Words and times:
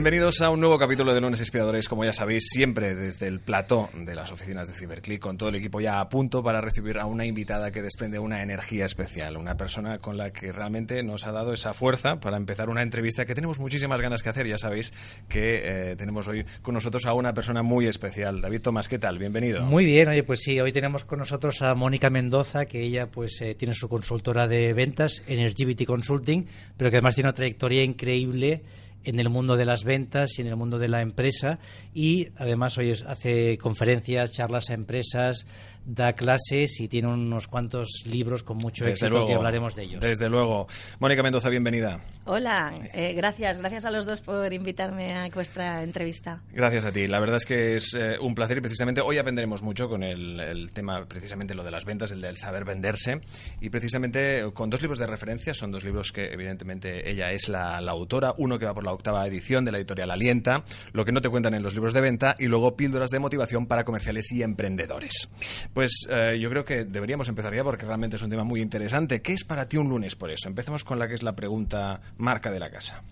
Bienvenidos 0.00 0.40
a 0.40 0.48
un 0.48 0.60
nuevo 0.60 0.78
capítulo 0.78 1.12
de 1.12 1.20
Lunes 1.20 1.40
Inspiradores, 1.40 1.86
como 1.86 2.06
ya 2.06 2.14
sabéis, 2.14 2.46
siempre 2.48 2.94
desde 2.94 3.26
el 3.26 3.38
plató 3.38 3.90
de 3.92 4.14
las 4.14 4.32
oficinas 4.32 4.66
de 4.66 4.72
Ciberclick, 4.72 5.20
con 5.20 5.36
todo 5.36 5.50
el 5.50 5.56
equipo 5.56 5.78
ya 5.78 6.00
a 6.00 6.08
punto 6.08 6.42
para 6.42 6.62
recibir 6.62 6.98
a 6.98 7.04
una 7.04 7.26
invitada 7.26 7.70
que 7.70 7.82
desprende 7.82 8.18
una 8.18 8.42
energía 8.42 8.86
especial, 8.86 9.36
una 9.36 9.58
persona 9.58 9.98
con 9.98 10.16
la 10.16 10.32
que 10.32 10.52
realmente 10.52 11.02
nos 11.02 11.26
ha 11.26 11.32
dado 11.32 11.52
esa 11.52 11.74
fuerza 11.74 12.18
para 12.18 12.38
empezar 12.38 12.70
una 12.70 12.80
entrevista 12.80 13.26
que 13.26 13.34
tenemos 13.34 13.58
muchísimas 13.58 14.00
ganas 14.00 14.22
que 14.22 14.30
hacer. 14.30 14.46
Ya 14.46 14.56
sabéis 14.56 14.90
que 15.28 15.90
eh, 15.90 15.96
tenemos 15.96 16.26
hoy 16.28 16.46
con 16.62 16.72
nosotros 16.72 17.04
a 17.04 17.12
una 17.12 17.34
persona 17.34 17.62
muy 17.62 17.86
especial. 17.86 18.40
David 18.40 18.62
Tomás, 18.62 18.88
¿qué 18.88 18.98
tal? 18.98 19.18
Bienvenido. 19.18 19.60
Muy 19.66 19.84
bien, 19.84 20.08
oye, 20.08 20.22
pues 20.22 20.40
sí, 20.40 20.58
hoy 20.60 20.72
tenemos 20.72 21.04
con 21.04 21.18
nosotros 21.18 21.60
a 21.60 21.74
Mónica 21.74 22.08
Mendoza, 22.08 22.64
que 22.64 22.80
ella 22.80 23.10
pues 23.10 23.38
eh, 23.42 23.54
tiene 23.54 23.74
su 23.74 23.86
consultora 23.90 24.48
de 24.48 24.72
ventas, 24.72 25.22
Energivity 25.26 25.84
Consulting, 25.84 26.46
pero 26.78 26.90
que 26.90 26.96
además 26.96 27.16
tiene 27.16 27.28
una 27.28 27.34
trayectoria 27.34 27.84
increíble 27.84 28.62
en 29.04 29.20
el 29.20 29.28
mundo 29.28 29.56
de 29.56 29.64
las 29.64 29.84
ventas 29.84 30.38
y 30.38 30.42
en 30.42 30.48
el 30.48 30.56
mundo 30.56 30.78
de 30.78 30.88
la 30.88 31.02
empresa. 31.02 31.58
Y 31.94 32.28
además 32.36 32.78
hoy 32.78 32.92
hace 32.92 33.58
conferencias, 33.58 34.32
charlas 34.32 34.70
a 34.70 34.74
empresas, 34.74 35.46
da 35.94 36.12
clases 36.12 36.80
y 36.80 36.88
tiene 36.88 37.08
unos 37.08 37.48
cuantos 37.48 38.04
libros 38.06 38.42
con 38.42 38.58
mucho 38.58 38.86
éxito 38.86 39.26
que 39.26 39.34
hablaremos 39.34 39.74
de 39.74 39.82
ellos. 39.82 40.00
Desde 40.00 40.28
luego. 40.28 40.66
Mónica 40.98 41.22
Mendoza, 41.22 41.48
bienvenida. 41.48 42.00
Hola, 42.26 42.72
eh, 42.94 43.12
gracias. 43.14 43.58
Gracias 43.58 43.84
a 43.84 43.90
los 43.90 44.06
dos 44.06 44.20
por 44.20 44.52
invitarme 44.52 45.14
a 45.14 45.28
vuestra 45.34 45.82
entrevista. 45.82 46.42
Gracias 46.52 46.84
a 46.84 46.92
ti. 46.92 47.08
La 47.08 47.18
verdad 47.18 47.38
es 47.38 47.46
que 47.46 47.76
es 47.76 47.94
eh, 47.94 48.18
un 48.20 48.34
placer 48.34 48.58
y 48.58 48.60
precisamente 48.60 49.00
hoy 49.00 49.18
aprenderemos 49.18 49.62
mucho 49.62 49.88
con 49.88 50.04
el, 50.04 50.70
tema, 50.72 51.06
precisamente 51.06 51.54
lo 51.54 51.64
de 51.64 51.72
las 51.72 51.84
ventas, 51.84 52.12
el 52.12 52.20
del 52.20 52.36
saber 52.36 52.64
venderse 52.64 53.20
y 53.60 53.70
precisamente 53.70 54.44
con 54.54 54.70
dos 54.70 54.80
libros 54.80 54.98
de 54.98 55.06
referencia. 55.06 55.54
Son 55.54 55.72
dos 55.72 55.82
libros 55.82 56.12
que 56.12 56.32
evidentemente 56.32 57.10
ella 57.10 57.32
es 57.32 57.48
la, 57.48 57.78
autora. 57.78 58.34
Uno 58.38 58.58
que 58.58 58.66
va 58.66 58.74
por 58.74 58.84
la 58.84 58.92
octava 58.92 59.26
edición 59.26 59.64
de 59.64 59.72
la 59.72 59.78
editorial 59.78 60.12
Alienta, 60.12 60.62
lo 60.92 61.04
que 61.04 61.12
no 61.12 61.22
te 61.22 61.30
cuentan 61.30 61.54
en 61.54 61.62
los 61.62 61.74
libros 61.74 61.94
de 61.94 62.00
venta 62.00 62.36
y 62.38 62.46
luego 62.46 62.76
píldoras 62.76 63.10
de 63.10 63.18
motivación 63.18 63.66
para 63.66 63.84
comerciales 63.84 64.30
y 64.30 64.44
emprendedores. 64.44 65.28
Pues 65.74 65.79
eh, 66.10 66.38
yo 66.40 66.50
creo 66.50 66.64
que 66.64 66.84
deberíamos 66.84 67.28
empezar 67.28 67.54
ya 67.54 67.64
porque 67.64 67.86
realmente 67.86 68.16
es 68.16 68.22
un 68.22 68.30
tema 68.30 68.44
muy 68.44 68.60
interesante. 68.60 69.20
¿Qué 69.20 69.32
es 69.32 69.44
para 69.44 69.66
ti 69.68 69.76
un 69.76 69.88
lunes 69.88 70.16
por 70.16 70.30
eso? 70.30 70.48
Empecemos 70.48 70.84
con 70.84 70.98
la 70.98 71.08
que 71.08 71.14
es 71.14 71.22
la 71.22 71.34
pregunta 71.34 72.00
marca 72.18 72.50
de 72.50 72.60
la 72.60 72.70
casa. 72.70 73.02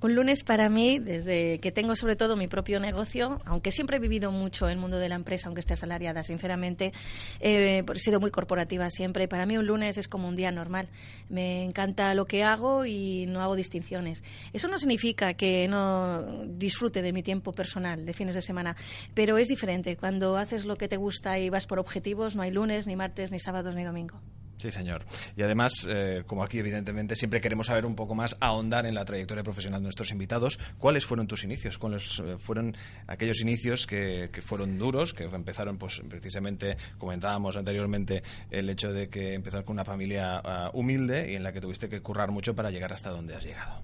Un 0.00 0.14
lunes 0.14 0.44
para 0.44 0.68
mí, 0.68 1.00
desde 1.00 1.58
que 1.58 1.72
tengo 1.72 1.96
sobre 1.96 2.14
todo 2.14 2.36
mi 2.36 2.46
propio 2.46 2.78
negocio, 2.78 3.40
aunque 3.44 3.72
siempre 3.72 3.96
he 3.96 4.00
vivido 4.00 4.30
mucho 4.30 4.68
el 4.68 4.78
mundo 4.78 4.96
de 4.96 5.08
la 5.08 5.16
empresa, 5.16 5.48
aunque 5.48 5.58
esté 5.58 5.72
asalariada, 5.72 6.22
sinceramente, 6.22 6.92
eh, 7.40 7.82
he 7.92 7.98
sido 7.98 8.20
muy 8.20 8.30
corporativa 8.30 8.88
siempre. 8.90 9.26
Para 9.26 9.44
mí 9.44 9.56
un 9.56 9.66
lunes 9.66 9.98
es 9.98 10.06
como 10.06 10.28
un 10.28 10.36
día 10.36 10.52
normal. 10.52 10.88
Me 11.28 11.64
encanta 11.64 12.14
lo 12.14 12.26
que 12.26 12.44
hago 12.44 12.86
y 12.86 13.26
no 13.26 13.42
hago 13.42 13.56
distinciones. 13.56 14.22
Eso 14.52 14.68
no 14.68 14.78
significa 14.78 15.34
que 15.34 15.66
no 15.66 16.44
disfrute 16.46 17.02
de 17.02 17.12
mi 17.12 17.24
tiempo 17.24 17.50
personal 17.50 18.06
de 18.06 18.12
fines 18.12 18.36
de 18.36 18.42
semana, 18.42 18.76
pero 19.14 19.36
es 19.36 19.48
diferente. 19.48 19.96
Cuando 19.96 20.36
haces 20.36 20.64
lo 20.64 20.76
que 20.76 20.86
te 20.86 20.96
gusta 20.96 21.40
y 21.40 21.50
vas 21.50 21.66
por 21.66 21.80
objetivos, 21.80 22.36
no 22.36 22.42
hay 22.42 22.52
lunes, 22.52 22.86
ni 22.86 22.94
martes, 22.94 23.32
ni 23.32 23.40
sábados, 23.40 23.74
ni 23.74 23.82
domingo. 23.82 24.20
Sí, 24.58 24.72
señor. 24.72 25.04
Y 25.36 25.42
además, 25.42 25.86
eh, 25.88 26.24
como 26.26 26.42
aquí 26.42 26.58
evidentemente 26.58 27.14
siempre 27.14 27.40
queremos 27.40 27.68
saber 27.68 27.86
un 27.86 27.94
poco 27.94 28.16
más, 28.16 28.36
ahondar 28.40 28.86
en 28.86 28.94
la 28.94 29.04
trayectoria 29.04 29.44
profesional 29.44 29.80
de 29.80 29.84
nuestros 29.84 30.10
invitados, 30.10 30.58
¿cuáles 30.78 31.06
fueron 31.06 31.28
tus 31.28 31.44
inicios? 31.44 31.78
¿Cuáles 31.78 32.18
eh, 32.18 32.36
fueron 32.38 32.76
aquellos 33.06 33.40
inicios 33.40 33.86
que, 33.86 34.28
fueron 34.44 34.76
duros, 34.76 35.14
que 35.14 35.24
empezaron, 35.24 35.78
pues 35.78 36.02
precisamente, 36.08 36.76
comentábamos 36.98 37.56
anteriormente, 37.56 38.22
el 38.50 38.68
hecho 38.68 38.92
de 38.92 39.08
que 39.08 39.34
empezaron 39.34 39.64
con 39.64 39.74
una 39.74 39.84
familia 39.84 40.40
ah, 40.44 40.70
humilde 40.74 41.30
y 41.30 41.34
en 41.36 41.44
la 41.44 41.52
que 41.52 41.60
tuviste 41.60 41.88
que 41.88 42.00
currar 42.00 42.32
mucho 42.32 42.54
para 42.56 42.70
llegar 42.72 42.92
hasta 42.92 43.10
donde 43.10 43.36
has 43.36 43.44
llegado? 43.44 43.80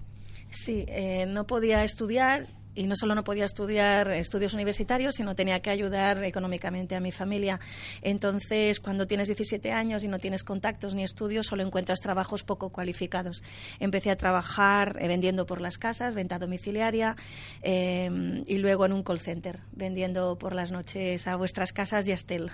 Sí, 0.49 0.85
eh, 0.87 1.25
no 1.25 1.47
podía 1.47 1.83
estudiar 1.83 2.47
y 2.75 2.87
no 2.87 2.95
solo 2.95 3.15
no 3.15 3.23
podía 3.23 3.45
estudiar 3.45 4.11
estudios 4.11 4.53
universitarios, 4.53 5.15
sino 5.15 5.35
tenía 5.35 5.61
que 5.61 5.69
ayudar 5.69 6.23
económicamente 6.23 6.95
a 6.95 6.99
mi 6.99 7.11
familia. 7.11 7.59
Entonces, 8.01 8.79
cuando 8.79 9.07
tienes 9.07 9.27
17 9.27 9.71
años 9.71 10.03
y 10.03 10.07
no 10.07 10.19
tienes 10.19 10.43
contactos 10.43 10.93
ni 10.93 11.03
estudios, 11.03 11.47
solo 11.47 11.63
encuentras 11.63 11.99
trabajos 11.99 12.43
poco 12.43 12.69
cualificados. 12.69 13.43
Empecé 13.79 14.11
a 14.11 14.15
trabajar 14.15 14.97
eh, 14.99 15.07
vendiendo 15.07 15.45
por 15.45 15.61
las 15.61 15.77
casas, 15.77 16.13
venta 16.13 16.37
domiciliaria, 16.37 17.15
eh, 17.61 18.43
y 18.45 18.57
luego 18.57 18.85
en 18.85 18.93
un 18.93 19.03
call 19.03 19.19
center, 19.19 19.59
vendiendo 19.71 20.37
por 20.37 20.53
las 20.53 20.71
noches 20.71 21.27
a 21.27 21.35
vuestras 21.35 21.73
casas 21.73 22.07
y 22.07 22.11
a 22.11 22.15
Estel. 22.15 22.51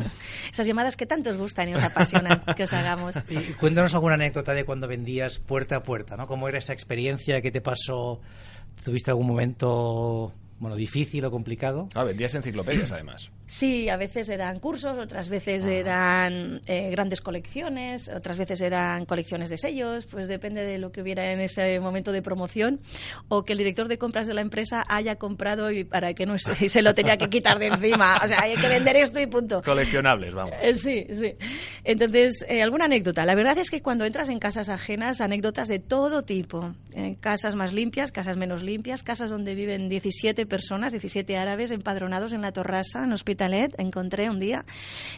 Esas 0.52 0.66
llamadas 0.66 0.96
que 0.96 1.06
tanto 1.06 1.30
os 1.30 1.36
gustan 1.36 1.68
y 1.68 1.74
os 1.74 1.82
apasionan 1.82 2.42
que 2.56 2.64
os 2.64 2.72
hagamos. 2.72 3.16
Y 3.28 3.54
cuéntanos 3.54 3.94
alguna 3.94 4.14
anécdota 4.14 4.54
de 4.54 4.64
cuando 4.64 4.86
vendías 4.86 5.38
puerta 5.38 5.76
a 5.76 5.82
puerta, 5.82 6.16
¿no? 6.16 6.26
¿Cómo 6.26 6.48
era 6.48 6.58
esa 6.58 6.72
experiencia? 6.72 7.40
¿Qué 7.42 7.50
te 7.50 7.60
pasó? 7.60 8.20
¿Tuviste 8.82 9.10
algún 9.10 9.26
momento 9.26 10.32
bueno, 10.58 10.76
difícil 10.76 11.24
o 11.24 11.30
complicado? 11.30 11.88
Ah, 11.94 12.04
vendías 12.04 12.34
enciclopedias 12.34 12.92
además. 12.92 13.30
Sí, 13.46 13.88
a 13.88 13.96
veces 13.96 14.28
eran 14.28 14.58
cursos, 14.58 14.96
otras 14.96 15.28
veces 15.28 15.64
ah. 15.64 15.72
eran 15.72 16.60
eh, 16.66 16.90
grandes 16.90 17.20
colecciones, 17.20 18.08
otras 18.08 18.38
veces 18.38 18.60
eran 18.60 19.04
colecciones 19.04 19.50
de 19.50 19.58
sellos, 19.58 20.06
pues 20.06 20.28
depende 20.28 20.64
de 20.64 20.78
lo 20.78 20.92
que 20.92 21.02
hubiera 21.02 21.30
en 21.30 21.40
ese 21.40 21.78
momento 21.80 22.12
de 22.12 22.22
promoción 22.22 22.80
o 23.28 23.44
que 23.44 23.52
el 23.52 23.58
director 23.58 23.88
de 23.88 23.98
compras 23.98 24.26
de 24.26 24.34
la 24.34 24.40
empresa 24.40 24.82
haya 24.88 25.16
comprado 25.16 25.70
y 25.70 25.84
para 25.84 26.14
que 26.14 26.26
no 26.26 26.34
y 26.60 26.68
se 26.68 26.82
lo 26.82 26.94
tenía 26.94 27.16
que 27.16 27.28
quitar 27.28 27.58
de 27.58 27.66
encima. 27.66 28.18
O 28.24 28.28
sea, 28.28 28.40
hay 28.42 28.56
que 28.56 28.68
vender 28.68 28.96
esto 28.96 29.20
y 29.20 29.26
punto. 29.26 29.62
Coleccionables, 29.62 30.34
vamos. 30.34 30.54
Eh, 30.62 30.74
sí, 30.74 31.06
sí. 31.12 31.34
Entonces, 31.84 32.44
eh, 32.48 32.62
alguna 32.62 32.86
anécdota. 32.86 33.26
La 33.26 33.34
verdad 33.34 33.58
es 33.58 33.70
que 33.70 33.82
cuando 33.82 34.04
entras 34.04 34.28
en 34.28 34.38
casas 34.38 34.68
ajenas, 34.68 35.20
anécdotas 35.20 35.68
de 35.68 35.78
todo 35.78 36.22
tipo. 36.22 36.74
En 36.92 37.14
casas 37.14 37.54
más 37.54 37.72
limpias, 37.72 38.12
casas 38.12 38.36
menos 38.36 38.62
limpias, 38.62 39.02
casas 39.02 39.30
donde 39.30 39.54
viven 39.54 39.88
17 39.88 40.46
personas, 40.46 40.92
17 40.92 41.36
árabes 41.36 41.70
empadronados 41.70 42.32
en 42.32 42.42
la 42.42 42.52
Torrasa, 42.52 43.04
en 43.04 43.12
hospital 43.34 43.74
encontré 43.78 44.30
un 44.30 44.40
día. 44.40 44.64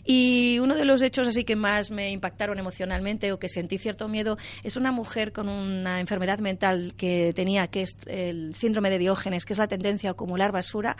Y 0.04 0.58
uno 0.60 0.74
de 0.74 0.84
los 0.84 1.02
hechos 1.02 1.28
así 1.28 1.44
que 1.44 1.56
más 1.56 1.90
me 1.90 2.10
impactaron 2.10 2.58
emocionalmente 2.58 3.32
o 3.32 3.38
que 3.38 3.48
sentí 3.48 3.78
cierto 3.78 4.08
miedo 4.08 4.38
es 4.62 4.76
una 4.76 4.92
mujer 4.92 5.32
con 5.32 5.48
una 5.48 6.00
enfermedad 6.00 6.38
mental 6.38 6.94
que 6.96 7.32
tenía, 7.34 7.68
que 7.68 7.82
es 7.82 7.96
el 8.06 8.54
síndrome 8.54 8.90
de 8.90 8.98
Diógenes, 8.98 9.44
que 9.44 9.52
es 9.52 9.58
la 9.58 9.68
tendencia 9.68 10.10
a 10.10 10.12
acumular 10.12 10.52
basura. 10.52 10.96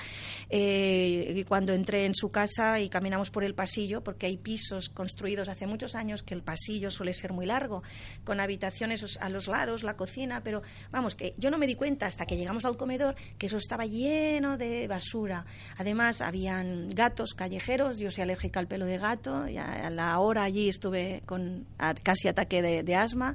Eh, 0.51 1.35
y 1.37 1.45
cuando 1.45 1.73
entré 1.73 2.05
en 2.05 2.15
su 2.15 2.31
casa 2.31 2.81
y 2.81 2.89
caminamos 2.89 3.31
por 3.31 3.45
el 3.45 3.55
pasillo, 3.55 4.03
porque 4.03 4.27
hay 4.27 4.37
pisos 4.37 4.89
construidos 4.89 5.49
hace 5.49 5.67
muchos 5.67 5.95
años 5.95 6.23
que 6.23 6.35
el 6.35 6.43
pasillo 6.43 6.91
suele 6.91 7.15
ser 7.15 7.33
muy 7.33 7.47
largo, 7.47 7.83
con 8.25 8.41
habitaciones 8.41 9.19
a 9.21 9.29
los 9.29 9.49
lados, 9.49 9.83
la 9.83 9.97
cocina, 9.97 10.43
pero 10.43 10.63
vamos, 10.91 11.17
que 11.17 11.35
yo 11.39 11.51
no 11.51 11.59
me 11.59 11.67
di 11.67 11.75
cuenta 11.75 12.07
hasta 12.07 12.27
que 12.27 12.37
llegamos 12.37 12.65
al 12.65 12.77
comedor 12.77 13.15
que 13.39 13.47
eso 13.47 13.57
estaba 13.57 13.87
lleno 13.87 14.57
de 14.57 14.87
basura. 14.89 15.45
Además, 15.79 16.21
habían 16.21 16.89
gatos 16.91 17.06
callejeros, 17.35 17.99
yo 17.99 18.11
soy 18.11 18.23
alérgica 18.23 18.61
al 18.61 18.67
pelo 18.67 18.87
de 18.87 18.99
gato, 18.99 19.49
y 19.49 19.59
a 19.59 19.91
la 19.91 20.19
hora 20.19 20.45
allí 20.45 20.69
estuve 20.69 21.23
con 21.27 21.67
casi 22.03 22.29
ataque 22.29 22.63
de, 22.63 22.95
asma, 22.95 23.35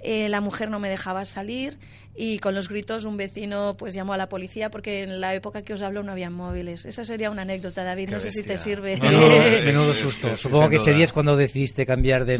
eh, 0.00 0.28
la 0.28 0.40
mujer 0.40 0.70
no 0.70 0.78
me 0.78 0.88
dejaba 0.88 1.24
salir 1.24 1.78
y 2.16 2.38
con 2.38 2.54
los 2.54 2.68
gritos 2.68 3.04
un 3.04 3.16
vecino 3.16 3.76
pues 3.78 3.94
llamó 3.94 4.12
a 4.12 4.16
la 4.16 4.28
policía 4.28 4.70
porque 4.70 5.02
en 5.02 5.20
la 5.20 5.34
época 5.34 5.62
que 5.62 5.72
os 5.72 5.82
hablo 5.82 6.02
no 6.02 6.12
había 6.12 6.28
móviles. 6.28 6.84
Esa 6.84 7.04
sería 7.04 7.30
una 7.30 7.42
anécdota, 7.42 7.84
David, 7.84 8.10
no 8.10 8.20
sé 8.20 8.32
si 8.32 8.42
te 8.42 8.56
sirve. 8.56 8.96
menudo 9.64 9.94
susto. 9.94 10.36
Supongo 10.36 10.68
que 10.68 10.76
ese 10.76 10.92
día 10.92 11.04
es 11.04 11.12
cuando 11.12 11.36
decidiste 11.36 11.86
cambiar 11.86 12.24
de, 12.24 12.34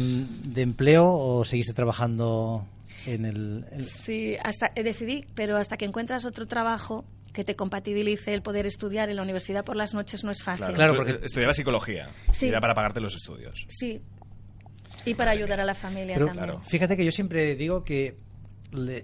empleo 0.55 1.09
o 1.09 1.45
seguiste 1.45 1.73
trabajando 1.73 2.65
en 3.05 3.25
el, 3.25 3.65
Sí, 3.83 4.37
hasta, 4.43 4.71
eh, 4.75 4.83
decidí, 4.83 5.25
pero 5.33 5.57
hasta 5.57 5.77
que 5.77 5.85
encuentras 5.85 6.25
otro 6.25 6.47
trabajo 6.47 7.05
que 7.33 7.43
te 7.43 7.55
compatibilice 7.55 8.33
el 8.33 8.41
poder 8.41 8.65
estudiar 8.65 9.09
en 9.09 9.15
la 9.15 9.21
universidad 9.21 9.63
por 9.63 9.75
las 9.75 9.93
noches 9.93 10.23
no 10.23 10.31
es 10.31 10.41
fácil. 10.43 10.73
Claro, 10.73 10.95
porque 10.95 11.19
estudiaba 11.23 11.53
psicología. 11.53 12.09
Sí. 12.31 12.47
Era 12.47 12.59
para 12.59 12.75
pagarte 12.75 12.99
los 12.99 13.15
estudios. 13.15 13.65
Sí. 13.69 14.01
Y 15.05 15.13
para 15.15 15.31
ayudar 15.31 15.59
a 15.59 15.65
la 15.65 15.75
familia 15.75 16.17
también. 16.17 16.61
Fíjate 16.63 16.97
que 16.97 17.05
yo 17.05 17.11
siempre 17.11 17.55
digo 17.55 17.83
que 17.83 18.17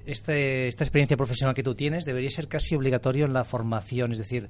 este, 0.06 0.68
esta 0.68 0.84
experiencia 0.84 1.18
profesional 1.18 1.56
que 1.56 1.64
tú 1.64 1.76
tienes 1.76 2.06
debería 2.06 2.30
ser 2.30 2.48
casi 2.48 2.76
obligatorio 2.76 3.26
en 3.26 3.34
la 3.34 3.44
formación. 3.44 4.12
Es 4.12 4.18
decir, 4.18 4.50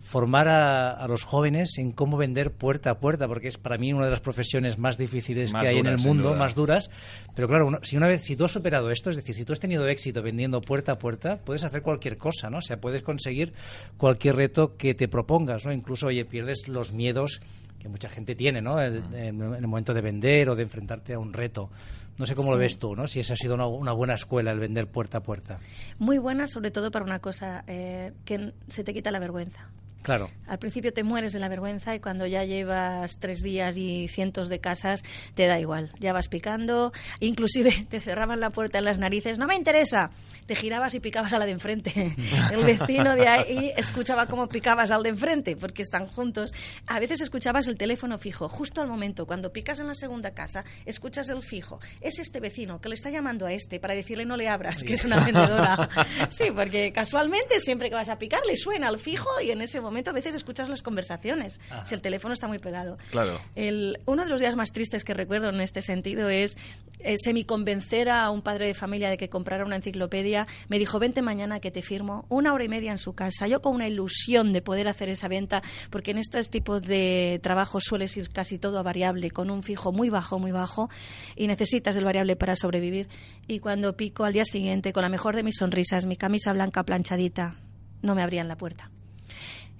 formar 0.00 0.48
a, 0.48 1.06
los 1.08 1.24
jóvenes 1.24 1.78
en 1.78 1.92
cómo 1.92 2.16
vender 2.16 2.52
puerta 2.52 2.90
a 2.90 2.98
puerta, 2.98 3.26
porque 3.28 3.48
es 3.48 3.58
para 3.58 3.78
mí 3.78 3.92
una 3.92 4.04
de 4.06 4.10
las 4.10 4.20
profesiones 4.20 4.78
más 4.78 4.98
difíciles 4.98 5.52
que 5.52 5.68
hay 5.68 5.78
en 5.78 5.86
el 5.86 5.98
mundo, 5.98 6.34
más 6.34 6.54
duras. 6.54 6.90
Pero 7.34 7.48
claro, 7.48 7.80
si 7.82 7.96
una 7.96 8.06
vez, 8.06 8.22
si 8.22 8.36
tú 8.36 8.44
has 8.44 8.52
superado 8.52 8.90
esto, 8.90 9.10
es 9.10 9.16
decir, 9.16 9.34
si 9.34 9.44
tú 9.44 9.52
has 9.52 9.60
tenido 9.60 9.86
éxito 9.88 10.22
vendiendo 10.22 10.60
puerta 10.60 10.92
a 10.92 10.98
puerta, 10.98 11.38
puedes 11.38 11.64
hacer 11.64 11.82
cualquier 11.82 12.16
cosa, 12.16 12.50
¿no? 12.50 12.58
O 12.58 12.62
sea, 12.62 12.80
puedes 12.80 13.02
conseguir 13.02 13.52
cualquier 13.96 14.36
reto 14.36 14.76
que 14.76 14.94
te 14.94 15.08
propongas, 15.08 15.66
¿no? 15.66 15.72
Incluso, 15.72 16.06
oye, 16.06 16.24
pierdes 16.24 16.68
los 16.68 16.92
miedos 16.92 17.40
que 17.78 17.88
mucha 17.88 18.08
gente 18.08 18.34
tiene, 18.34 18.62
¿no? 18.62 18.80
En, 18.80 19.14
en 19.14 19.42
el 19.54 19.66
momento 19.66 19.92
de 19.94 20.00
vender 20.00 20.48
o 20.50 20.56
de 20.56 20.62
enfrentarte 20.62 21.14
a 21.14 21.18
un 21.18 21.32
reto. 21.32 21.70
No 22.18 22.24
sé 22.24 22.34
cómo 22.34 22.50
lo 22.50 22.56
ves 22.56 22.78
tú, 22.78 22.96
¿no? 22.96 23.06
Si 23.06 23.20
esa 23.20 23.34
ha 23.34 23.36
sido 23.36 23.54
una, 23.54 23.66
una 23.66 23.92
buena 23.92 24.14
escuela 24.14 24.50
el 24.50 24.58
vender 24.58 24.86
puerta 24.86 25.18
a 25.18 25.22
puerta. 25.22 25.58
Muy 25.98 26.18
buena, 26.18 26.46
sobre 26.46 26.70
todo 26.70 26.90
para 26.90 27.04
una 27.04 27.18
cosa, 27.18 27.62
eh, 27.66 28.12
que 28.24 28.54
se 28.68 28.84
te 28.84 28.94
quita 28.94 29.10
la 29.10 29.18
vergüenza. 29.18 29.68
Claro. 30.06 30.30
Al 30.46 30.60
principio 30.60 30.92
te 30.92 31.02
mueres 31.02 31.32
de 31.32 31.40
la 31.40 31.48
vergüenza 31.48 31.92
y 31.96 31.98
cuando 31.98 32.26
ya 32.26 32.44
llevas 32.44 33.16
tres 33.18 33.42
días 33.42 33.76
y 33.76 34.06
cientos 34.06 34.48
de 34.48 34.60
casas, 34.60 35.02
te 35.34 35.46
da 35.46 35.58
igual. 35.58 35.90
Ya 35.98 36.12
vas 36.12 36.28
picando, 36.28 36.92
inclusive 37.18 37.86
te 37.90 37.98
cerraban 37.98 38.38
la 38.38 38.50
puerta 38.50 38.78
en 38.78 38.84
las 38.84 38.98
narices. 38.98 39.38
No 39.38 39.48
me 39.48 39.56
interesa. 39.56 40.12
Te 40.46 40.54
girabas 40.54 40.94
y 40.94 41.00
picabas 41.00 41.32
a 41.32 41.38
la 41.40 41.46
de 41.46 41.50
enfrente. 41.50 41.92
El 42.52 42.64
vecino 42.64 43.16
de 43.16 43.26
ahí 43.26 43.72
escuchaba 43.76 44.26
cómo 44.26 44.48
picabas 44.48 44.92
al 44.92 45.02
de 45.02 45.08
enfrente, 45.08 45.56
porque 45.56 45.82
están 45.82 46.06
juntos. 46.06 46.54
A 46.86 47.00
veces 47.00 47.20
escuchabas 47.20 47.66
el 47.66 47.76
teléfono 47.76 48.16
fijo. 48.16 48.48
Justo 48.48 48.80
al 48.80 48.86
momento, 48.86 49.26
cuando 49.26 49.52
picas 49.52 49.80
en 49.80 49.88
la 49.88 49.94
segunda 49.94 50.30
casa, 50.34 50.64
escuchas 50.84 51.28
el 51.30 51.42
fijo. 51.42 51.80
Es 52.00 52.20
este 52.20 52.38
vecino 52.38 52.80
que 52.80 52.88
le 52.88 52.94
está 52.94 53.10
llamando 53.10 53.46
a 53.46 53.52
este 53.52 53.80
para 53.80 53.94
decirle 53.94 54.24
no 54.24 54.36
le 54.36 54.48
abras, 54.48 54.84
que 54.84 54.94
es 54.94 55.04
una 55.04 55.18
vendedora. 55.24 55.88
Sí, 56.28 56.50
porque 56.54 56.92
casualmente 56.92 57.58
siempre 57.60 57.88
que 57.88 57.94
vas 57.94 58.08
a 58.08 58.18
picar 58.18 58.40
le 58.46 58.56
suena 58.56 58.88
el 58.88 58.98
fijo 58.98 59.28
y 59.40 59.50
en 59.50 59.60
ese 59.62 59.80
momento 59.80 59.85
a 59.86 60.12
veces 60.12 60.34
escuchas 60.34 60.68
las 60.68 60.82
conversaciones, 60.82 61.60
si 61.84 61.94
el 61.94 62.00
teléfono 62.00 62.34
está 62.34 62.48
muy 62.48 62.58
pegado. 62.58 62.98
Claro. 63.10 63.40
El, 63.54 64.00
uno 64.06 64.24
de 64.24 64.30
los 64.30 64.40
días 64.40 64.56
más 64.56 64.72
tristes 64.72 65.04
que 65.04 65.14
recuerdo 65.14 65.48
en 65.48 65.60
este 65.60 65.82
sentido 65.82 66.28
es 66.28 66.56
eh, 67.00 67.16
semiconvencer 67.18 68.08
a 68.08 68.30
un 68.30 68.42
padre 68.42 68.66
de 68.66 68.74
familia 68.74 69.10
de 69.10 69.16
que 69.16 69.28
comprara 69.28 69.64
una 69.64 69.76
enciclopedia. 69.76 70.46
Me 70.68 70.78
dijo, 70.78 70.98
vente 70.98 71.22
mañana 71.22 71.60
que 71.60 71.70
te 71.70 71.82
firmo. 71.82 72.26
Una 72.28 72.52
hora 72.52 72.64
y 72.64 72.68
media 72.68 72.92
en 72.92 72.98
su 72.98 73.14
casa. 73.14 73.46
Yo 73.46 73.62
con 73.62 73.74
una 73.74 73.88
ilusión 73.88 74.52
de 74.52 74.62
poder 74.62 74.88
hacer 74.88 75.08
esa 75.08 75.28
venta, 75.28 75.62
porque 75.90 76.10
en 76.10 76.18
estos 76.18 76.50
tipos 76.50 76.82
de 76.82 77.40
trabajos 77.42 77.84
sueles 77.84 78.16
ir 78.16 78.30
casi 78.30 78.58
todo 78.58 78.78
a 78.78 78.82
variable, 78.82 79.30
con 79.30 79.50
un 79.50 79.62
fijo 79.62 79.92
muy 79.92 80.10
bajo, 80.10 80.38
muy 80.38 80.52
bajo, 80.52 80.90
y 81.36 81.46
necesitas 81.46 81.96
el 81.96 82.04
variable 82.04 82.36
para 82.36 82.56
sobrevivir. 82.56 83.08
Y 83.46 83.60
cuando 83.60 83.96
pico 83.96 84.24
al 84.24 84.32
día 84.32 84.44
siguiente, 84.44 84.92
con 84.92 85.02
la 85.02 85.08
mejor 85.08 85.36
de 85.36 85.42
mis 85.42 85.56
sonrisas, 85.56 86.06
mi 86.06 86.16
camisa 86.16 86.52
blanca 86.52 86.84
planchadita, 86.84 87.56
no 88.02 88.14
me 88.14 88.22
abrían 88.22 88.48
la 88.48 88.56
puerta. 88.56 88.90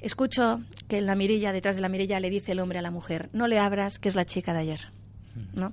Escucho 0.07 0.61
que 0.89 0.99
en 0.99 1.07
la 1.07 1.17
mirilla, 1.17 1.53
detrás 1.53 1.75
de 1.75 1.83
la 1.83 1.89
mirilla, 1.89 2.21
le 2.21 2.31
dice 2.31 2.53
el 2.53 2.61
hombre 2.61 2.79
a 2.79 2.83
la 2.83 2.93
mujer, 2.93 3.29
no 3.33 3.49
le 3.49 3.59
abras, 3.59 3.99
que 3.99 4.09
es 4.09 4.15
la 4.15 4.25
chica 4.25 4.53
de 4.55 4.61
ayer. 4.61 4.81
¿No? 5.53 5.73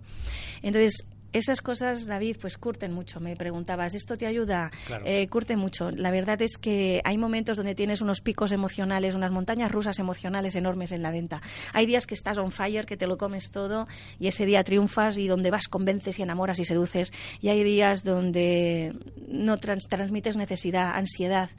Entonces, 0.63 1.06
esas 1.33 1.62
cosas, 1.62 2.06
David, 2.07 2.38
pues 2.41 2.57
curten 2.57 2.91
mucho. 2.94 3.19
Me 3.19 3.35
preguntabas, 3.35 3.94
¿esto 3.94 4.18
te 4.18 4.25
ayuda? 4.25 4.71
Claro. 4.88 5.03
Eh, 5.06 5.27
curte 5.30 5.56
mucho. 5.56 5.91
La 5.91 6.09
verdad 6.12 6.41
es 6.41 6.57
que 6.57 7.01
hay 7.06 7.18
momentos 7.18 7.57
donde 7.57 7.75
tienes 7.75 8.01
unos 8.01 8.21
picos 8.21 8.51
emocionales, 8.51 9.13
unas 9.15 9.31
montañas 9.31 9.71
rusas 9.71 10.00
emocionales 10.00 10.56
enormes 10.56 10.91
en 10.91 11.01
la 11.03 11.12
venta. 11.12 11.41
Hay 11.71 11.85
días 11.85 12.07
que 12.07 12.15
estás 12.15 12.38
on 12.39 12.51
fire, 12.51 12.85
que 12.88 12.97
te 12.97 13.06
lo 13.07 13.18
comes 13.18 13.51
todo 13.51 13.88
y 14.19 14.27
ese 14.27 14.45
día 14.47 14.63
triunfas 14.63 15.18
y 15.19 15.27
donde 15.27 15.51
vas 15.51 15.68
convences 15.68 16.18
y 16.19 16.24
enamoras 16.24 16.57
y 16.59 16.65
seduces. 16.65 17.12
Y 17.39 17.50
hay 17.50 17.63
días 17.63 18.03
donde 18.03 18.94
no 19.27 19.57
trans- 19.57 19.88
transmites 19.88 20.38
necesidad, 20.38 20.91
ansiedad, 20.95 21.50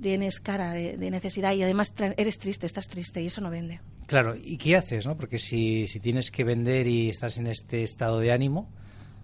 tienes 0.00 0.40
cara 0.40 0.72
de, 0.72 0.96
de 0.96 1.10
necesidad 1.10 1.52
y 1.54 1.62
además 1.62 1.92
eres 2.16 2.38
triste, 2.38 2.66
estás 2.66 2.88
triste 2.88 3.22
y 3.22 3.26
eso 3.26 3.40
no 3.40 3.50
vende. 3.50 3.80
Claro, 4.06 4.34
¿y 4.40 4.56
qué 4.58 4.76
haces, 4.76 5.06
no? 5.06 5.16
Porque 5.16 5.38
si, 5.38 5.86
si 5.86 6.00
tienes 6.00 6.30
que 6.30 6.44
vender 6.44 6.86
y 6.86 7.08
estás 7.08 7.38
en 7.38 7.46
este 7.46 7.82
estado 7.82 8.18
de 8.18 8.32
ánimo, 8.32 8.68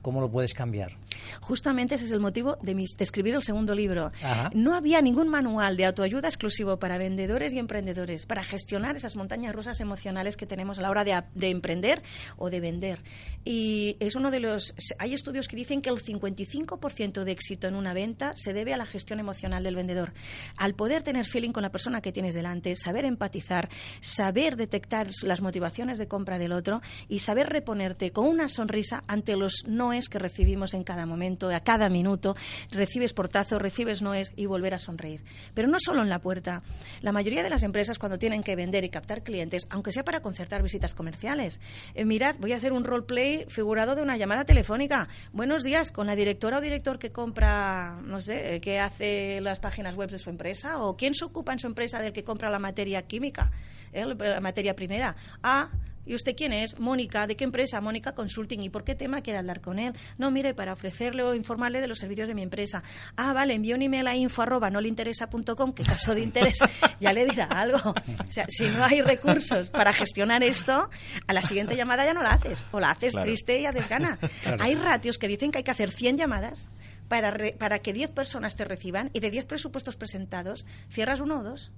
¿cómo 0.02 0.20
lo 0.20 0.30
puedes 0.30 0.54
cambiar? 0.54 0.96
Justamente 1.40 1.94
ese 1.94 2.04
es 2.04 2.10
el 2.10 2.20
motivo 2.20 2.56
de, 2.62 2.74
mis- 2.74 2.96
de 2.96 3.04
escribir 3.04 3.34
el 3.34 3.42
segundo 3.42 3.74
libro. 3.74 4.12
Ajá. 4.22 4.50
No 4.54 4.74
había 4.74 5.00
ningún 5.02 5.28
manual 5.28 5.76
de 5.76 5.84
autoayuda 5.86 6.28
exclusivo 6.28 6.78
para 6.78 6.98
vendedores 6.98 7.52
y 7.52 7.58
emprendedores, 7.58 8.26
para 8.26 8.42
gestionar 8.44 8.96
esas 8.96 9.16
montañas 9.16 9.54
rusas 9.54 9.80
emocionales 9.80 10.36
que 10.36 10.46
tenemos 10.46 10.78
a 10.78 10.82
la 10.82 10.90
hora 10.90 11.04
de 11.34 11.48
emprender 11.48 12.02
o 12.36 12.50
de 12.50 12.60
vender. 12.60 13.02
Y 13.44 13.96
es 14.00 14.14
uno 14.16 14.30
de 14.30 14.40
los. 14.40 14.74
Hay 14.98 15.14
estudios 15.14 15.48
que 15.48 15.56
dicen 15.56 15.80
que 15.82 15.88
el 15.90 15.96
55% 15.96 17.24
de 17.24 17.32
éxito 17.32 17.68
en 17.68 17.74
una 17.74 17.94
venta 17.94 18.32
se 18.36 18.52
debe 18.52 18.74
a 18.74 18.76
la 18.76 18.86
gestión 18.86 19.20
emocional 19.20 19.62
del 19.62 19.76
vendedor. 19.76 20.12
Al 20.56 20.74
poder 20.74 21.02
tener 21.02 21.26
feeling 21.26 21.52
con 21.52 21.62
la 21.62 21.70
persona 21.70 22.00
que 22.00 22.12
tienes 22.12 22.34
delante, 22.34 22.74
saber 22.76 23.04
empatizar, 23.04 23.68
saber 24.00 24.56
detectar 24.56 25.08
las 25.22 25.40
motivaciones 25.40 25.98
de 25.98 26.08
compra 26.08 26.38
del 26.38 26.52
otro 26.52 26.80
y 27.08 27.20
saber 27.20 27.48
reponerte 27.48 28.10
con 28.12 28.26
una 28.26 28.48
sonrisa 28.48 29.02
ante 29.06 29.36
los 29.36 29.64
noes 29.66 30.08
que 30.08 30.18
recibimos 30.18 30.74
en 30.74 30.84
cada 30.84 31.06
momento, 31.06 31.19
a 31.20 31.60
cada 31.60 31.88
minuto. 31.88 32.34
Recibes 32.70 33.12
portazos, 33.12 33.60
recibes 33.60 34.02
noes 34.02 34.32
y 34.36 34.46
volver 34.46 34.74
a 34.74 34.78
sonreír. 34.78 35.22
Pero 35.54 35.68
no 35.68 35.78
solo 35.78 36.02
en 36.02 36.08
la 36.08 36.20
puerta. 36.20 36.62
La 37.02 37.12
mayoría 37.12 37.42
de 37.42 37.50
las 37.50 37.62
empresas, 37.62 37.98
cuando 37.98 38.18
tienen 38.18 38.42
que 38.42 38.56
vender 38.56 38.84
y 38.84 38.88
captar 38.88 39.22
clientes, 39.22 39.66
aunque 39.70 39.92
sea 39.92 40.04
para 40.04 40.20
concertar 40.20 40.62
visitas 40.62 40.94
comerciales, 40.94 41.60
eh, 41.94 42.04
mirad, 42.04 42.36
voy 42.38 42.52
a 42.52 42.56
hacer 42.56 42.72
un 42.72 42.84
roleplay 42.84 43.44
figurado 43.48 43.94
de 43.94 44.02
una 44.02 44.16
llamada 44.16 44.44
telefónica. 44.44 45.08
Buenos 45.32 45.62
días, 45.62 45.90
con 45.92 46.06
la 46.06 46.16
directora 46.16 46.58
o 46.58 46.60
director 46.60 46.98
que 46.98 47.10
compra, 47.10 48.00
no 48.02 48.20
sé, 48.20 48.56
eh, 48.56 48.60
que 48.60 48.78
hace 48.78 49.40
las 49.40 49.60
páginas 49.60 49.96
web 49.96 50.10
de 50.10 50.18
su 50.18 50.30
empresa, 50.30 50.82
o 50.82 50.96
quién 50.96 51.14
se 51.14 51.24
ocupa 51.24 51.52
en 51.52 51.58
su 51.58 51.66
empresa 51.66 52.00
del 52.00 52.12
que 52.12 52.24
compra 52.24 52.50
la 52.50 52.58
materia 52.58 53.02
química, 53.02 53.50
eh, 53.92 54.04
la 54.06 54.40
materia 54.40 54.74
primera. 54.74 55.16
Ah, 55.42 55.70
¿Y 56.06 56.14
usted 56.14 56.34
quién 56.36 56.52
es? 56.52 56.78
Mónica. 56.78 57.26
¿De 57.26 57.36
qué 57.36 57.44
empresa? 57.44 57.80
Mónica 57.80 58.14
Consulting. 58.14 58.62
¿Y 58.62 58.70
por 58.70 58.84
qué 58.84 58.94
tema 58.94 59.20
quiere 59.20 59.38
hablar 59.38 59.60
con 59.60 59.78
él? 59.78 59.92
No, 60.18 60.30
mire, 60.30 60.54
para 60.54 60.72
ofrecerle 60.72 61.22
o 61.22 61.34
informarle 61.34 61.80
de 61.80 61.86
los 61.88 61.98
servicios 61.98 62.28
de 62.28 62.34
mi 62.34 62.42
empresa. 62.42 62.82
Ah, 63.16 63.32
vale, 63.32 63.54
envío 63.54 63.76
un 63.76 63.82
email 63.82 64.06
a 64.08 64.16
info 64.16 64.42
arroba 64.42 64.70
no 64.70 64.80
le 64.80 64.88
interesa.com, 64.88 65.72
que 65.72 65.82
caso 65.82 66.14
de 66.14 66.22
interés 66.22 66.58
ya 67.00 67.12
le 67.12 67.24
dirá 67.26 67.44
algo. 67.46 67.78
O 67.90 68.32
sea, 68.32 68.46
si 68.48 68.64
no 68.68 68.84
hay 68.84 69.02
recursos 69.02 69.70
para 69.70 69.92
gestionar 69.92 70.42
esto, 70.42 70.88
a 71.26 71.32
la 71.32 71.42
siguiente 71.42 71.76
llamada 71.76 72.04
ya 72.04 72.14
no 72.14 72.22
la 72.22 72.30
haces. 72.30 72.64
O 72.72 72.80
la 72.80 72.90
haces 72.90 73.12
Claro. 73.12 73.26
triste 73.26 73.60
y 73.60 73.66
haces 73.66 73.88
gana. 73.88 74.18
Claro. 74.42 74.62
Hay 74.64 74.74
ratios 74.74 75.18
que 75.18 75.28
dicen 75.28 75.50
que 75.52 75.58
hay 75.58 75.64
que 75.64 75.70
hacer 75.70 75.90
100 75.90 76.16
llamadas 76.18 76.70
para, 77.08 77.30
re- 77.30 77.52
para 77.58 77.80
que 77.80 77.92
10 77.92 78.10
personas 78.12 78.56
te 78.56 78.64
reciban 78.64 79.10
y 79.12 79.20
de 79.20 79.30
10 79.30 79.44
presupuestos 79.44 79.96
presentados, 79.96 80.64
cierras 80.90 81.20
uno 81.20 81.40
o 81.40 81.42
dos. 81.42 81.72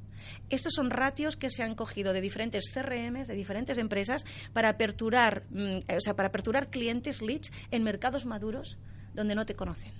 Estos 0.50 0.74
son 0.74 0.90
ratios 0.90 1.36
que 1.36 1.50
se 1.50 1.62
han 1.62 1.74
cogido 1.74 2.12
de 2.12 2.20
diferentes 2.20 2.70
CRMs, 2.72 3.28
de 3.28 3.34
diferentes 3.34 3.78
empresas, 3.78 4.24
para 4.52 4.68
aperturar, 4.68 5.44
mm, 5.50 5.78
o 5.96 6.00
sea, 6.00 6.14
para 6.14 6.28
aperturar 6.28 6.70
clientes, 6.70 7.22
leads, 7.22 7.52
en 7.70 7.82
mercados 7.82 8.26
maduros 8.26 8.78
donde 9.14 9.34
no 9.34 9.46
te 9.46 9.54
conocen. 9.54 9.92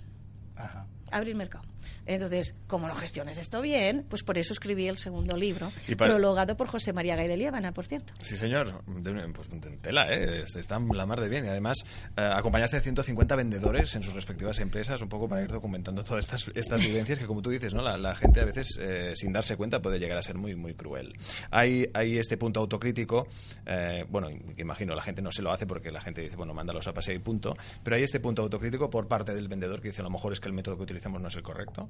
Ajá. 0.55 0.87
Abrir 1.11 1.35
mercado. 1.35 1.72
Entonces, 2.05 2.55
como 2.67 2.87
no 2.87 2.95
gestiones 2.95 3.37
esto 3.37 3.61
bien, 3.61 4.05
pues 4.09 4.23
por 4.23 4.37
eso 4.37 4.53
escribí 4.53 4.87
el 4.87 4.97
segundo 4.97 5.35
libro, 5.37 5.71
para- 5.97 6.11
prologado 6.13 6.57
por 6.57 6.67
José 6.67 6.93
María 6.93 7.15
Gay 7.15 7.27
de 7.27 7.37
Liébana, 7.37 7.71
por 7.73 7.85
cierto. 7.85 8.13
Sí, 8.19 8.35
señor. 8.37 8.83
De- 8.85 9.13
pues 9.33 9.47
tela, 9.81 10.11
¿eh? 10.13 10.41
Es- 10.43 10.55
Está 10.55 10.79
la 10.79 11.05
mar 11.05 11.19
de 11.21 11.29
bien. 11.29 11.45
Y 11.45 11.49
además, 11.49 11.77
eh, 12.17 12.21
acompañaste 12.33 12.77
a 12.77 12.81
150 12.81 13.35
vendedores 13.35 13.93
en 13.95 14.03
sus 14.03 14.13
respectivas 14.13 14.59
empresas, 14.59 15.01
un 15.01 15.09
poco 15.09 15.27
para 15.27 15.41
ir 15.43 15.49
documentando 15.51 16.03
todas 16.03 16.25
estas, 16.25 16.49
estas 16.55 16.79
vivencias 17.07 17.19
que, 17.19 17.25
como 17.25 17.41
tú 17.41 17.49
dices, 17.49 17.73
¿no? 17.73 17.81
La, 17.81 17.97
la 17.97 18.15
gente 18.15 18.39
a 18.41 18.45
veces, 18.45 18.77
eh, 18.79 19.13
sin 19.15 19.33
darse 19.33 19.55
cuenta, 19.57 19.81
puede 19.81 19.99
llegar 19.99 20.17
a 20.17 20.21
ser 20.21 20.35
muy, 20.35 20.55
muy 20.55 20.73
cruel. 20.73 21.13
Hay, 21.51 21.89
hay 21.93 22.17
este 22.17 22.37
punto 22.37 22.59
autocrítico. 22.59 23.27
eh, 23.65 24.05
bueno, 24.09 24.29
imagino, 24.57 24.93
la 24.95 25.01
gente 25.01 25.21
no 25.21 25.31
se 25.31 25.41
lo 25.41 25.51
hace 25.51 25.65
porque 25.65 25.91
la 25.91 26.01
gente 26.01 26.21
dice, 26.21 26.35
bueno, 26.35 26.53
mándalos 26.53 26.87
a 26.87 26.93
paseo 26.93 27.15
y 27.15 27.19
punto. 27.19 27.55
Pero 27.83 27.95
hay 27.95 28.03
este 28.03 28.19
punto 28.19 28.41
autocrítico 28.41 28.89
por 28.89 29.07
parte 29.07 29.33
del 29.33 29.47
vendedor 29.47 29.81
que 29.81 29.89
dice, 29.89 30.01
a 30.01 30.03
lo 30.03 30.09
mejor 30.09 30.33
es 30.33 30.39
que 30.39 30.47
el 30.47 30.53
método 30.53 30.75
que 30.77 30.83
utilizamos 30.83 31.21
no 31.21 31.27
es 31.27 31.35
el 31.35 31.43
correcto. 31.43 31.89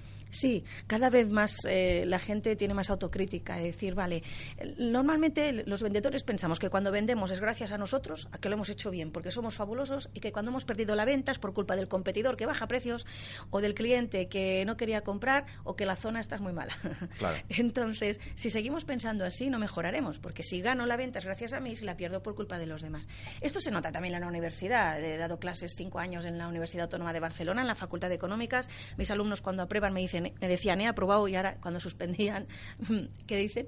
Sí, 0.31 0.63
cada 0.87 1.09
vez 1.09 1.29
más 1.29 1.57
eh, 1.67 2.03
la 2.07 2.19
gente 2.19 2.55
tiene 2.55 2.73
más 2.73 2.89
autocrítica, 2.89 3.57
de 3.57 3.63
decir, 3.63 3.95
vale, 3.95 4.23
normalmente 4.77 5.63
los 5.65 5.83
vendedores 5.83 6.23
pensamos 6.23 6.57
que 6.57 6.69
cuando 6.69 6.91
vendemos 6.91 7.31
es 7.31 7.39
gracias 7.39 7.71
a 7.71 7.77
nosotros, 7.77 8.27
a 8.31 8.37
que 8.37 8.49
lo 8.49 8.55
hemos 8.55 8.69
hecho 8.69 8.89
bien, 8.89 9.11
porque 9.11 9.31
somos 9.31 9.55
fabulosos, 9.55 10.09
y 10.13 10.21
que 10.21 10.31
cuando 10.31 10.49
hemos 10.51 10.65
perdido 10.65 10.95
la 10.95 11.05
venta 11.05 11.31
es 11.31 11.39
por 11.39 11.53
culpa 11.53 11.75
del 11.75 11.87
competidor 11.87 12.37
que 12.37 12.45
baja 12.45 12.67
precios, 12.67 13.05
o 13.49 13.61
del 13.61 13.73
cliente 13.73 14.27
que 14.29 14.63
no 14.65 14.77
quería 14.77 15.01
comprar, 15.01 15.45
o 15.63 15.75
que 15.75 15.85
la 15.85 15.95
zona 15.95 16.19
está 16.19 16.37
muy 16.39 16.53
mala. 16.53 16.73
Claro. 17.17 17.37
Entonces, 17.49 18.19
si 18.35 18.49
seguimos 18.49 18.85
pensando 18.85 19.25
así, 19.25 19.49
no 19.49 19.59
mejoraremos, 19.59 20.17
porque 20.17 20.43
si 20.43 20.61
gano 20.61 20.85
la 20.85 20.97
venta 20.97 21.19
es 21.19 21.25
gracias 21.25 21.53
a 21.53 21.59
mí, 21.59 21.75
si 21.75 21.85
la 21.85 21.97
pierdo 21.97 22.23
por 22.23 22.35
culpa 22.35 22.57
de 22.57 22.65
los 22.65 22.81
demás. 22.81 23.07
Esto 23.41 23.61
se 23.61 23.69
nota 23.69 23.91
también 23.91 24.15
en 24.15 24.21
la 24.21 24.27
universidad. 24.27 25.03
He 25.03 25.17
dado 25.17 25.39
clases 25.39 25.75
cinco 25.75 25.99
años 25.99 26.25
en 26.25 26.37
la 26.37 26.47
Universidad 26.47 26.83
Autónoma 26.83 27.13
de 27.13 27.19
Barcelona, 27.19 27.61
en 27.61 27.67
la 27.67 27.75
Facultad 27.75 28.09
de 28.09 28.15
Económicas. 28.15 28.69
Mis 28.97 29.11
alumnos 29.11 29.41
cuando 29.41 29.63
aprueban 29.63 29.93
me 29.93 29.99
dicen, 29.99 30.20
me 30.21 30.47
decían, 30.47 30.81
he 30.81 30.87
aprobado 30.87 31.27
y 31.27 31.35
ahora 31.35 31.57
cuando 31.61 31.79
suspendían, 31.79 32.47
¿qué 33.27 33.37
dicen? 33.37 33.67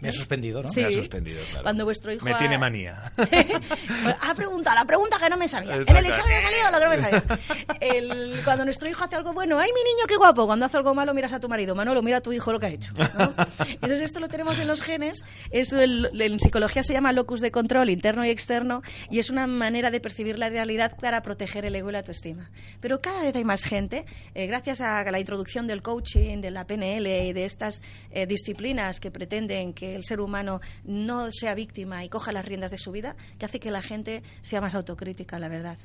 Me 0.00 0.08
ha 0.10 0.12
suspendido, 0.12 0.62
¿no? 0.62 0.68
Sí. 0.70 0.80
Me 0.80 0.86
ha 0.86 0.90
suspendido, 0.92 1.40
claro. 1.50 1.62
Cuando 1.64 1.84
vuestro 1.84 2.12
hijo 2.12 2.24
Me 2.24 2.32
ha- 2.32 2.38
tiene 2.38 2.56
manía. 2.58 3.10
ha 4.20 4.34
preguntado 4.34 4.76
la 4.76 4.84
pregunta 4.84 5.18
que 5.18 5.28
no 5.28 5.36
me 5.36 5.48
sabía. 5.48 5.74
En 5.76 5.80
el 5.96 6.06
Exacto. 6.06 6.08
examen 6.08 6.36
ha 6.36 6.42
salido 6.42 6.70
lo 6.70 6.78
que 6.78 6.84
no 6.84 6.90
me 6.90 6.98
sabía. 7.02 7.38
El- 7.80 8.40
cuando 8.44 8.64
nuestro 8.64 8.88
hijo 8.88 9.04
hace 9.04 9.16
algo 9.16 9.32
bueno, 9.32 9.58
¡ay, 9.58 9.70
mi 9.74 9.80
niño, 9.82 10.06
qué 10.06 10.16
guapo! 10.16 10.46
Cuando 10.46 10.66
hace 10.66 10.76
algo 10.76 10.94
malo, 10.94 11.14
miras 11.14 11.32
a 11.32 11.40
tu 11.40 11.48
marido. 11.48 11.74
Manolo, 11.74 12.02
mira 12.02 12.18
a 12.18 12.20
tu 12.20 12.32
hijo 12.32 12.52
lo 12.52 12.60
que 12.60 12.66
ha 12.66 12.70
hecho. 12.70 12.92
¿no? 12.96 13.34
Entonces, 13.66 14.00
esto 14.02 14.20
lo 14.20 14.28
tenemos 14.28 14.58
en 14.58 14.68
los 14.68 14.82
genes. 14.82 15.22
Es 15.50 15.72
el- 15.72 16.10
en 16.20 16.38
psicología 16.38 16.82
se 16.82 16.92
llama 16.92 17.12
locus 17.12 17.40
de 17.40 17.50
control, 17.50 17.90
interno 17.90 18.24
y 18.24 18.30
externo, 18.30 18.82
y 19.10 19.18
es 19.18 19.30
una 19.30 19.46
manera 19.46 19.90
de 19.90 20.00
percibir 20.00 20.38
la 20.38 20.48
realidad 20.48 20.96
para 21.00 21.22
proteger 21.22 21.64
el 21.64 21.74
ego 21.74 21.88
y 21.90 21.92
la 21.92 21.98
autoestima. 22.00 22.50
Pero 22.80 23.00
cada 23.00 23.22
vez 23.22 23.34
hay 23.34 23.44
más 23.44 23.64
gente, 23.64 24.04
eh, 24.34 24.46
gracias 24.46 24.80
a 24.80 25.08
la 25.10 25.18
introducción 25.20 25.66
del 25.66 25.82
coaching, 25.82 26.40
de 26.40 26.50
la 26.50 26.66
PNL 26.66 27.26
y 27.28 27.32
de 27.32 27.44
estas 27.44 27.82
eh, 28.10 28.26
disciplinas 28.26 29.00
que 29.00 29.10
pretenden 29.10 29.72
que 29.72 29.87
el 29.94 30.04
ser 30.04 30.20
humano 30.20 30.60
no 30.84 31.30
sea 31.30 31.54
víctima 31.54 32.04
y 32.04 32.08
coja 32.08 32.32
las 32.32 32.44
riendas 32.44 32.70
de 32.70 32.78
su 32.78 32.92
vida, 32.92 33.16
que 33.38 33.46
hace 33.46 33.60
que 33.60 33.70
la 33.70 33.82
gente 33.82 34.22
sea 34.42 34.60
más 34.60 34.74
autocrítica, 34.74 35.38
la 35.38 35.48
verdad. 35.48 35.78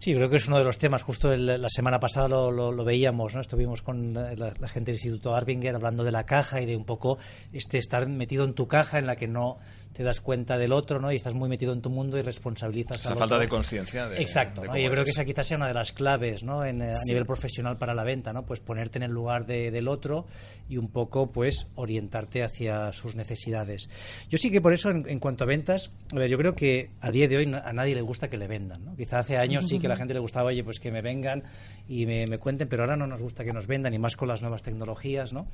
Sí, 0.00 0.14
creo 0.14 0.30
que 0.30 0.36
es 0.36 0.48
uno 0.48 0.56
de 0.56 0.64
los 0.64 0.78
temas. 0.78 1.02
Justo 1.02 1.36
la 1.36 1.68
semana 1.68 2.00
pasada 2.00 2.26
lo, 2.26 2.84
veíamos, 2.84 3.34
¿no? 3.34 3.42
Estuvimos 3.42 3.82
con 3.82 4.14
la, 4.14 4.34
la, 4.34 4.68
gente 4.68 4.92
del 4.92 4.94
Instituto 4.94 5.34
Arbinger 5.34 5.74
hablando 5.74 6.04
de 6.04 6.10
la 6.10 6.24
caja 6.24 6.62
y 6.62 6.66
de 6.66 6.74
un 6.74 6.86
poco 6.86 7.18
este 7.52 7.76
estar 7.76 8.08
metido 8.08 8.44
en 8.44 8.54
tu 8.54 8.66
caja 8.66 8.98
en 8.98 9.06
la 9.06 9.16
que 9.16 9.28
no 9.28 9.58
te 9.92 10.02
das 10.04 10.20
cuenta 10.20 10.56
del 10.56 10.72
otro, 10.72 11.00
¿no? 11.00 11.12
Y 11.12 11.16
estás 11.16 11.34
muy 11.34 11.48
metido 11.48 11.72
en 11.72 11.82
tu 11.82 11.90
mundo 11.90 12.16
y 12.18 12.22
responsabilizas 12.22 13.00
Esa 13.00 13.16
falta 13.16 13.38
de 13.38 13.48
conciencia. 13.48 14.08
Exacto. 14.16 14.62
Yo 14.64 14.90
creo 14.90 15.04
que 15.04 15.10
esa 15.10 15.24
quizás 15.24 15.48
sea 15.48 15.56
una 15.56 15.68
de 15.68 15.74
las 15.74 15.92
claves, 15.92 16.44
¿no? 16.44 16.64
En, 16.64 16.82
a 16.82 17.02
nivel 17.06 17.26
profesional 17.26 17.76
para 17.76 17.94
la 17.94 18.04
venta, 18.04 18.32
¿no? 18.32 18.44
Pues 18.44 18.60
ponerte 18.60 18.98
en 18.98 19.02
el 19.04 19.10
lugar 19.10 19.46
del 19.46 19.88
otro 19.88 20.26
y 20.68 20.76
un 20.76 20.88
poco, 20.88 21.32
pues, 21.32 21.66
orientarte 21.74 22.42
hacia 22.42 22.92
sus 22.92 23.16
necesidades. 23.16 23.88
Yo 24.28 24.38
sí 24.38 24.50
que 24.50 24.60
por 24.60 24.72
eso, 24.72 24.90
en, 24.90 25.18
cuanto 25.18 25.44
a 25.44 25.46
ventas, 25.46 25.90
a 26.12 26.18
ver, 26.18 26.30
yo 26.30 26.38
creo 26.38 26.54
que 26.54 26.90
a 27.00 27.10
día 27.10 27.26
de 27.26 27.36
hoy 27.36 27.52
a 27.52 27.72
nadie 27.72 27.94
le 27.94 28.02
gusta 28.02 28.28
que 28.28 28.38
le 28.38 28.46
vendan, 28.46 28.84
¿no? 28.84 28.96
Quizá 28.96 29.18
hace 29.18 29.36
años 29.36 29.68
sí 29.68 29.78
que 29.78 29.86
a 29.86 29.90
la 29.90 29.96
gente 29.96 30.14
le 30.14 30.20
gustaba, 30.20 30.50
oye, 30.50 30.62
pues 30.62 30.78
que 30.78 30.92
me 30.92 31.02
vengan 31.02 31.42
y 31.88 32.06
me, 32.06 32.26
me 32.26 32.38
cuenten, 32.38 32.68
pero 32.68 32.84
ahora 32.84 32.96
no 32.96 33.06
nos 33.06 33.20
gusta 33.20 33.44
que 33.44 33.52
nos 33.52 33.66
vendan, 33.66 33.92
y 33.92 33.98
más 33.98 34.16
con 34.16 34.28
las 34.28 34.42
nuevas 34.42 34.62
tecnologías, 34.62 35.32
¿no? 35.32 35.48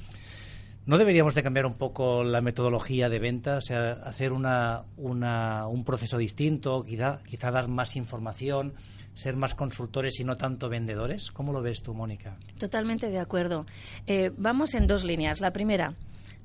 ¿No 0.87 0.99
deberíamos 0.99 1.35
de 1.35 1.43
cambiar 1.43 1.67
un 1.67 1.75
poco 1.75 2.23
la 2.23 2.41
metodología 2.41 3.09
de 3.09 3.19
venta? 3.19 3.57
O 3.57 3.61
sea, 3.61 3.91
hacer 4.05 4.33
una, 4.33 4.85
un 4.97 5.85
proceso 5.85 6.17
distinto, 6.17 6.85
quizá, 6.85 7.19
quizá 7.25 7.51
dar 7.51 7.67
más 7.67 7.97
información, 7.97 8.73
ser 9.13 9.35
más 9.35 9.57
consultores 9.57 10.21
y 10.21 10.25
no 10.25 10.37
tanto 10.37 10.69
vendedores. 10.69 11.33
¿Cómo 11.33 11.53
lo 11.53 11.61
ves 11.61 11.83
tú, 11.83 11.93
Mónica? 11.93 12.37
Totalmente 12.59 13.11
de 13.11 13.19
acuerdo. 13.19 13.67
Eh, 14.07 14.31
vamos 14.37 14.75
en 14.75 14.87
dos 14.87 15.03
líneas. 15.03 15.41
La 15.41 15.53
primera, 15.53 15.95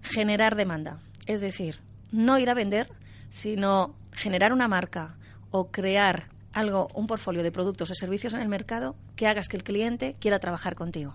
generar 0.01 0.55
demanda. 0.55 0.98
Es 1.27 1.39
decir, 1.39 1.77
no 2.12 2.39
ir 2.39 2.50
a 2.50 2.55
vender, 2.55 2.89
sino 3.29 3.93
generar 4.12 4.53
una 4.53 4.67
marca 4.67 5.17
o 5.51 5.69
crear 5.69 6.29
algo, 6.51 6.88
un 6.95 7.05
portfolio 7.05 7.43
de 7.43 7.51
productos 7.51 7.91
o 7.91 7.93
servicios 7.95 8.33
en 8.33 8.41
el 8.41 8.50
mercado 8.50 8.95
que 9.15 9.27
hagas 9.27 9.48
que 9.48 9.57
el 9.57 9.63
cliente 9.63 10.15
quiera 10.19 10.39
trabajar 10.39 10.74
contigo. 10.74 11.13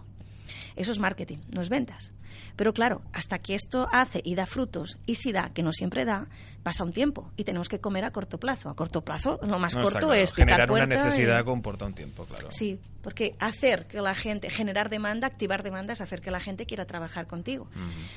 Eso 0.76 0.92
es 0.92 0.98
marketing, 0.98 1.38
no 1.54 1.62
es 1.62 1.68
ventas. 1.68 2.12
Pero 2.56 2.72
claro, 2.72 3.02
hasta 3.12 3.38
que 3.38 3.54
esto 3.54 3.86
hace 3.92 4.20
y 4.24 4.34
da 4.34 4.46
frutos, 4.46 4.98
y 5.06 5.16
si 5.16 5.32
da, 5.32 5.50
que 5.52 5.62
no 5.62 5.72
siempre 5.72 6.04
da, 6.04 6.26
pasa 6.62 6.84
un 6.84 6.92
tiempo 6.92 7.30
y 7.36 7.44
tenemos 7.44 7.68
que 7.68 7.80
comer 7.80 8.04
a 8.04 8.10
corto 8.10 8.38
plazo. 8.38 8.68
A 8.68 8.74
corto 8.74 9.02
plazo, 9.02 9.38
lo 9.42 9.58
más 9.58 9.74
corto 9.74 10.12
es 10.12 10.32
picar 10.32 10.60
Generar 10.66 10.70
una 10.70 10.86
necesidad 10.86 11.44
comporta 11.44 11.84
un 11.84 11.94
tiempo, 11.94 12.24
claro. 12.24 12.48
Sí, 12.50 12.78
porque 13.02 13.36
hacer 13.38 13.86
que 13.86 14.00
la 14.00 14.14
gente, 14.14 14.50
generar 14.50 14.90
demanda, 14.90 15.26
activar 15.26 15.62
demanda 15.62 15.92
es 15.92 16.00
hacer 16.00 16.20
que 16.20 16.30
la 16.30 16.40
gente 16.40 16.66
quiera 16.66 16.84
trabajar 16.84 17.26
contigo. 17.26 17.68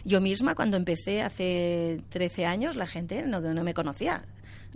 Yo 0.03 0.21
misma, 0.21 0.55
cuando 0.55 0.77
empecé 0.77 1.21
hace 1.21 2.01
13 2.09 2.45
años, 2.45 2.75
la 2.75 2.87
gente 2.87 3.21
no, 3.23 3.39
no 3.39 3.63
me 3.63 3.73
conocía. 3.73 4.25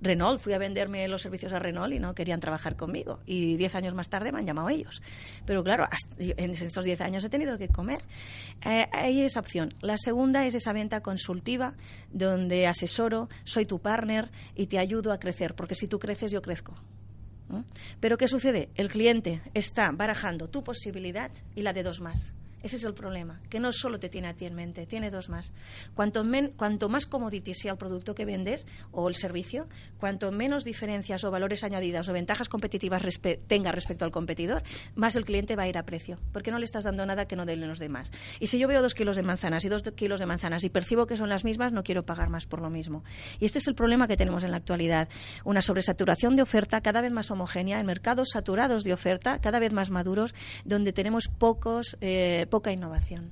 Renault, 0.02 0.40
fui 0.40 0.54
a 0.54 0.58
venderme 0.58 1.08
los 1.08 1.22
servicios 1.22 1.54
a 1.54 1.60
Renault 1.60 1.94
y 1.94 2.00
no 2.00 2.14
querían 2.14 2.40
trabajar 2.40 2.76
conmigo. 2.76 3.20
Y 3.26 3.56
diez 3.56 3.76
años 3.76 3.94
más 3.94 4.10
tarde 4.10 4.32
me 4.32 4.40
han 4.40 4.46
llamado 4.46 4.70
ellos. 4.70 5.02
Pero 5.46 5.64
claro, 5.64 5.88
en 6.18 6.52
estos 6.52 6.84
diez 6.84 7.00
años 7.02 7.24
he 7.24 7.30
tenido 7.30 7.58
que 7.58 7.70
comer. 7.70 8.04
Eh, 8.66 8.88
hay 8.92 9.22
esa 9.22 9.40
opción. 9.40 9.74
La 9.82 9.98
segunda 9.98 10.46
es 10.46 10.56
esa 10.56 10.74
venta 10.74 11.02
consultiva, 11.02 11.74
donde 12.12 12.68
asesoro, 12.68 13.30
soy 13.44 13.66
tu 13.66 13.80
partner 13.80 14.32
y 14.56 14.68
te 14.68 14.80
ayudo 14.80 15.12
a 15.12 15.20
crecer, 15.20 15.56
porque 15.56 15.76
si 15.76 15.88
tú 15.88 16.00
creces, 16.00 16.32
yo 16.32 16.42
crezco. 16.42 16.74
Pero 18.00 18.18
¿qué 18.18 18.28
sucede? 18.28 18.70
El 18.76 18.90
cliente 18.90 19.42
está 19.54 19.92
barajando 19.92 20.50
tu 20.50 20.64
posibilidad 20.64 21.32
y 21.56 21.62
la 21.62 21.74
de 21.74 21.84
dos 21.84 22.02
más. 22.02 22.34
Ese 22.64 22.78
es 22.78 22.86
el 22.86 22.94
problema, 22.94 23.42
que 23.50 23.60
no 23.60 23.74
solo 23.74 24.00
te 24.00 24.08
tiene 24.08 24.30
a 24.30 24.34
ti 24.34 24.46
en 24.46 24.56
mente, 24.56 24.86
tiene 24.86 25.12
dos 25.12 25.28
más. 25.28 25.52
Cuanto, 25.96 26.24
cuanto 26.56 26.88
más 26.88 27.06
commodity 27.06 27.54
sea 27.54 27.74
el 27.74 27.78
producto 27.78 28.16
que 28.16 28.24
vendes 28.24 28.66
o 28.92 29.10
el 29.10 29.16
servicio, 29.16 29.68
cuanto 29.98 30.32
menos 30.32 30.64
diferencias 30.64 31.26
o 31.26 31.32
valores 31.32 31.66
añadidos 31.66 32.08
o 32.08 32.14
ventajas 32.14 32.48
competitivas 32.48 33.04
tenga 33.48 33.74
respecto 33.74 34.06
al 34.06 34.12
competidor, 34.12 34.64
más 34.96 35.18
el 35.18 35.26
cliente 35.26 35.58
va 35.58 35.64
a 35.64 35.68
ir 35.68 35.78
a 35.78 35.84
precio, 35.84 36.20
porque 36.32 36.52
no 36.52 36.58
le 36.58 36.64
estás 36.64 36.86
dando 36.86 37.06
nada 37.06 37.28
que 37.28 37.36
no 37.36 37.46
den 37.46 37.68
los 37.68 37.80
demás. 37.80 38.12
Y 38.40 38.48
si 38.48 38.58
yo 38.60 38.70
veo 38.70 38.82
dos 38.82 38.94
kilos 38.94 39.18
de 39.18 39.24
manzanas 39.24 39.66
y 39.66 39.70
dos 39.70 39.84
kilos 39.96 40.22
de 40.22 40.26
manzanas 40.26 40.64
y 40.64 40.70
percibo 40.70 41.06
que 41.06 41.18
son 41.18 41.28
las 41.28 41.44
mismas, 41.44 41.74
no 41.74 41.84
quiero 41.84 42.06
pagar 42.06 42.30
más 42.30 42.46
por 42.46 42.62
lo 42.62 42.70
mismo. 42.70 43.04
Y 43.40 43.46
este 43.46 43.60
es 43.60 43.68
el 43.68 43.76
problema 43.76 44.08
que 44.08 44.16
tenemos 44.16 44.46
en 44.46 44.52
la 44.52 44.58
actualidad, 44.58 45.10
una 45.44 45.62
sobresaturación 45.62 46.38
de 46.38 46.44
oferta 46.44 46.80
cada 46.80 47.02
vez 47.02 47.12
más 47.12 47.30
homogénea, 47.30 47.82
en 47.82 47.86
mercados 47.86 48.30
saturados 48.32 48.86
de 48.86 48.94
oferta, 48.94 49.40
cada 49.40 49.60
vez 49.60 49.74
más 49.74 49.92
maduros, 49.92 50.34
donde 50.64 50.94
tenemos 50.94 51.28
pocos 51.28 51.98
eh, 52.00 52.48
poca 52.54 52.72
innovación. 52.72 53.32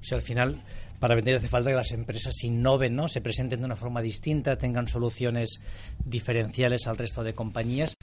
O 0.00 0.04
sea, 0.04 0.16
al 0.16 0.22
final, 0.22 0.62
para 0.98 1.14
vender 1.14 1.36
hace 1.36 1.48
falta 1.48 1.68
que 1.68 1.76
las 1.76 1.92
empresas 1.92 2.32
innoven, 2.44 2.96
¿no? 2.96 3.06
Se 3.06 3.20
presenten 3.20 3.60
de 3.60 3.66
una 3.66 3.76
forma 3.76 4.00
distinta, 4.00 4.56
tengan 4.56 4.88
soluciones 4.88 5.60
diferenciales 6.02 6.86
al 6.86 6.96
resto 6.96 7.24
de 7.24 7.34
compañías. 7.34 7.94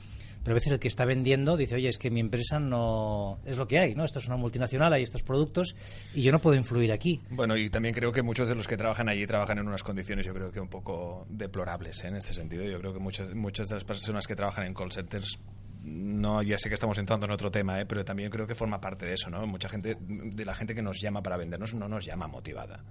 Pero 0.44 0.54
a 0.54 0.60
veces 0.60 0.72
el 0.72 0.80
que 0.80 0.88
está 0.88 1.06
vendiendo 1.06 1.58
dice, 1.58 1.74
oye, 1.74 1.90
es 1.90 1.98
que 1.98 2.12
mi 2.12 2.20
empresa 2.20 2.60
no 2.60 3.40
es 3.44 3.58
lo 3.58 3.68
que 3.68 3.80
hay, 3.80 3.96
¿no? 3.96 4.06
Esto 4.06 4.20
es 4.20 4.28
una 4.28 4.38
multinacional, 4.38 4.94
hay 4.94 5.02
estos 5.02 5.24
productos 5.24 5.76
y 6.14 6.22
yo 6.22 6.32
no 6.32 6.40
puedo 6.40 6.56
influir 6.56 6.92
aquí. 6.92 7.20
Bueno, 7.32 7.58
y 7.58 7.72
también 7.72 7.96
creo 7.96 8.12
que 8.12 8.22
muchos 8.22 8.48
de 8.48 8.54
los 8.54 8.68
que 8.68 8.78
trabajan 8.78 9.10
allí 9.10 9.26
trabajan 9.26 9.58
en 9.58 9.68
unas 9.68 9.82
condiciones, 9.82 10.28
yo 10.28 10.34
creo 10.36 10.52
que 10.52 10.60
un 10.60 10.70
poco 10.70 11.26
deplorables 11.28 12.04
¿eh? 12.04 12.10
en 12.10 12.18
este 12.18 12.36
sentido. 12.36 12.66
Yo 12.66 12.80
creo 12.80 12.94
que 12.94 13.00
muchas, 13.00 13.34
muchas 13.34 13.68
de 13.68 13.74
las 13.74 13.84
personas 13.84 14.28
que 14.28 14.36
trabajan 14.36 14.68
en 14.68 14.76
call 14.76 14.92
centers 14.92 15.40
no, 15.82 16.42
ya 16.42 16.58
sé 16.58 16.70
que 16.70 16.76
estamos 16.76 16.98
entrando 16.98 17.26
en 17.26 17.32
otro 17.32 17.52
tema, 17.52 17.80
¿eh? 17.80 17.86
pero 17.86 18.04
también 18.04 18.30
creo 18.30 18.46
que 18.46 18.56
forma 18.56 18.82
parte 18.82 19.06
de 19.06 19.14
eso, 19.14 19.30
¿no? 19.30 19.46
Mucha 19.48 19.70
gente, 19.70 19.98
de 20.00 20.46
la 20.46 20.56
gente 20.56 20.76
que 20.76 20.82
nos 20.82 21.00
llama 21.00 21.24
para 21.24 21.38
vendernos, 21.38 21.74
no 21.74 21.88
nos 21.88 22.06
llama 22.06 22.28
motivada. 22.28 22.84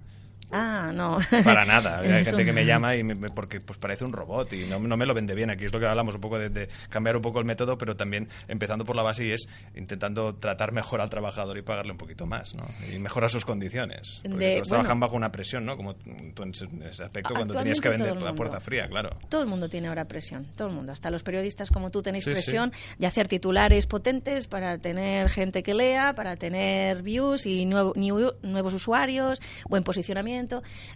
Ah, 0.51 0.91
no. 0.93 1.19
Para 1.43 1.65
nada. 1.65 1.99
Hay 1.99 2.25
gente 2.25 2.45
que 2.45 2.53
me 2.53 2.65
llama 2.65 2.95
y 2.95 3.03
porque 3.35 3.59
pues 3.59 3.77
parece 3.77 4.03
un 4.03 4.13
robot 4.13 4.53
y 4.53 4.65
no, 4.65 4.79
me 4.79 5.05
lo 5.05 5.13
vende 5.13 5.35
bien. 5.35 5.49
Aquí 5.49 5.65
es 5.65 5.73
lo 5.73 5.79
que 5.79 5.85
hablamos 5.85 6.15
un 6.15 6.21
poco 6.21 6.39
de, 6.39 6.69
cambiar 6.89 7.15
un 7.15 7.21
poco 7.21 7.39
el 7.39 7.45
método, 7.45 7.77
pero 7.77 7.95
también 7.95 8.27
empezando 8.47 8.85
por 8.85 8.95
la 8.95 9.03
base 9.03 9.25
y 9.25 9.31
es 9.31 9.47
intentando 9.75 10.35
tratar 10.35 10.71
mejor 10.71 11.01
al 11.01 11.09
trabajador 11.09 11.57
y 11.57 11.61
pagarle 11.61 11.91
un 11.91 11.97
poquito 11.97 12.25
más, 12.25 12.55
¿no? 12.55 12.65
Y 12.91 12.99
mejorar 12.99 13.29
sus 13.29 13.45
condiciones. 13.45 14.21
Porque 14.23 14.55
todos 14.55 14.69
trabajan 14.69 14.99
bajo 14.99 15.15
una 15.15 15.31
presión, 15.31 15.65
¿no? 15.65 15.77
Como 15.77 15.95
tú 15.95 16.43
en 16.43 16.51
ese 16.83 17.03
aspecto 17.03 17.33
cuando 17.33 17.53
tenías 17.53 17.79
que 17.79 17.89
vender 17.89 18.21
la 18.21 18.33
puerta 18.33 18.59
fría, 18.59 18.87
claro. 18.87 19.09
Todo 19.29 19.41
el 19.41 19.47
mundo 19.47 19.69
tiene 19.69 19.87
ahora 19.87 20.05
presión, 20.05 20.47
todo 20.55 20.69
el 20.69 20.73
mundo. 20.73 20.91
Hasta 20.91 21.11
los 21.11 21.23
periodistas 21.23 21.69
como 21.69 21.91
tú 21.91 22.01
tenéis 22.01 22.25
presión 22.25 22.71
de 22.97 23.07
hacer 23.07 23.27
titulares 23.27 23.85
potentes 23.85 24.47
para 24.47 24.77
tener 24.77 25.29
gente 25.29 25.61
que 25.63 25.73
lea, 25.73 26.13
para 26.15 26.35
tener 26.35 27.03
views 27.03 27.45
y 27.45 27.65
nuevos 27.65 28.73
usuarios, 28.73 29.39
buen 29.67 29.83
posicionamiento. 29.83 30.28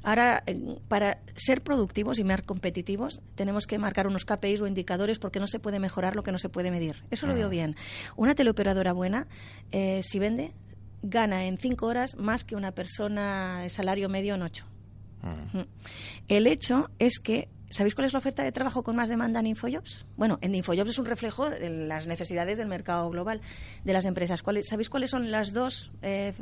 Ahora 0.04 0.44
para 0.88 1.20
ser 1.36 1.62
productivos 1.62 2.20
y 2.20 2.24
más 2.24 2.42
competitivos, 2.42 3.22
tenemos 3.36 3.68
que 3.68 3.78
marcar 3.78 4.08
unos 4.08 4.26
KPIs 4.26 4.62
o 4.62 4.68
indicadores 4.68 5.20
porque 5.20 5.40
no 5.40 5.48
se 5.48 5.60
puede 5.60 5.80
mejorar 5.80 6.16
lo 6.16 6.24
que 6.24 6.32
no 6.32 6.38
se 6.38 6.50
puede 6.50 6.72
medir. 6.72 7.04
Eso 7.12 7.28
lo 7.28 7.34
veo 7.34 7.50
bien. 7.50 7.76
Una 8.16 8.36
teleoperadora 8.36 8.94
buena, 8.94 9.28
eh, 9.72 10.02
si 10.04 10.20
vende, 10.20 10.54
gana 11.02 11.46
en 11.46 11.58
cinco 11.58 11.88
horas 11.88 12.16
más 12.18 12.44
que 12.44 12.56
una 12.56 12.72
persona 12.72 13.62
de 13.62 13.70
salario 13.70 14.10
medio 14.10 14.36
en 14.36 14.42
ocho. 14.42 14.66
El 16.28 16.48
hecho 16.48 16.90
es 17.00 17.20
que 17.20 17.50
¿Sabéis 17.74 17.96
cuál 17.96 18.06
es 18.06 18.14
la 18.14 18.20
oferta 18.20 18.44
de 18.44 18.52
trabajo 18.52 18.84
con 18.84 18.96
más 18.96 19.10
demanda 19.10 19.40
en 19.40 19.48
Infojobs? 19.48 20.06
Bueno, 20.16 20.38
en 20.42 20.54
Infojobs 20.54 20.92
es 20.92 21.00
un 21.00 21.08
reflejo 21.08 21.50
de 21.50 21.72
las 21.72 22.08
necesidades 22.08 22.60
del 22.60 22.68
mercado 22.68 23.10
global 23.10 23.42
de 23.84 23.94
las 23.94 24.06
empresas. 24.06 24.44
¿Sabéis 24.62 24.90
cuáles 24.90 25.10
son 25.10 25.32
las 25.32 25.54
dos 25.54 25.92
eh, 26.04 26.34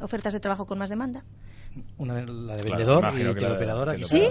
ofertas 0.00 0.34
de 0.34 0.40
trabajo 0.40 0.66
con 0.66 0.78
más 0.78 0.90
demanda? 0.90 1.24
Una, 1.98 2.22
la 2.24 2.56
de 2.56 2.62
vendedor 2.62 3.04
y 3.14 3.34
teleoperadora. 3.34 3.96
¿Sí? 4.02 4.22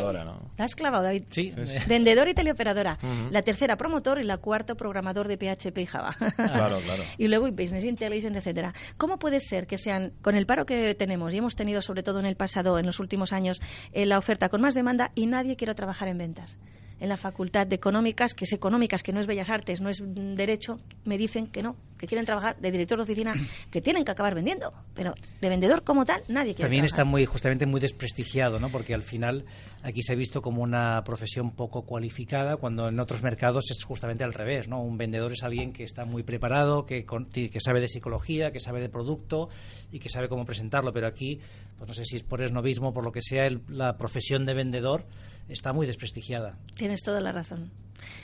¿La 0.57 0.65
has 0.65 0.75
clavado, 0.75 1.03
David? 1.03 1.23
Sí. 1.29 1.53
Vendedor 1.88 2.27
y 2.29 2.33
teleoperadora. 2.33 2.97
La 3.31 3.41
tercera, 3.41 3.77
promotor 3.77 4.19
y 4.19 4.23
la 4.23 4.38
cuarta, 4.38 4.75
programador 4.75 5.27
de 5.27 5.38
PHP 5.38 5.77
y 5.79 5.85
Java. 5.85 6.15
claro, 6.35 6.79
claro. 6.79 7.03
Y 7.17 7.27
luego 7.27 7.50
Business 7.51 7.83
Intelligence, 7.83 8.38
etcétera. 8.38 8.73
¿Cómo 8.97 9.19
puede 9.19 9.39
ser 9.39 9.67
que 9.67 9.77
sean, 9.77 10.13
con 10.21 10.35
el 10.35 10.45
paro 10.45 10.65
que 10.65 10.95
tenemos 10.95 11.33
y 11.33 11.38
hemos 11.38 11.55
tenido 11.55 11.81
sobre 11.81 12.03
todo 12.03 12.19
en 12.19 12.25
el 12.25 12.35
pasado, 12.35 12.79
en 12.79 12.85
los 12.85 13.00
últimos 13.00 13.33
años, 13.33 13.62
eh, 13.91 14.05
la 14.05 14.17
oferta 14.17 14.50
con 14.50 14.62
más 14.62 14.73
demanda 14.73 15.12
y 15.15 15.27
nadie 15.27 15.55
quiera 15.55 15.73
trabajar 15.73 16.07
en 16.07 16.17
ventas? 16.17 16.57
En 17.03 17.10
la 17.10 17.17
Facultad 17.17 17.67
de 17.67 17.75
Económicas, 17.75 18.33
que 18.33 18.45
es 18.45 18.53
Económicas, 18.53 19.03
que 19.03 19.12
no 19.12 19.19
es 19.19 19.27
Bellas 19.27 19.50
Artes, 19.50 19.81
no 19.81 19.89
es 19.89 20.01
Derecho, 20.01 20.79
me 21.03 21.17
dicen 21.17 21.48
que 21.48 21.62
no, 21.62 21.75
que 21.98 22.07
quieren 22.07 22.25
trabajar 22.25 22.57
de 22.62 22.72
director 22.72 22.98
de 22.98 23.03
oficina, 23.03 23.33
que 23.72 23.81
tienen 23.81 24.05
que 24.05 24.12
acabar 24.12 24.33
vendiendo. 24.33 24.72
Pero 24.93 25.13
de 25.41 25.50
vendedor 25.50 25.83
como 25.83 26.05
tal, 26.05 26.22
nadie 26.29 26.53
quiere 26.53 26.63
También 26.63 26.86
está 26.86 27.03
muy, 27.03 27.25
justamente 27.25 27.65
muy 27.65 27.81
desprestigiado, 27.81 28.57
¿no? 28.57 28.69
Porque 28.69 28.93
al 28.93 29.03
final 29.03 29.43
aquí 29.81 30.01
se 30.01 30.13
ha 30.13 30.15
visto 30.15 30.41
como 30.41 30.63
una 30.63 31.03
profesión 31.03 31.51
poco 31.51 31.81
cualificada, 31.81 32.55
cuando 32.55 32.88
en 32.88 32.98
otros 32.98 33.22
mercados 33.22 33.69
es 33.69 33.83
justamente 33.83 34.24
al 34.24 34.33
revés, 34.33 34.69
¿no? 34.69 34.81
Un 34.81 34.98
vendedor 34.98 35.33
es 35.33 35.43
alguien 35.43 35.74
que 35.74 35.83
está 35.83 36.05
muy 36.05 36.24
preparado, 36.24 36.86
que, 36.86 37.05
que 37.05 37.60
sabe 37.60 37.81
de 37.81 37.89
psicología, 37.89 38.53
que 38.53 38.62
sabe 38.62 38.79
de 38.79 38.88
producto 38.88 39.50
y 39.91 40.00
que 40.00 40.07
sabe 40.07 40.29
cómo 40.29 40.45
presentarlo. 40.45 40.93
Pero 40.93 41.07
aquí, 41.07 41.41
pues 41.77 41.86
no 41.86 41.93
sé 41.93 42.05
si 42.05 42.15
es 42.15 42.24
por 42.24 42.41
esnovismo, 42.41 42.93
por 42.93 43.03
lo 43.03 43.12
que 43.12 43.22
sea, 43.22 43.50
la 43.67 43.98
profesión 43.98 44.45
de 44.45 44.53
vendedor 44.53 45.05
está 45.50 45.73
muy 45.73 45.85
desprestigiada. 45.88 46.57
Tienes 46.75 47.01
toda 47.01 47.21
la 47.21 47.31
razón. 47.31 47.71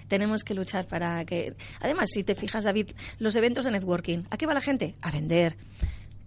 Tenemos 0.07 0.43
que 0.43 0.53
luchar 0.53 0.87
para 0.87 1.23
que... 1.25 1.55
Además, 1.79 2.09
si 2.11 2.23
te 2.23 2.35
fijas, 2.35 2.63
David, 2.63 2.91
los 3.17 3.35
eventos 3.35 3.65
de 3.65 3.71
networking, 3.71 4.23
¿a 4.29 4.37
qué 4.37 4.45
va 4.45 4.53
la 4.53 4.61
gente? 4.61 4.95
A 5.01 5.11
vender. 5.11 5.55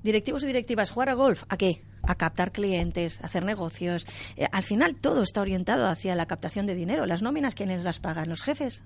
directivos 0.03 0.43
y 0.43 0.47
directivas, 0.47 0.91
jugar 0.91 1.11
a 1.11 1.15
golf, 1.15 1.45
¿a 1.49 1.57
qué? 1.57 1.83
A 2.03 2.15
captar 2.17 2.51
clientes, 2.53 3.21
a 3.21 3.27
hacer 3.27 3.45
negocios. 3.45 4.07
Eh, 4.37 4.47
al 4.51 4.63
final 4.63 4.97
todo 4.97 5.23
está 5.23 5.41
orientado 5.41 5.87
hacia 5.87 6.15
la 6.15 6.27
captación 6.27 6.67
de 6.67 6.75
dinero. 6.75 7.07
Las 7.07 7.23
nóminas, 7.23 7.55
¿quiénes 7.55 7.85
las 7.85 8.01
pagan? 8.01 8.29
Los 8.29 8.43
jefes. 8.43 8.83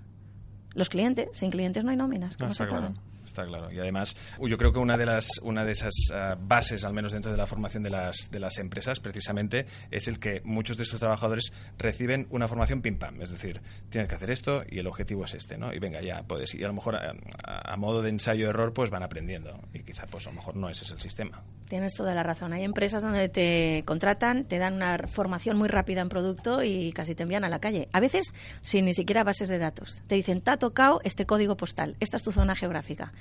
Los 0.75 0.89
clientes. 0.89 1.29
Sin 1.33 1.49
clientes 1.49 1.83
no 1.83 1.91
hay 1.91 1.97
nóminas. 1.97 2.39
No, 2.39 2.47
está 2.47 2.67
claro. 2.67 2.93
Está 3.27 3.45
claro. 3.45 3.71
Y 3.71 3.79
además, 3.79 4.15
yo 4.39 4.57
creo 4.57 4.71
que 4.71 4.79
una 4.79 4.97
de 4.97 5.05
las 5.05 5.29
una 5.43 5.65
de 5.65 5.73
esas 5.73 5.93
ah, 6.13 6.35
bases, 6.39 6.83
al 6.85 6.93
menos 6.93 7.11
dentro 7.11 7.31
de 7.31 7.37
la 7.37 7.45
formación 7.45 7.83
de 7.83 7.89
las, 7.89 8.15
de 8.31 8.39
las 8.39 8.57
empresas, 8.57 8.99
precisamente, 8.99 9.65
es 9.91 10.07
el 10.07 10.19
que 10.19 10.41
muchos 10.43 10.77
de 10.77 10.83
estos 10.83 10.99
trabajadores 10.99 11.51
reciben 11.77 12.27
una 12.29 12.47
formación 12.47 12.81
pim 12.81 12.97
pam. 12.97 13.21
Es 13.21 13.31
decir, 13.31 13.61
tienes 13.89 14.09
que 14.09 14.15
hacer 14.15 14.31
esto 14.31 14.63
y 14.67 14.79
el 14.79 14.87
objetivo 14.87 15.25
es 15.25 15.33
este, 15.33 15.57
¿no? 15.57 15.73
Y 15.73 15.79
venga, 15.79 16.01
ya 16.01 16.23
puedes. 16.23 16.55
Y 16.55 16.63
a 16.63 16.67
lo 16.67 16.73
mejor 16.73 16.95
a, 16.95 17.77
modo 17.77 18.01
de 18.01 18.09
ensayo-error, 18.09 18.73
pues 18.73 18.89
van 18.89 19.03
aprendiendo. 19.03 19.59
Y 19.73 19.83
quizá, 19.83 20.07
pues 20.07 20.25
a 20.27 20.31
lo 20.31 20.37
mejor 20.37 20.55
no 20.55 20.69
ese 20.69 20.85
es 20.85 20.91
el 20.91 20.99
sistema. 20.99 21.43
Tienes 21.67 21.93
toda 21.95 22.15
la 22.15 22.23
razón. 22.23 22.53
Hay 22.53 22.63
empresas 22.63 23.03
donde 23.03 23.29
te 23.29 23.83
contratan, 23.85 24.45
te 24.45 24.57
dan 24.57 24.75
una 24.75 24.97
formación 25.07 25.57
muy 25.57 25.67
rápida 25.67 26.01
en 26.01 26.09
producto 26.09 26.63
y 26.63 26.91
casi 26.93 27.13
te 27.13 27.23
envían 27.23 27.43
a 27.43 27.49
la 27.49 27.59
calle. 27.59 27.89
A 27.91 27.99
veces 27.99 28.33
sin 28.61 28.85
ni 28.85 28.93
siquiera 28.93 29.23
bases 29.23 29.49
de 29.49 29.57
datos. 29.57 30.01
Te 30.07 30.15
dicen, 30.15 30.41
te 30.41 30.51
ha 30.51 30.57
tocado 30.57 31.01
este 31.03 31.25
código 31.25 31.57
postal, 31.57 31.95
esta 31.99 32.17
es 32.17 32.23
tu 32.23 32.31
zona 32.31 32.55
geográfica. 32.55 33.11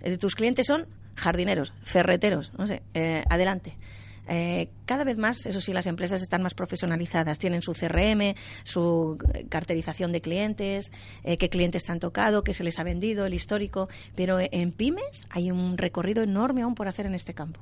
Eh, 0.00 0.16
tus 0.18 0.34
clientes 0.34 0.66
son 0.66 0.86
jardineros, 1.14 1.72
ferreteros, 1.82 2.52
no 2.58 2.66
sé, 2.66 2.82
eh, 2.94 3.24
adelante. 3.28 3.76
Eh, 4.28 4.68
cada 4.86 5.02
vez 5.04 5.18
más, 5.18 5.46
eso 5.46 5.60
sí, 5.60 5.72
las 5.72 5.86
empresas 5.86 6.22
están 6.22 6.42
más 6.42 6.54
profesionalizadas. 6.54 7.38
Tienen 7.38 7.60
su 7.60 7.72
CRM, 7.72 8.34
su 8.62 9.18
carterización 9.48 10.12
de 10.12 10.20
clientes, 10.20 10.92
qué 11.24 11.48
clientes 11.48 11.82
te 11.84 11.92
han 11.92 11.98
tocado, 11.98 12.44
qué 12.44 12.54
se 12.54 12.62
les 12.62 12.78
ha 12.78 12.84
vendido, 12.84 13.26
el 13.26 13.34
histórico. 13.34 13.88
Pero 14.14 14.38
en 14.40 14.70
pymes 14.70 15.26
hay 15.28 15.50
un 15.50 15.76
recorrido 15.76 16.22
enorme 16.22 16.62
aún 16.62 16.76
por 16.76 16.86
hacer 16.86 17.06
en 17.06 17.16
este 17.16 17.34
campo. 17.34 17.60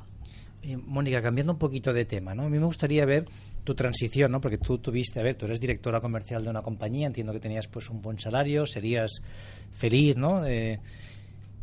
Mónica, 0.86 1.22
cambiando 1.22 1.54
un 1.54 1.58
poquito 1.58 1.94
de 1.94 2.04
tema, 2.04 2.34
¿no? 2.34 2.42
A 2.42 2.48
mí 2.50 2.58
me 2.58 2.66
gustaría 2.66 3.06
ver 3.06 3.26
tu 3.64 3.74
transición, 3.74 4.30
¿no? 4.30 4.42
Porque 4.42 4.58
tú 4.58 4.76
tuviste, 4.78 5.18
a 5.18 5.22
ver, 5.22 5.34
tú 5.34 5.46
eres 5.46 5.60
directora 5.60 6.00
comercial 6.00 6.44
de 6.44 6.50
una 6.50 6.60
compañía, 6.60 7.06
entiendo 7.06 7.32
que 7.32 7.40
tenías 7.40 7.66
pues 7.68 7.88
un 7.88 8.02
buen 8.02 8.18
salario, 8.18 8.66
serías 8.66 9.22
feliz, 9.72 10.16
¿no? 10.16 10.44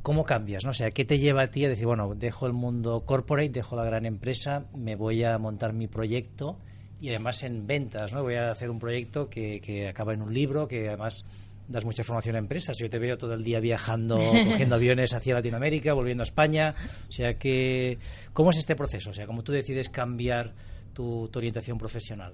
¿Cómo 0.07 0.23
cambias? 0.23 0.63
¿no? 0.63 0.69
O 0.69 0.73
sea, 0.73 0.89
¿qué 0.91 1.03
te 1.03 1.19
lleva 1.19 1.41
a 1.41 1.51
ti 1.51 1.65
a 1.65 1.69
decir, 1.69 1.85
bueno, 1.85 2.15
dejo 2.15 2.47
el 2.47 2.53
mundo 2.53 3.03
corporate, 3.05 3.49
dejo 3.49 3.75
la 3.75 3.83
gran 3.83 4.05
empresa, 4.05 4.63
me 4.73 4.95
voy 4.95 5.21
a 5.25 5.37
montar 5.37 5.73
mi 5.73 5.87
proyecto 5.87 6.57
y 7.01 7.09
además 7.09 7.43
en 7.43 7.67
ventas, 7.67 8.13
¿no? 8.13 8.23
Voy 8.23 8.35
a 8.35 8.49
hacer 8.49 8.69
un 8.69 8.79
proyecto 8.79 9.29
que, 9.29 9.59
que 9.59 9.89
acaba 9.89 10.13
en 10.13 10.21
un 10.21 10.33
libro, 10.33 10.65
que 10.69 10.87
además 10.87 11.25
das 11.67 11.83
mucha 11.83 12.05
formación 12.05 12.37
a 12.37 12.39
empresas. 12.39 12.77
Yo 12.77 12.89
te 12.89 12.99
veo 12.99 13.17
todo 13.17 13.33
el 13.33 13.43
día 13.43 13.59
viajando, 13.59 14.15
cogiendo 14.47 14.75
aviones 14.75 15.13
hacia 15.13 15.33
Latinoamérica, 15.33 15.91
volviendo 15.91 16.21
a 16.21 16.23
España. 16.23 16.73
O 17.09 17.11
sea, 17.11 17.37
que, 17.37 17.97
¿cómo 18.31 18.51
es 18.51 18.59
este 18.59 18.77
proceso? 18.77 19.09
O 19.09 19.13
sea, 19.13 19.27
¿cómo 19.27 19.43
tú 19.43 19.51
decides 19.51 19.89
cambiar 19.89 20.53
tu 20.93 21.29
orientación 21.35 21.77
profesional? 21.77 22.33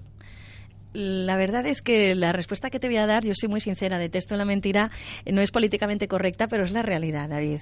La 0.93 1.37
verdad 1.37 1.65
es 1.65 1.81
que 1.81 2.13
la 2.13 2.31
respuesta 2.33 2.69
que 2.69 2.79
te 2.79 2.87
voy 2.87 2.97
a 2.97 3.07
dar, 3.07 3.23
yo 3.23 3.33
soy 3.35 3.49
muy 3.49 3.59
sincera, 3.59 3.97
detesto 3.97 4.35
la 4.35 4.45
mentira, 4.45 4.91
no 5.25 5.41
es 5.41 5.49
políticamente 5.49 6.07
correcta, 6.07 6.47
pero 6.47 6.63
es 6.63 6.71
la 6.71 6.83
realidad, 6.83 7.29
David. 7.29 7.61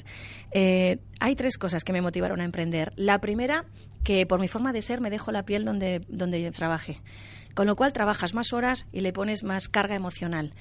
Eh, 0.52 0.98
hay 1.22 1.36
tres 1.36 1.58
cosas 1.58 1.86
que 1.86 1.94
me 1.94 2.02
motivaron 2.02 2.42
a 2.42 2.44
emprender. 2.44 2.92
La 2.98 3.22
primera, 3.22 3.66
que 4.04 4.26
por 4.26 4.42
mi 4.42 4.50
forma 4.50 4.74
de 4.74 4.82
ser 4.82 5.00
me 5.00 5.10
dejo 5.10 5.32
la 5.32 5.46
piel 5.46 5.64
donde, 5.64 6.02
donde 6.10 6.42
yo 6.42 6.52
trabaje, 6.52 7.00
con 7.56 7.68
lo 7.68 7.78
cual 7.78 7.94
trabajas 7.94 8.34
más 8.34 8.52
horas 8.52 8.86
y 8.92 9.00
le 9.00 9.14
pones 9.14 9.44
más 9.44 9.70
carga 9.70 9.96
emocional. 9.96 10.54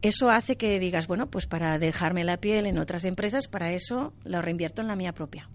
Eso 0.00 0.28
hace 0.28 0.56
que 0.56 0.80
digas, 0.80 1.06
bueno, 1.06 1.30
pues 1.30 1.46
para 1.46 1.78
dejarme 1.78 2.24
la 2.24 2.38
piel 2.38 2.66
en 2.66 2.78
otras 2.78 3.04
empresas, 3.04 3.46
para 3.46 3.72
eso 3.72 4.12
lo 4.24 4.42
reinvierto 4.42 4.82
en 4.82 4.88
la 4.88 4.96
mía 4.96 5.12
propia. 5.12 5.48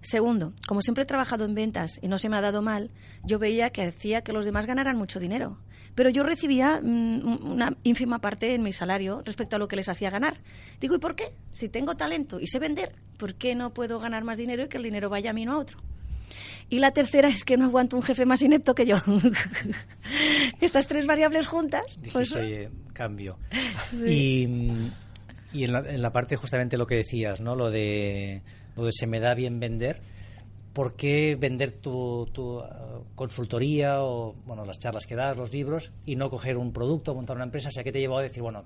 Segundo, 0.00 0.54
como 0.66 0.82
siempre 0.82 1.04
he 1.04 1.06
trabajado 1.06 1.44
en 1.44 1.54
ventas 1.54 2.00
y 2.02 2.08
no 2.08 2.18
se 2.18 2.28
me 2.28 2.36
ha 2.36 2.40
dado 2.40 2.62
mal, 2.62 2.90
yo 3.22 3.38
veía 3.38 3.70
que 3.70 3.82
hacía 3.82 4.22
que 4.22 4.32
los 4.32 4.44
demás 4.44 4.66
ganaran 4.66 4.96
mucho 4.96 5.20
dinero 5.20 5.58
pero 5.94 6.10
yo 6.10 6.22
recibía 6.22 6.80
mm, 6.82 7.50
una 7.50 7.76
ínfima 7.82 8.20
parte 8.20 8.54
en 8.54 8.62
mi 8.62 8.72
salario 8.72 9.22
respecto 9.24 9.56
a 9.56 9.58
lo 9.58 9.68
que 9.68 9.76
les 9.76 9.88
hacía 9.88 10.10
ganar. 10.10 10.36
Digo, 10.80 10.94
¿y 10.94 10.98
por 10.98 11.14
qué? 11.14 11.24
Si 11.52 11.68
tengo 11.68 11.96
talento 11.96 12.40
y 12.40 12.46
sé 12.46 12.58
vender, 12.58 12.92
¿por 13.16 13.34
qué 13.34 13.54
no 13.54 13.72
puedo 13.72 13.98
ganar 14.00 14.24
más 14.24 14.38
dinero 14.38 14.64
y 14.64 14.68
que 14.68 14.76
el 14.76 14.82
dinero 14.82 15.08
vaya 15.08 15.30
a 15.30 15.32
mí 15.32 15.44
no 15.44 15.54
a 15.54 15.58
otro? 15.58 15.78
Y 16.68 16.78
la 16.78 16.92
tercera 16.92 17.28
es 17.28 17.44
que 17.44 17.56
no 17.56 17.66
aguanto 17.66 17.96
un 17.96 18.02
jefe 18.02 18.26
más 18.26 18.42
inepto 18.42 18.74
que 18.74 18.86
yo. 18.86 18.96
Estas 20.60 20.86
tres 20.86 21.06
variables 21.06 21.46
juntas. 21.46 21.82
pues, 22.12 22.32
oye, 22.32 22.70
cambio. 22.92 23.38
Y, 24.06 24.48
y 25.52 25.64
en, 25.64 25.72
la, 25.72 25.80
en, 25.80 26.02
la, 26.02 26.12
parte 26.12 26.36
justamente 26.36 26.76
lo 26.76 26.86
que 26.86 26.96
decías, 26.96 27.40
¿no? 27.40 27.54
Lo 27.54 27.70
de, 27.70 28.42
lo 28.76 28.86
de 28.86 28.92
se 28.92 29.06
me 29.06 29.20
da 29.20 29.34
bien 29.34 29.60
vender 29.60 30.00
¿por 30.74 30.94
qué 30.96 31.36
vender 31.40 31.70
tu, 31.70 32.28
tu, 32.32 32.58
uh, 32.58 32.64
consultoría 33.14 34.02
o 34.02 34.34
bueno, 34.44 34.66
las 34.66 34.78
charlas 34.78 35.06
que 35.06 35.14
das, 35.14 35.36
los 35.38 35.52
libros, 35.52 35.92
y 36.04 36.16
no 36.16 36.28
coger 36.28 36.58
un 36.58 36.72
producto, 36.72 37.14
montar 37.14 37.36
una 37.36 37.44
empresa? 37.44 37.68
O 37.68 37.72
sea, 37.72 37.84
¿qué 37.84 37.92
te 37.92 38.00
llevó 38.00 38.18
a 38.18 38.22
decir, 38.22 38.42
bueno, 38.42 38.64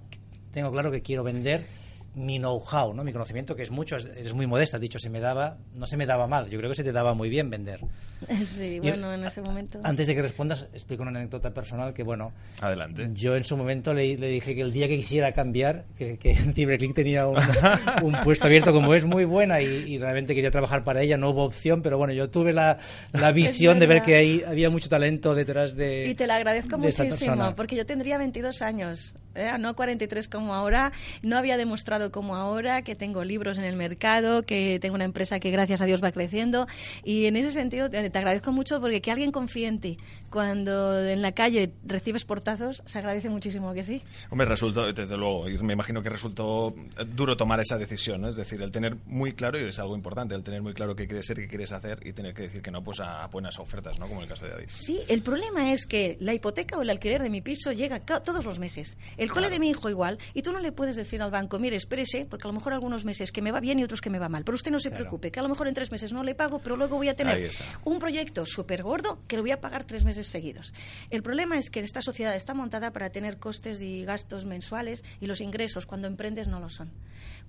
tengo 0.51 0.73
claro 0.73 0.91
que 0.91 1.03
quiero 1.03 1.23
vender 1.23 1.67
mi 2.15 2.39
know-how, 2.39 2.93
¿no? 2.93 3.05
mi 3.05 3.13
conocimiento, 3.13 3.55
que 3.55 3.63
es 3.63 3.71
mucho, 3.71 3.97
es, 3.97 4.33
muy 4.35 4.47
modesto, 4.47 4.77
has 4.77 4.81
dicho, 4.81 4.99
se 4.99 5.11
me 5.11 5.21
daba, 5.21 5.59
no 5.75 5.87
se 5.87 5.97
me 5.97 6.07
daba 6.07 6.27
mal, 6.27 6.49
yo 6.51 6.59
creo 6.59 6.71
que 6.71 6.77
se 6.77 6.85
te 6.85 6.93
daba 6.93 7.15
muy 7.15 7.29
bien 7.29 7.51
vender. 7.51 7.81
Sí, 8.45 8.81
bueno, 8.81 9.13
en 9.13 9.25
ese 9.25 9.41
momento. 9.41 9.79
Antes 9.85 10.07
de 10.07 10.15
que 10.15 10.23
respondas, 10.23 10.67
explico 10.73 11.03
una 11.03 11.11
anécdota 11.13 11.53
personal 11.53 11.93
que, 11.95 12.03
bueno, 12.03 12.33
adelante. 12.61 13.09
Yo 13.13 13.37
en 13.37 13.45
su 13.45 13.57
momento 13.57 13.95
le, 13.95 14.17
le 14.17 14.29
dije 14.29 14.55
que 14.55 14.63
el 14.63 14.73
día 14.73 14.89
que 14.89 14.97
quisiera 14.97 15.33
cambiar, 15.33 15.85
que, 15.97 16.19
que 16.19 16.35
CiberClick 16.55 16.95
tenía 16.95 17.27
un, 18.03 18.17
puesto 18.25 18.47
abierto 18.47 18.73
como 18.73 18.95
es 18.95 19.05
muy 19.05 19.25
buena 19.25 19.61
y, 19.61 19.99
realmente 19.99 20.35
quería 20.35 20.51
trabajar 20.51 20.83
para 20.83 21.03
ella, 21.03 21.17
no 21.17 21.31
hubo 21.31 21.45
opción, 21.45 21.83
pero 21.83 21.99
bueno, 21.99 22.13
yo 22.13 22.31
tuve 22.31 22.53
la, 22.53 22.79
la 23.13 23.31
visión 23.33 23.79
de 23.79 23.87
ver 23.87 24.03
que 24.03 24.17
ahí 24.17 24.43
había 24.47 24.71
mucho 24.71 24.89
talento 24.89 25.35
detrás 25.35 25.77
de. 25.77 26.09
Y 26.09 26.15
te 26.15 26.27
lo 26.27 26.33
agradezco 26.33 26.79
muchísimo, 26.79 27.55
porque 27.55 27.77
yo 27.77 27.87
tendría 27.87 28.19
22 28.19 28.63
años, 28.63 29.15
¿eh? 29.39 29.51
no 29.59 29.75
43 29.75 30.29
como 30.29 30.55
ahora, 30.55 30.93
no 31.23 31.37
había 31.37 31.57
demostrado 31.57 32.11
como 32.11 32.37
ahora, 32.37 32.83
que 32.83 32.95
tengo 32.95 33.25
libros 33.25 33.59
en 33.59 33.65
el 33.65 33.77
mercado, 33.77 34.43
que 34.43 34.79
tengo 34.81 34.95
una 34.95 35.05
empresa 35.05 35.41
que 35.41 35.51
gracias 35.51 35.81
a 35.81 35.87
Dios 35.87 36.03
va 36.03 36.13
creciendo. 36.13 36.67
Y 37.05 37.27
en 37.27 37.37
ese 37.37 37.53
sentido 37.53 37.91
te, 37.91 37.99
agradezco 37.99 38.53
mucho 38.53 38.81
porque 38.81 39.01
que 39.01 39.11
alguien 39.11 39.33
confíe 39.33 39.67
en 39.67 39.81
ti 39.81 39.97
cuando 40.31 41.01
en 41.01 41.23
la 41.23 41.33
calle 41.33 41.73
recibes 41.85 42.25
portazos, 42.25 42.83
se 42.87 42.99
agradece 42.99 43.31
muchísimo 43.31 43.73
que 43.73 43.83
sí. 43.83 44.03
Hombre, 44.31 44.47
resultó, 44.47 44.93
desde 44.93 45.17
luego, 45.17 45.47
me 45.63 45.73
imagino 45.73 46.03
que 46.03 46.11
resultó 46.11 46.75
duro 47.15 47.37
tomar 47.37 47.61
esa 47.61 47.79
decisión, 47.79 48.27
es 48.27 48.37
decir, 48.37 48.61
el 48.61 48.71
tener 48.71 48.97
muy 49.07 49.33
claro, 49.33 49.59
y 49.59 49.65
es 49.65 49.79
algo 49.79 49.95
importante, 49.95 50.35
el 50.35 50.43
tener 50.43 50.63
muy 50.63 50.75
claro 50.75 50.95
qué 50.95 51.07
quieres 51.07 51.27
ser, 51.27 51.37
qué 51.37 51.49
quieres 51.49 51.73
hacer 51.73 52.01
y 52.07 52.13
tener 52.13 52.35
que 52.35 52.43
decir 52.43 52.63
que 52.63 52.71
no 52.71 52.83
pues 52.83 53.01
a 53.01 53.27
buenas 53.29 53.59
ofertas, 53.59 53.99
¿no? 53.99 54.07
como 54.07 54.21
en 54.21 54.25
el 54.25 54.29
caso 54.29 54.45
de 54.45 54.53
David. 54.53 54.67
Sí, 54.69 55.01
el 55.09 55.23
problema 55.23 55.73
es 55.73 55.87
que 55.87 56.17
la 56.21 56.35
hipoteca 56.35 56.77
o 56.77 56.83
el 56.83 56.91
alquiler 56.91 57.23
de 57.23 57.31
mi 57.31 57.41
piso 57.41 57.73
llega 57.73 58.01
todos 58.01 58.45
los 58.45 58.59
meses. 58.59 58.97
El 59.17 59.28
cole 59.29 59.51
de 59.51 59.59
mi 59.59 59.71
hijo 59.71 59.89
igual, 59.89 60.19
y 60.35 60.43
tú 60.43 60.53
no 60.53 60.59
le 60.59 60.73
puedes 60.73 60.97
decir 60.97 61.23
al 61.23 61.31
banco, 61.31 61.59
mire, 61.59 61.77
espérese, 61.77 62.27
porque 62.27 62.47
a 62.47 62.51
lo 62.51 62.55
mejor 62.55 62.73
algunos 62.73 63.05
meses 63.05 63.33
que 63.33 63.43
me 63.43 63.53
va 63.53 63.61
bien 63.61 63.79
y 63.79 63.85
otros 63.85 64.01
que 64.01 64.11
me 64.11 64.19
va 64.19 64.29
mal. 64.29 64.45
Pero 64.45 64.57
usted 64.57 64.71
no 64.71 64.79
se 64.79 64.91
preocupe, 64.91 65.31
que 65.31 65.41
a 65.41 65.43
lo 65.43 65.49
mejor 65.49 65.69
en 65.69 65.75
tres 65.75 65.91
meses 65.91 66.13
no 66.13 66.23
le 66.23 66.35
pago, 66.35 66.59
pero 66.61 66.77
luego 66.77 66.97
voy 66.97 67.09
a 67.09 67.17
tener 67.17 67.51
un 67.85 67.99
proyecto 67.99 68.47
súper 68.47 68.83
gordo 68.83 69.21
que 69.27 69.37
lo 69.37 69.43
voy 69.43 69.51
a 69.51 69.61
pagar 69.61 69.85
tres 69.85 70.05
meses 70.05 70.27
seguidos. 70.27 70.73
El 71.11 71.23
problema 71.23 71.59
es 71.59 71.71
que 71.71 71.81
esta 71.81 72.03
sociedad 72.03 72.35
está 72.35 72.55
montada 72.55 72.93
para 72.93 73.11
tener 73.11 73.39
costes 73.39 73.81
y 73.81 74.05
gastos 74.05 74.45
mensuales 74.45 75.05
y 75.21 75.27
los 75.27 75.41
ingresos 75.41 75.87
cuando 75.87 76.07
emprendes 76.07 76.49
no 76.49 76.61
lo 76.61 76.69
son. 76.69 76.91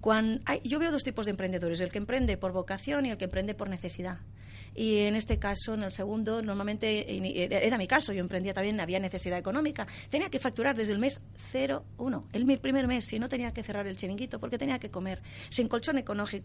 Cuando 0.01 0.41
yo 0.63 0.79
veo 0.79 0.91
dos 0.91 1.03
tipos 1.03 1.25
de 1.25 1.31
emprendedores, 1.31 1.81
el 1.81 1.91
que 1.91 1.97
emprende 1.97 2.37
por 2.37 2.51
vocación 2.51 3.05
y 3.05 3.11
el 3.11 3.17
que 3.17 3.25
emprende 3.25 3.53
por 3.53 3.69
necesidad. 3.69 4.19
Y 4.75 4.99
en 4.99 5.15
este 5.15 5.39
caso, 5.39 5.73
en 5.73 5.83
el 5.83 5.91
segundo, 5.91 6.41
normalmente 6.41 7.05
era 7.65 7.77
mi 7.77 7.87
caso, 7.87 8.13
yo 8.13 8.19
emprendía 8.19 8.53
también, 8.53 8.79
había 8.79 8.99
necesidad 8.99 9.37
económica. 9.37 9.87
Tenía 10.09 10.29
que 10.29 10.39
facturar 10.39 10.75
desde 10.75 10.93
el 10.93 10.99
mes 10.99 11.21
0-1, 11.53 12.23
el 12.33 12.59
primer 12.59 12.87
mes, 12.87 13.05
si 13.05 13.19
no 13.19 13.29
tenía 13.29 13.51
que 13.51 13.63
cerrar 13.63 13.87
el 13.87 13.95
chiringuito 13.95 14.39
porque 14.39 14.57
tenía 14.57 14.79
que 14.79 14.89
comer, 14.89 15.21
sin 15.49 15.67
colchón 15.67 15.97
eh, 15.97 16.03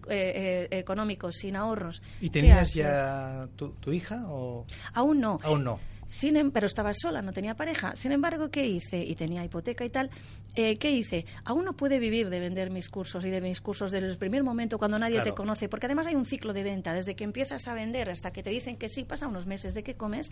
eh, 0.09 0.69
económico, 0.71 1.33
sin 1.33 1.57
ahorros. 1.57 2.03
¿Y 2.21 2.31
tenías 2.31 2.75
ya 2.75 3.49
tu, 3.57 3.71
tu 3.73 3.93
hija? 3.93 4.25
O... 4.29 4.65
Aún 4.93 5.21
no. 5.21 5.39
Aún 5.43 5.65
no. 5.65 5.81
Sin, 6.15 6.37
em, 6.37 6.53
pero 6.53 6.69
estaba 6.69 6.93
sola, 6.95 7.23
no 7.23 7.33
tenía 7.33 7.57
pareja. 7.57 7.97
Sin 7.97 8.13
embargo, 8.13 8.49
¿qué 8.49 8.65
hice? 8.65 9.05
Y 9.05 9.17
tenía 9.17 9.43
hipoteca 9.43 9.85
y 9.85 9.91
tal. 9.91 10.11
Eh, 10.55 10.77
¿Qué 10.77 10.93
hice? 10.93 11.27
Aún 11.45 11.65
no 11.65 11.73
puede 11.73 11.99
vivir 11.99 12.31
de 12.31 12.39
vender 12.39 12.71
mis 12.71 12.89
cursos 12.89 13.25
y 13.25 13.31
de 13.31 13.41
mis 13.41 13.61
cursos 13.61 13.91
desde 13.91 14.07
el 14.07 14.17
primer 14.17 14.45
momento 14.45 14.79
cuando 14.79 14.97
nadie 14.97 15.23
te 15.23 15.33
conoce, 15.33 15.69
porque 15.69 15.87
además 15.87 16.07
hay 16.07 16.15
un 16.15 16.25
ciclo 16.25 16.53
de 16.53 16.63
venta. 16.63 16.95
Desde 16.95 17.17
que 17.17 17.25
empiezas 17.25 17.67
a 17.67 17.75
vender 17.75 18.11
hasta 18.11 18.33
que 18.33 18.45
te 18.45 18.51
dicen 18.51 18.77
que 18.77 18.89
sí, 18.89 19.03
pasa 19.03 19.27
unos 19.27 19.47
meses 19.47 19.75
de 19.75 19.83
que 19.83 19.95
comes. 19.95 20.31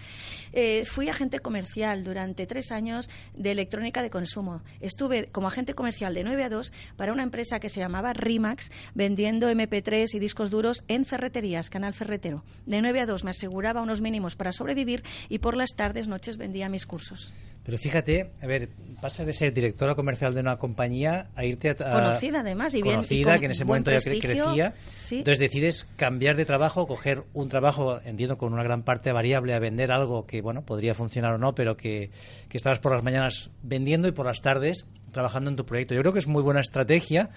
Eh, 0.52 0.84
fui 0.84 1.08
agente 1.08 1.40
comercial 1.40 2.04
durante 2.04 2.46
tres 2.46 2.70
años 2.70 3.10
de 3.34 3.50
electrónica 3.50 4.02
de 4.02 4.10
consumo. 4.10 4.62
Estuve 4.80 5.32
como 5.32 5.48
agente 5.48 5.74
comercial 5.74 6.14
de 6.14 6.22
9 6.22 6.44
a 6.44 6.48
2 6.48 6.72
para 6.94 7.12
una 7.12 7.24
empresa 7.24 7.58
que 7.58 7.68
se 7.68 7.80
llamaba 7.80 8.12
Rimax, 8.12 8.70
vendiendo 8.94 9.50
MP3 9.50 10.14
y 10.14 10.20
discos 10.20 10.52
duros 10.52 10.84
en 10.86 11.04
ferreterías, 11.04 11.70
canal 11.70 11.92
ferretero. 11.92 12.44
De 12.66 12.80
9 12.80 13.00
a 13.00 13.06
2 13.06 13.24
me 13.24 13.30
aseguraba 13.30 13.82
unos 13.82 14.00
mínimos 14.00 14.36
para 14.36 14.52
sobrevivir 14.52 15.02
y 15.28 15.40
por 15.40 15.56
las 15.56 15.71
días, 15.72 15.76
tardes, 15.76 16.08
noches 16.08 16.36
vendía 16.36 16.68
mis 16.68 16.86
cursos. 16.86 17.32
Pero 17.64 17.78
fíjate, 17.78 18.32
a 18.42 18.46
ver, 18.46 18.70
pasas 19.00 19.24
de 19.24 19.32
ser 19.32 19.54
directora 19.54 19.94
comercial 19.94 20.34
de 20.34 20.40
una 20.40 20.56
compañía 20.58 21.30
a 21.36 21.44
irte 21.44 21.70
a... 21.70 21.76
conocida 21.76 22.40
además 22.40 22.74
y 22.74 22.82
bien 22.82 22.96
conocida 22.96 23.38
que 23.38 23.44
en 23.44 23.52
ese 23.52 23.64
momento 23.64 23.92
ya 23.92 24.00
crecía. 24.00 24.74
entonces 25.12 25.38
decides 25.38 25.86
cambiar 25.94 26.34
de 26.34 26.44
trabajo 26.44 26.88
coger 26.88 27.22
un 27.34 27.48
trabajo 27.48 28.00
entiendo 28.04 28.36
con 28.36 28.52
una 28.52 28.64
gran 28.64 28.82
parte 28.82 29.12
variable 29.12 29.54
a 29.54 29.60
vender 29.60 29.92
algo 29.92 30.26
que 30.26 30.42
bueno 30.42 30.62
podría 30.62 30.94
funcionar 30.94 31.34
o 31.34 31.38
no 31.38 31.54
pero 31.54 31.76
que, 31.76 32.10
que 32.48 32.56
estabas 32.56 32.80
por 32.80 32.96
las 32.96 33.04
mañanas 33.04 33.50
vendiendo 33.62 34.08
y 34.08 34.12
por 34.12 34.26
las 34.26 34.42
tardes 34.42 34.84
trabajando 35.12 35.50
en 35.50 35.56
tu 35.56 35.64
proyecto. 35.64 35.94
Yo 35.94 36.00
creo 36.00 36.12
que 36.12 36.18
es 36.18 36.26
muy 36.26 36.42
buena 36.42 36.60
estrategia 36.60 37.30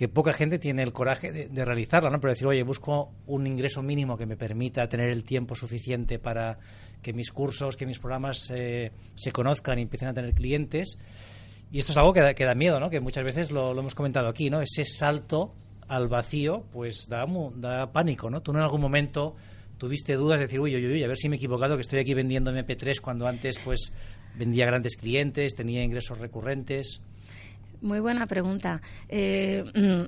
que 0.00 0.08
poca 0.08 0.32
gente 0.32 0.58
tiene 0.58 0.82
el 0.82 0.94
coraje 0.94 1.30
de, 1.30 1.64
realizarla, 1.66 2.08
¿no? 2.08 2.22
Pero 2.22 2.32
decir, 2.32 2.46
oye, 2.46 2.62
busco 2.62 3.12
un 3.26 3.46
ingreso 3.46 3.82
mínimo 3.82 4.16
que 4.16 4.24
me 4.24 4.34
permita 4.34 4.88
tener 4.88 5.10
el 5.10 5.24
tiempo 5.24 5.54
suficiente 5.54 6.18
para 6.18 6.58
que 7.02 7.12
mis 7.12 7.30
cursos, 7.30 7.76
que 7.76 7.84
mis 7.84 7.98
programas 7.98 8.50
eh, 8.50 8.92
se 9.14 9.30
conozcan 9.30 9.78
y 9.78 9.82
empiecen 9.82 10.08
a 10.08 10.14
tener 10.14 10.32
clientes. 10.32 10.98
Y 11.70 11.80
esto 11.80 11.92
es 11.92 11.98
algo 11.98 12.14
que 12.14 12.22
da, 12.22 12.54
miedo, 12.54 12.80
¿no? 12.80 12.88
Que 12.88 13.00
muchas 13.00 13.24
veces 13.24 13.50
lo, 13.50 13.78
hemos 13.78 13.94
comentado 13.94 14.28
aquí, 14.28 14.48
¿no? 14.48 14.62
Ese 14.62 14.86
salto 14.86 15.52
al 15.86 16.08
vacío, 16.08 16.64
pues 16.72 17.06
da, 17.10 17.26
da 17.56 17.92
pánico, 17.92 18.30
¿no? 18.30 18.40
Tú 18.40 18.52
en 18.52 18.56
algún 18.60 18.80
momento 18.80 19.36
tuviste 19.76 20.14
dudas 20.14 20.38
de 20.38 20.46
decir, 20.46 20.60
uy, 20.60 20.74
uy, 20.76 20.86
uy, 20.86 21.04
a 21.04 21.08
ver 21.08 21.18
si 21.18 21.28
me 21.28 21.36
he 21.36 21.36
equivocado, 21.36 21.76
que 21.76 21.82
estoy 21.82 21.98
aquí 21.98 22.14
vendiendo 22.14 22.50
MP3 22.50 23.02
cuando 23.02 23.28
antes, 23.28 23.58
pues, 23.58 23.92
vendía 24.34 24.64
grandes 24.64 24.96
clientes, 24.96 25.54
tenía 25.54 25.84
ingresos 25.84 26.16
recurrentes. 26.16 27.02
Muy 27.82 28.00
buena 28.00 28.26
pregunta. 28.26 28.82
Eh, 29.08 29.64
mm, 29.74 30.04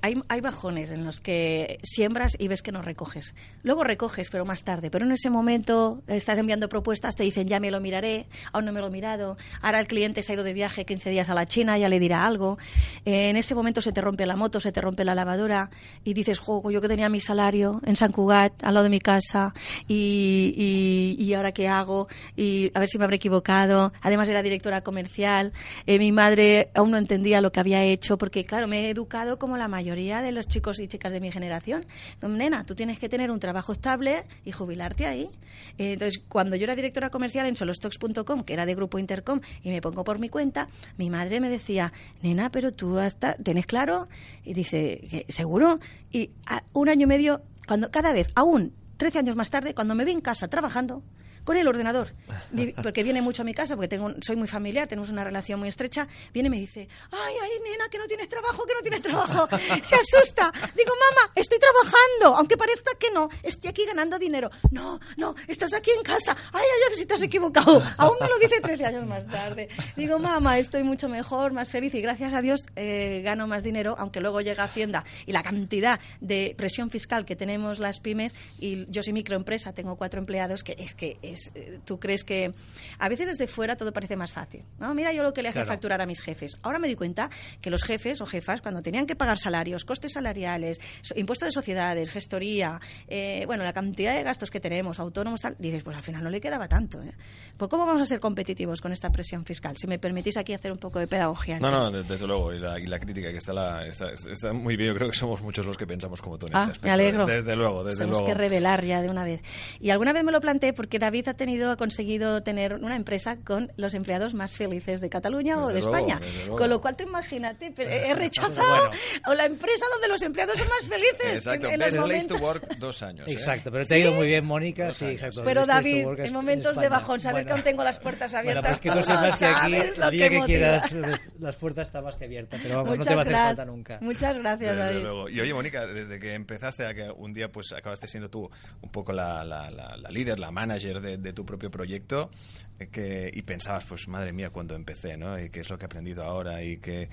hay, 0.00 0.40
bajones 0.40 0.90
en 0.90 1.04
los 1.04 1.20
que 1.20 1.78
siembras 1.82 2.34
y 2.38 2.48
ves 2.48 2.62
que 2.62 2.72
no 2.72 2.82
recoges. 2.82 3.34
Luego 3.62 3.84
recoges, 3.84 4.30
pero 4.30 4.44
más 4.44 4.64
tarde. 4.64 4.90
Pero 4.90 5.04
en 5.04 5.12
ese 5.12 5.30
momento 5.30 6.02
estás 6.06 6.38
enviando 6.38 6.68
propuestas, 6.68 7.14
te 7.14 7.22
dicen 7.22 7.46
ya 7.46 7.60
me 7.60 7.70
lo 7.70 7.80
miraré, 7.80 8.26
aún 8.52 8.64
no 8.64 8.72
me 8.72 8.80
lo 8.80 8.86
he 8.86 8.90
mirado. 8.90 9.36
Ahora 9.60 9.80
el 9.80 9.86
cliente 9.86 10.22
se 10.22 10.32
ha 10.32 10.34
ido 10.34 10.44
de 10.44 10.54
viaje 10.54 10.84
15 10.84 11.10
días 11.10 11.28
a 11.28 11.34
la 11.34 11.46
China, 11.46 11.78
ya 11.78 11.88
le 11.88 12.00
dirá 12.00 12.26
algo. 12.26 12.58
Eh, 13.04 13.28
en 13.28 13.36
ese 13.36 13.54
momento 13.54 13.80
se 13.80 13.92
te 13.92 14.00
rompe 14.00 14.26
la 14.26 14.34
moto, 14.34 14.60
se 14.60 14.72
te 14.72 14.80
rompe 14.80 15.04
la 15.04 15.14
lavadora 15.14 15.70
y 16.04 16.14
dices, 16.14 16.38
juego, 16.38 16.70
yo 16.70 16.80
que 16.80 16.88
tenía 16.88 17.08
mi 17.08 17.20
salario 17.20 17.80
en 17.84 17.96
San 17.96 18.12
Cugat, 18.12 18.64
al 18.64 18.74
lado 18.74 18.84
de 18.84 18.90
mi 18.90 19.00
casa, 19.00 19.52
y, 19.86 21.16
y, 21.18 21.34
ahora 21.34 21.52
qué 21.52 21.68
hago, 21.68 22.08
y 22.36 22.72
a 22.74 22.80
ver 22.80 22.88
si 22.88 22.98
me 22.98 23.04
habré 23.04 23.16
equivocado. 23.16 23.92
Además 24.00 24.28
era 24.28 24.42
directora 24.42 24.80
comercial, 24.80 25.52
eh, 25.86 25.98
mi 25.98 26.12
madre 26.12 26.70
aún 26.74 26.90
no 26.90 26.98
entendía 27.10 27.40
lo 27.40 27.50
que 27.50 27.58
había 27.58 27.82
hecho, 27.82 28.18
porque 28.18 28.44
claro, 28.44 28.68
me 28.68 28.82
he 28.82 28.90
educado 28.90 29.36
como 29.36 29.56
la 29.56 29.66
mayoría 29.66 30.22
de 30.22 30.30
los 30.30 30.46
chicos 30.46 30.78
y 30.78 30.86
chicas 30.86 31.10
de 31.10 31.18
mi 31.18 31.32
generación. 31.32 31.84
Nena, 32.22 32.64
tú 32.64 32.76
tienes 32.76 33.00
que 33.00 33.08
tener 33.08 33.32
un 33.32 33.40
trabajo 33.40 33.72
estable 33.72 34.26
y 34.44 34.52
jubilarte 34.52 35.06
ahí. 35.06 35.28
Eh, 35.76 35.94
entonces, 35.94 36.22
cuando 36.28 36.54
yo 36.54 36.64
era 36.64 36.76
directora 36.76 37.10
comercial 37.10 37.46
en 37.46 37.56
solostocks.com, 37.56 38.44
que 38.44 38.52
era 38.52 38.64
de 38.64 38.76
Grupo 38.76 39.00
Intercom, 39.00 39.40
y 39.60 39.70
me 39.70 39.80
pongo 39.80 40.04
por 40.04 40.20
mi 40.20 40.28
cuenta, 40.28 40.68
mi 40.98 41.10
madre 41.10 41.40
me 41.40 41.50
decía, 41.50 41.92
nena, 42.22 42.52
pero 42.52 42.70
tú 42.70 42.96
hasta, 43.00 43.34
¿tienes 43.34 43.66
claro? 43.66 44.06
Y 44.44 44.54
dice, 44.54 45.26
¿seguro? 45.28 45.80
Y 46.12 46.30
un 46.74 46.88
año 46.88 47.04
y 47.04 47.08
medio, 47.08 47.42
cuando 47.66 47.90
cada 47.90 48.12
vez, 48.12 48.28
aún 48.36 48.72
13 48.98 49.18
años 49.18 49.34
más 49.34 49.50
tarde, 49.50 49.74
cuando 49.74 49.96
me 49.96 50.04
vi 50.04 50.12
en 50.12 50.20
casa 50.20 50.46
trabajando, 50.46 51.02
con 51.44 51.56
el 51.56 51.66
ordenador, 51.66 52.12
porque 52.82 53.02
viene 53.02 53.22
mucho 53.22 53.42
a 53.42 53.44
mi 53.44 53.54
casa, 53.54 53.74
porque 53.74 53.88
tengo, 53.88 54.12
soy 54.20 54.36
muy 54.36 54.48
familiar, 54.48 54.88
tenemos 54.88 55.10
una 55.10 55.24
relación 55.24 55.58
muy 55.58 55.68
estrecha, 55.68 56.06
viene 56.32 56.48
y 56.48 56.50
me 56.50 56.58
dice, 56.58 56.88
ay, 57.10 57.34
ay, 57.40 57.50
nena, 57.64 57.88
que 57.88 57.98
no 57.98 58.06
tienes 58.06 58.28
trabajo, 58.28 58.64
que 58.66 58.74
no 58.74 58.80
tienes 58.80 59.02
trabajo, 59.02 59.48
se 59.82 59.94
asusta. 59.94 60.52
Digo, 60.76 60.92
mamá, 61.10 61.32
estoy 61.34 61.58
trabajando, 61.58 62.36
aunque 62.38 62.56
parezca 62.56 62.92
que 62.98 63.10
no, 63.10 63.28
estoy 63.42 63.70
aquí 63.70 63.84
ganando 63.86 64.18
dinero. 64.18 64.50
No, 64.70 65.00
no, 65.16 65.34
estás 65.48 65.72
aquí 65.74 65.90
en 65.96 66.02
casa, 66.02 66.36
ay, 66.52 66.64
ay, 66.64 66.96
si 66.96 67.06
te 67.06 67.14
has 67.14 67.22
equivocado. 67.22 67.82
Aún 67.96 68.16
me 68.20 68.28
lo 68.28 68.38
dice 68.38 68.60
13 68.60 68.86
años 68.86 69.06
más 69.06 69.26
tarde. 69.26 69.68
Digo, 69.96 70.18
mamá, 70.18 70.58
estoy 70.58 70.82
mucho 70.82 71.08
mejor, 71.08 71.52
más 71.52 71.70
feliz 71.70 71.94
y 71.94 72.00
gracias 72.00 72.34
a 72.34 72.42
Dios 72.42 72.64
eh, 72.76 73.22
gano 73.24 73.46
más 73.46 73.62
dinero, 73.62 73.94
aunque 73.98 74.20
luego 74.20 74.40
llega 74.40 74.64
Hacienda 74.64 75.04
y 75.26 75.32
la 75.32 75.42
cantidad 75.42 76.00
de 76.20 76.54
presión 76.56 76.90
fiscal 76.90 77.24
que 77.24 77.36
tenemos 77.36 77.78
las 77.78 78.00
pymes, 78.00 78.34
y 78.58 78.90
yo 78.90 79.02
soy 79.02 79.12
microempresa, 79.12 79.72
tengo 79.72 79.96
cuatro 79.96 80.20
empleados, 80.20 80.62
que 80.64 80.76
es 80.78 80.94
que 80.94 81.18
eh, 81.54 81.80
tú 81.84 81.98
crees 81.98 82.24
que 82.24 82.52
a 82.98 83.08
veces 83.08 83.28
desde 83.28 83.46
fuera 83.46 83.76
todo 83.76 83.92
parece 83.92 84.16
más 84.16 84.32
fácil. 84.32 84.64
¿no? 84.78 84.94
Mira 84.94 85.12
yo 85.12 85.22
lo 85.22 85.32
que 85.32 85.42
le 85.42 85.48
hace 85.48 85.64
facturar 85.64 86.00
a 86.00 86.06
mis 86.06 86.20
jefes. 86.20 86.58
Ahora 86.62 86.78
me 86.78 86.88
doy 86.88 86.96
cuenta 86.96 87.30
que 87.60 87.70
los 87.70 87.82
jefes 87.82 88.20
o 88.20 88.26
jefas, 88.26 88.60
cuando 88.60 88.82
tenían 88.82 89.06
que 89.06 89.16
pagar 89.16 89.38
salarios, 89.38 89.84
costes 89.84 90.12
salariales, 90.12 90.80
impuestos 91.16 91.48
de 91.48 91.52
sociedades, 91.52 92.10
gestoría, 92.10 92.80
eh, 93.08 93.44
bueno, 93.46 93.64
la 93.64 93.72
cantidad 93.72 94.14
de 94.14 94.22
gastos 94.22 94.50
que 94.50 94.60
tenemos, 94.60 94.98
autónomos, 94.98 95.40
tal, 95.40 95.56
dices, 95.58 95.82
pues 95.82 95.96
al 95.96 96.02
final 96.02 96.22
no 96.24 96.30
le 96.30 96.40
quedaba 96.40 96.68
tanto. 96.68 97.02
¿eh? 97.02 97.12
¿Por 97.56 97.68
cómo 97.68 97.86
vamos 97.86 98.02
a 98.02 98.06
ser 98.06 98.20
competitivos 98.20 98.80
con 98.80 98.92
esta 98.92 99.10
presión 99.10 99.44
fiscal? 99.44 99.76
Si 99.76 99.86
me 99.86 99.98
permitís 99.98 100.36
aquí 100.36 100.52
hacer 100.54 100.72
un 100.72 100.78
poco 100.78 100.98
de 100.98 101.06
pedagogía. 101.06 101.58
No, 101.58 101.70
no, 101.70 101.90
desde 101.90 102.26
luego. 102.26 102.52
Y 102.52 102.58
la, 102.58 102.98
crítica 102.98 103.30
que 103.30 103.38
está, 103.38 103.52
la, 103.52 103.86
está, 103.86 104.52
muy 104.52 104.76
bien. 104.76 104.90
Yo 104.90 104.96
creo 104.96 105.10
que 105.10 105.16
somos 105.16 105.42
muchos 105.42 105.66
los 105.66 105.76
que 105.76 105.86
pensamos 105.86 106.20
como 106.22 106.38
tú 106.38 106.46
en 106.46 106.56
ah, 106.56 106.58
este 106.58 106.70
aspecto. 106.72 106.86
Me 106.86 106.92
alegro. 106.92 107.26
Desde 107.26 107.56
luego, 107.56 107.84
desde 107.84 108.00
Tenemos 108.00 108.22
que 108.22 108.34
revelar 108.34 108.84
ya 108.84 109.02
de 109.02 109.08
una 109.08 109.24
vez. 109.24 109.42
Y 109.78 109.90
alguna 109.90 110.12
vez 110.12 110.24
me 110.24 110.32
lo 110.32 110.40
planteé 110.40 110.72
porque 110.72 110.98
David 110.98 111.19
ha 111.28 111.34
tenido 111.34 111.70
ha 111.70 111.76
conseguido 111.76 112.42
tener 112.42 112.74
una 112.74 112.96
empresa 112.96 113.36
con 113.36 113.72
los 113.76 113.94
empleados 113.94 114.34
más 114.34 114.54
felices 114.54 115.00
de 115.00 115.08
Cataluña 115.08 115.62
o 115.62 115.68
de 115.68 115.80
España. 115.80 116.20
Con 116.56 116.70
lo 116.70 116.80
cual, 116.80 116.96
tú 116.96 117.04
imagínate, 117.04 117.74
he 117.76 118.14
rechazado 118.14 118.90
o 119.26 119.34
la 119.34 119.44
empresa 119.44 119.84
donde 119.92 120.08
los 120.08 120.22
empleados 120.22 120.56
son 120.56 120.68
más 120.68 120.86
felices. 120.86 121.32
Exacto, 121.34 121.68
en, 121.68 121.78
Best 121.78 121.98
Place 121.98 122.28
to 122.28 122.36
Work 122.36 122.78
dos 122.78 123.02
años. 123.02 123.28
¿eh? 123.28 123.32
Exacto, 123.32 123.70
pero 123.70 123.84
te 123.84 123.94
ha 123.94 123.98
ido 123.98 124.12
muy 124.12 124.26
bien, 124.26 124.44
Mónica. 124.44 124.92
Sí, 124.92 125.06
exacto. 125.06 125.42
Pero 125.44 125.66
David, 125.66 126.06
en 126.18 126.32
momentos 126.32 126.76
de 126.76 126.88
bajón, 126.88 127.20
saber 127.20 127.46
que 127.46 127.52
aún 127.52 127.62
tengo 127.62 127.84
las 127.84 127.98
puertas 127.98 128.34
abiertas. 128.34 128.62
Bueno, 128.62 128.68
pues 128.68 128.80
que 128.80 128.88
no 128.88 129.02
sepas 129.02 129.38
que 129.38 129.46
aquí, 129.46 129.74
el 129.74 130.10
día 130.10 130.28
que, 130.30 130.40
quieras, 130.44 130.94
las 131.38 131.56
puertas 131.56 131.88
están 131.88 132.04
más 132.04 132.16
que 132.16 132.24
abiertas. 132.24 132.60
Pero 132.62 132.76
vamos, 132.76 132.98
no 132.98 133.04
te 133.04 133.14
va 133.14 133.20
a 133.20 133.24
hacer 133.24 133.34
falta 133.34 133.64
nunca. 133.64 133.98
Muchas 134.00 134.38
gracias, 134.38 134.76
David. 134.76 135.00
Y 135.30 135.40
oye, 135.40 135.54
Mónica, 135.54 135.86
desde 135.86 136.18
que 136.18 136.34
empezaste 136.34 136.86
a 136.86 136.94
que 136.94 137.10
un 137.10 137.32
día 137.32 137.50
pues 137.50 137.72
acabaste 137.72 138.08
siendo 138.08 138.30
tú 138.30 138.50
un 138.80 138.90
poco 138.90 139.12
la, 139.12 139.44
la, 139.44 139.70
la, 139.70 140.10
líder, 140.10 140.38
la 140.38 140.50
manager 140.50 141.00
de, 141.00 141.09
de 141.18 141.32
tu 141.32 141.44
propio 141.44 141.70
proyecto, 141.70 142.30
eh, 142.78 142.88
que, 142.88 143.30
y 143.32 143.42
pensabas, 143.42 143.84
pues 143.84 144.08
madre 144.08 144.32
mía, 144.32 144.50
cuando 144.50 144.74
empecé, 144.74 145.16
¿no? 145.16 145.38
Y 145.38 145.50
qué 145.50 145.60
es 145.60 145.70
lo 145.70 145.78
que 145.78 145.84
he 145.84 145.86
aprendido 145.86 146.24
ahora 146.24 146.62
y 146.62 146.78
qué, 146.78 147.08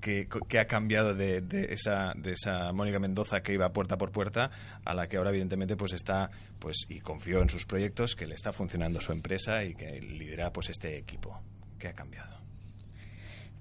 qué, 0.00 0.58
ha 0.58 0.66
cambiado 0.66 1.14
de, 1.14 1.40
de, 1.40 1.72
esa, 1.72 2.12
de 2.16 2.32
esa 2.32 2.72
Mónica 2.72 2.98
Mendoza 2.98 3.42
que 3.42 3.52
iba 3.52 3.72
puerta 3.72 3.96
por 3.96 4.12
puerta 4.12 4.50
a 4.84 4.94
la 4.94 5.08
que 5.08 5.16
ahora 5.16 5.30
evidentemente 5.30 5.76
pues 5.76 5.92
está, 5.92 6.30
pues 6.58 6.86
y 6.88 7.00
confió 7.00 7.42
en 7.42 7.48
sus 7.48 7.66
proyectos, 7.66 8.14
que 8.14 8.26
le 8.26 8.34
está 8.34 8.52
funcionando 8.52 9.00
su 9.00 9.12
empresa 9.12 9.64
y 9.64 9.74
que 9.74 10.00
lidera 10.00 10.52
pues 10.52 10.70
este 10.70 10.96
equipo. 10.96 11.40
¿Qué 11.78 11.88
ha 11.88 11.94
cambiado? 11.94 12.35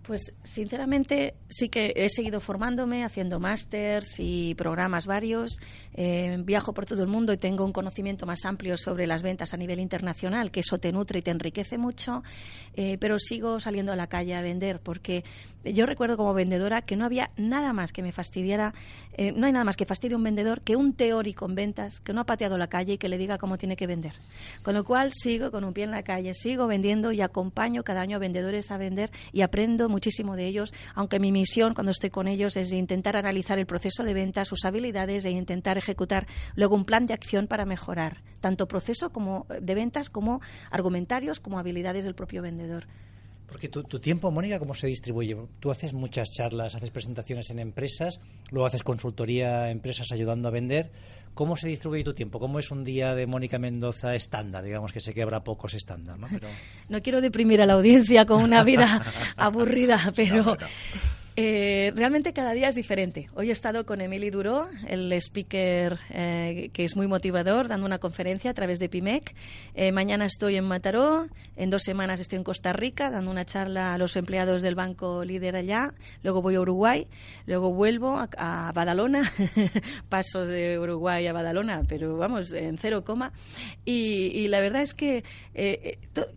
Pues 0.07 0.33
sinceramente 0.43 1.33
sí 1.49 1.69
que 1.69 1.91
he 1.95 2.09
seguido 2.09 2.39
formándome, 2.39 3.03
haciendo 3.03 3.39
másters 3.39 4.19
y 4.19 4.53
programas 4.53 5.07
varios. 5.07 5.57
Eh, 5.95 6.37
viajo 6.43 6.75
por 6.75 6.85
todo 6.85 7.01
el 7.01 7.07
mundo 7.07 7.33
y 7.33 7.37
tengo 7.37 7.65
un 7.65 7.71
conocimiento 7.71 8.27
más 8.27 8.45
amplio 8.45 8.77
sobre 8.77 9.07
las 9.07 9.23
ventas 9.23 9.55
a 9.55 9.57
nivel 9.57 9.79
internacional, 9.79 10.51
que 10.51 10.59
eso 10.59 10.77
te 10.77 10.91
nutre 10.91 11.19
y 11.19 11.21
te 11.23 11.31
enriquece 11.31 11.79
mucho. 11.79 12.21
Eh, 12.75 12.97
pero 12.99 13.17
sigo 13.17 13.59
saliendo 13.59 13.93
a 13.93 13.95
la 13.95 14.05
calle 14.05 14.35
a 14.35 14.41
vender 14.41 14.79
porque 14.79 15.23
yo 15.63 15.87
recuerdo 15.87 16.17
como 16.17 16.35
vendedora 16.35 16.83
que 16.83 16.95
no 16.95 17.05
había 17.05 17.31
nada 17.35 17.73
más 17.73 17.91
que 17.91 18.03
me 18.03 18.11
fastidiara, 18.11 18.75
eh, 19.13 19.31
no 19.31 19.47
hay 19.47 19.53
nada 19.53 19.65
más 19.65 19.75
que 19.75 19.85
fastidie 19.85 20.13
a 20.13 20.17
un 20.17 20.23
vendedor 20.23 20.61
que 20.61 20.75
un 20.75 20.93
teórico 20.93 21.45
en 21.45 21.55
ventas 21.55 21.99
que 22.01 22.13
no 22.13 22.21
ha 22.21 22.25
pateado 22.25 22.59
la 22.59 22.67
calle 22.67 22.93
y 22.93 22.97
que 22.99 23.09
le 23.09 23.17
diga 23.17 23.39
cómo 23.39 23.57
tiene 23.57 23.75
que 23.75 23.87
vender. 23.87 24.13
Con 24.61 24.75
lo 24.75 24.83
cual 24.83 25.13
sigo 25.13 25.49
con 25.49 25.63
un 25.63 25.73
pie 25.73 25.85
en 25.85 25.91
la 25.91 26.03
calle, 26.03 26.33
sigo 26.35 26.67
vendiendo 26.67 27.11
y 27.11 27.21
acompaño 27.21 27.83
cada 27.83 28.01
año 28.01 28.17
a 28.17 28.19
vendedores 28.19 28.69
a 28.69 28.77
vender 28.77 29.09
y 29.31 29.41
aprendo 29.41 29.89
muchísimo 29.95 30.35
de 30.35 30.45
ellos, 30.45 30.73
aunque 30.93 31.21
mi 31.21 31.31
misión 31.31 31.73
cuando 31.73 31.91
estoy 31.91 32.09
con 32.09 32.27
ellos 32.27 32.57
es 32.57 32.73
intentar 32.73 33.15
analizar 33.15 33.59
el 33.59 33.65
proceso 33.65 34.03
de 34.03 34.13
venta, 34.13 34.43
sus 34.43 34.65
habilidades 34.65 35.23
e 35.23 35.31
intentar 35.31 35.77
ejecutar 35.77 36.27
luego 36.55 36.75
un 36.75 36.83
plan 36.83 37.05
de 37.05 37.13
acción 37.13 37.47
para 37.47 37.63
mejorar 37.65 38.23
tanto 38.41 38.67
proceso 38.67 39.09
como 39.11 39.47
de 39.61 39.73
ventas 39.73 40.09
como 40.09 40.41
argumentarios 40.69 41.39
como 41.39 41.59
habilidades 41.59 42.03
del 42.03 42.13
propio 42.13 42.41
vendedor. 42.41 42.87
Porque 43.47 43.69
tu, 43.69 43.83
tu, 43.83 43.99
tiempo, 43.99 44.31
Mónica, 44.31 44.59
¿cómo 44.59 44.73
se 44.73 44.87
distribuye? 44.87 45.37
Tú 45.59 45.71
haces 45.71 45.93
muchas 45.93 46.31
charlas, 46.31 46.75
haces 46.75 46.89
presentaciones 46.89 47.49
en 47.51 47.59
empresas, 47.59 48.19
luego 48.51 48.65
haces 48.65 48.83
consultoría 48.83 49.63
a 49.63 49.71
empresas 49.71 50.11
ayudando 50.11 50.47
a 50.47 50.51
vender. 50.51 50.91
¿Cómo 51.35 51.57
se 51.57 51.67
distribuye 51.67 52.03
tu 52.03 52.13
tiempo? 52.13 52.39
¿Cómo 52.39 52.59
es 52.59 52.71
un 52.71 52.85
día 52.85 53.13
de 53.13 53.27
Mónica 53.27 53.59
Mendoza 53.59 54.15
estándar? 54.15 54.63
Digamos 54.63 54.93
que 54.93 55.01
sé 55.01 55.13
que 55.13 55.21
habrá 55.21 55.43
pocos 55.43 55.73
estándar, 55.73 56.17
¿no? 56.17 56.27
No 56.89 57.01
quiero 57.01 57.19
deprimir 57.19 57.61
a 57.61 57.65
la 57.65 57.73
audiencia 57.73 58.25
con 58.25 58.41
una 58.41 58.63
vida 58.63 59.03
aburrida, 59.35 60.13
pero... 60.15 60.57
Eh, 61.37 61.91
realmente 61.95 62.31
cada 62.31 62.53
día 62.53 62.69
es 62.69 62.75
diferente. 62.75 63.29
Hoy 63.33 63.49
he 63.49 63.51
estado 63.51 63.85
con 63.85 63.99
Emily 63.99 64.29
Duró, 64.29 64.69
el 64.87 65.11
speaker 65.11 65.99
eh, 66.09 66.69
que 66.71 66.85
es 66.85 66.95
muy 66.95 67.07
motivador, 67.07 67.67
dando 67.67 67.85
una 67.85 67.97
conferencia 67.99 68.51
a 68.51 68.53
través 68.53 68.79
de 68.79 68.87
PIMEC. 68.87 69.35
Eh, 69.73 69.91
mañana 69.91 70.23
estoy 70.23 70.55
en 70.55 70.63
Mataró, 70.63 71.27
en 71.57 71.69
dos 71.69 71.83
semanas 71.83 72.21
estoy 72.21 72.37
en 72.37 72.45
Costa 72.45 72.71
Rica 72.71 73.09
dando 73.09 73.31
una 73.31 73.45
charla 73.45 73.93
a 73.93 73.97
los 73.97 74.15
empleados 74.15 74.61
del 74.61 74.75
banco 74.75 75.25
líder 75.25 75.57
allá. 75.57 75.93
Luego 76.23 76.41
voy 76.41 76.55
a 76.55 76.61
Uruguay, 76.61 77.05
luego 77.47 77.73
vuelvo 77.73 78.17
a, 78.17 78.71
Badalona, 78.73 79.29
paso 80.09 80.45
de 80.45 80.79
Uruguay 80.79 81.27
a 81.27 81.33
Badalona, 81.33 81.83
pero 81.85 82.15
vamos, 82.15 82.53
en 82.53 82.77
cero 82.77 83.03
coma. 83.03 83.33
Y, 83.83 84.47
la 84.47 84.61
verdad 84.61 84.83
es 84.83 84.93
que 84.93 85.25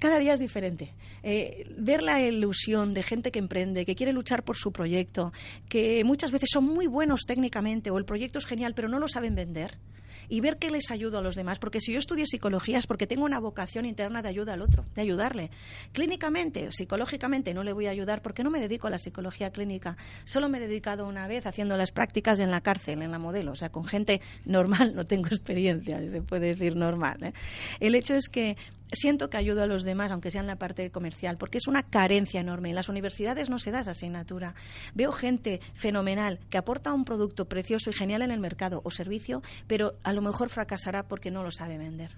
cada 0.01 0.19
día 0.19 0.33
es 0.33 0.41
diferente. 0.41 0.93
Ver 1.23 2.03
la 2.03 2.21
ilusión 2.21 2.95
de 2.95 3.03
gente 3.03 3.31
que 3.31 3.39
emprende, 3.39 3.85
que 3.85 3.95
quiere 3.95 4.13
luchar 4.13 4.45
por 4.45 4.57
su 4.57 4.73
proyecto, 4.73 5.33
que 5.69 6.03
muchas 6.05 6.31
veces 6.31 6.51
son 6.53 6.65
muy 6.65 6.87
buenos 6.87 7.23
técnicamente 7.27 7.91
o 7.91 7.99
el 7.99 8.05
proyecto 8.05 8.39
es 8.39 8.47
genial, 8.47 8.75
pero 8.75 8.89
no 8.89 8.99
lo 8.99 9.09
saben 9.09 9.35
vender 9.35 9.79
y 10.29 10.41
ver 10.41 10.59
qué 10.59 10.71
les 10.71 10.91
ayudo 10.91 11.19
a 11.19 11.23
los 11.23 11.35
demás. 11.35 11.59
Porque 11.59 11.81
si 11.81 11.93
yo 11.93 11.99
estudio 11.99 12.27
psicología 12.27 12.79
es 12.79 12.87
porque 12.87 13.07
tengo 13.07 13.25
una 13.25 13.41
vocación 13.41 13.87
interna 13.87 14.23
de 14.23 14.29
ayuda 14.29 14.55
al 14.55 14.63
otro, 14.63 14.85
de 14.95 15.03
ayudarle. 15.03 15.51
Clínicamente, 15.93 16.71
psicológicamente, 16.73 17.55
no 17.55 17.65
le 17.65 17.73
voy 17.73 17.87
a 17.87 17.91
ayudar 17.91 18.23
porque 18.23 18.45
no 18.45 18.51
me 18.51 18.61
dedico 18.61 18.87
a 18.87 18.91
la 18.91 18.99
psicología 18.99 19.51
clínica. 19.51 19.97
Solo 20.25 20.49
me 20.49 20.59
he 20.59 20.61
dedicado 20.61 21.07
una 21.07 21.27
vez 21.27 21.47
haciendo 21.47 21.77
las 21.77 21.93
prácticas 21.93 22.41
en 22.41 22.51
la 22.51 22.61
cárcel, 22.61 23.03
en 23.03 23.11
la 23.11 23.19
modelo. 23.19 23.53
O 23.53 23.57
sea, 23.57 23.71
con 23.71 23.85
gente 23.85 24.21
normal 24.45 24.93
no 24.95 25.07
tengo 25.07 25.29
experiencia, 25.29 25.99
se 26.11 26.23
puede 26.23 26.49
decir 26.49 26.77
normal. 26.77 27.23
¿eh? 27.23 27.33
El 27.81 27.95
hecho 27.95 28.15
es 28.15 28.29
que 28.29 28.57
siento 28.93 29.31
que 29.31 29.37
ayudo 29.37 29.63
a 29.63 29.67
los 29.67 29.83
demás, 29.83 30.11
aunque 30.11 30.31
sea 30.31 30.41
en 30.41 30.47
la 30.47 30.57
parte 30.57 30.91
comercial, 30.91 31.37
porque 31.39 31.59
es 31.59 31.67
una 31.67 31.83
carencia 31.83 32.41
enorme. 32.41 32.71
En 32.71 32.75
las 32.75 32.89
universidades 32.89 33.51
no 33.51 33.59
se 33.59 33.71
da 33.71 33.81
esa 33.81 33.93
asignatura. 33.93 34.55
Veo 34.95 35.13
gente 35.13 35.61
fenomenal 35.75 36.41
que 36.51 36.59
aporta 36.59 36.93
un 36.93 37.05
producto 37.05 37.47
precioso 37.47 37.91
y 37.91 37.93
genial 37.93 38.23
en 38.23 38.31
el 38.31 38.41
mercado 38.41 38.81
o 38.85 38.91
servicio, 38.91 39.43
pero 39.67 39.95
a 40.03 40.13
lo 40.13 40.23
mejor 40.23 40.49
fracasará 40.49 41.07
porque 41.07 41.31
no 41.31 41.43
lo 41.43 41.51
sabe 41.51 41.79
vender. 41.79 42.11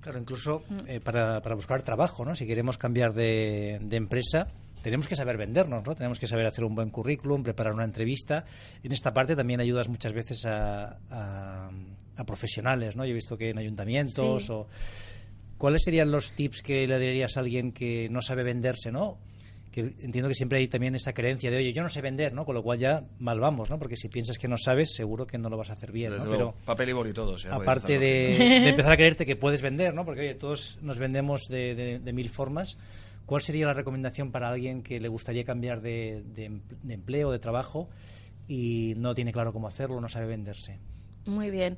Claro, 0.00 0.18
incluso 0.18 0.62
mm. 0.68 0.76
eh, 0.86 1.00
para, 1.00 1.42
para, 1.42 1.54
buscar 1.54 1.82
trabajo, 1.82 2.24
¿no? 2.24 2.34
Si 2.34 2.46
queremos 2.46 2.78
cambiar 2.78 3.12
de, 3.14 3.80
empresa, 3.90 4.48
tenemos 4.82 5.08
que 5.08 5.16
saber 5.16 5.36
vendernos, 5.36 5.84
¿no? 5.84 5.94
Tenemos 5.94 6.18
que 6.18 6.26
saber 6.26 6.46
hacer 6.46 6.64
un 6.64 6.74
buen 6.74 6.90
currículum, 6.90 7.42
preparar 7.42 7.72
una 7.72 7.84
entrevista. 7.84 8.44
En 8.82 8.92
esta 8.92 9.12
parte 9.12 9.34
también 9.34 9.60
ayudas 9.60 9.88
muchas 9.88 10.12
veces 10.12 10.46
a, 10.46 10.98
a, 11.10 12.24
profesionales, 12.24 12.96
¿no? 12.96 13.04
Yo 13.04 13.10
he 13.10 13.14
visto 13.14 13.36
que 13.36 13.50
en 13.50 13.58
ayuntamientos 13.58 14.50
o 14.50 14.68
¿Cuáles 15.58 15.82
serían 15.82 16.12
los 16.12 16.32
tips 16.32 16.62
que 16.62 16.86
le 16.86 16.98
dirías 17.00 17.36
a 17.36 17.40
alguien 17.40 17.72
que 17.72 18.08
no 18.10 18.22
sabe 18.22 18.44
venderse, 18.44 18.92
no? 18.92 19.18
Que 19.72 19.80
entiendo 19.80 20.28
que 20.28 20.34
siempre 20.34 20.58
hay 20.58 20.68
también 20.68 20.94
esa 20.94 21.12
creencia 21.12 21.50
de, 21.50 21.56
oye, 21.56 21.72
yo 21.72 21.82
no 21.82 21.88
sé 21.88 22.00
vender, 22.00 22.32
¿no? 22.32 22.44
Con 22.44 22.54
lo 22.54 22.62
cual 22.62 22.78
ya 22.78 23.04
mal 23.18 23.40
vamos, 23.40 23.68
¿no? 23.68 23.78
Porque 23.78 23.96
si 23.96 24.08
piensas 24.08 24.38
que 24.38 24.46
no 24.46 24.56
sabes, 24.56 24.94
seguro 24.94 25.26
que 25.26 25.36
no 25.36 25.48
lo 25.48 25.56
vas 25.56 25.70
a 25.70 25.72
hacer 25.72 25.90
bien, 25.90 26.16
¿no? 26.16 26.30
Pero 26.30 26.54
papel 26.64 26.90
y 26.90 26.92
boli 26.92 27.12
todos. 27.12 27.44
aparte 27.46 27.98
de, 27.98 28.68
empezar 28.68 28.92
a 28.92 28.96
creerte 28.96 29.26
que 29.26 29.34
puedes 29.34 29.60
vender, 29.60 29.94
¿no? 29.94 30.04
Porque, 30.04 30.20
oye, 30.20 30.34
todos 30.36 30.78
nos 30.80 30.98
vendemos 30.98 31.48
de, 31.48 32.00
mil 32.14 32.30
formas. 32.30 32.78
¿Cuál 33.26 33.42
sería 33.42 33.66
la 33.66 33.74
recomendación 33.74 34.30
para 34.30 34.48
alguien 34.48 34.82
que 34.82 35.00
le 35.00 35.08
gustaría 35.08 35.44
cambiar 35.44 35.82
de, 35.82 36.22
de 36.24 36.94
empleo, 36.94 37.30
de 37.30 37.38
trabajo 37.40 37.90
y 38.46 38.94
no 38.96 39.14
tiene 39.14 39.32
claro 39.32 39.52
cómo 39.52 39.66
hacerlo, 39.66 40.00
no 40.00 40.08
sabe 40.08 40.26
venderse? 40.26 40.78
Muy 41.26 41.50
bien 41.50 41.76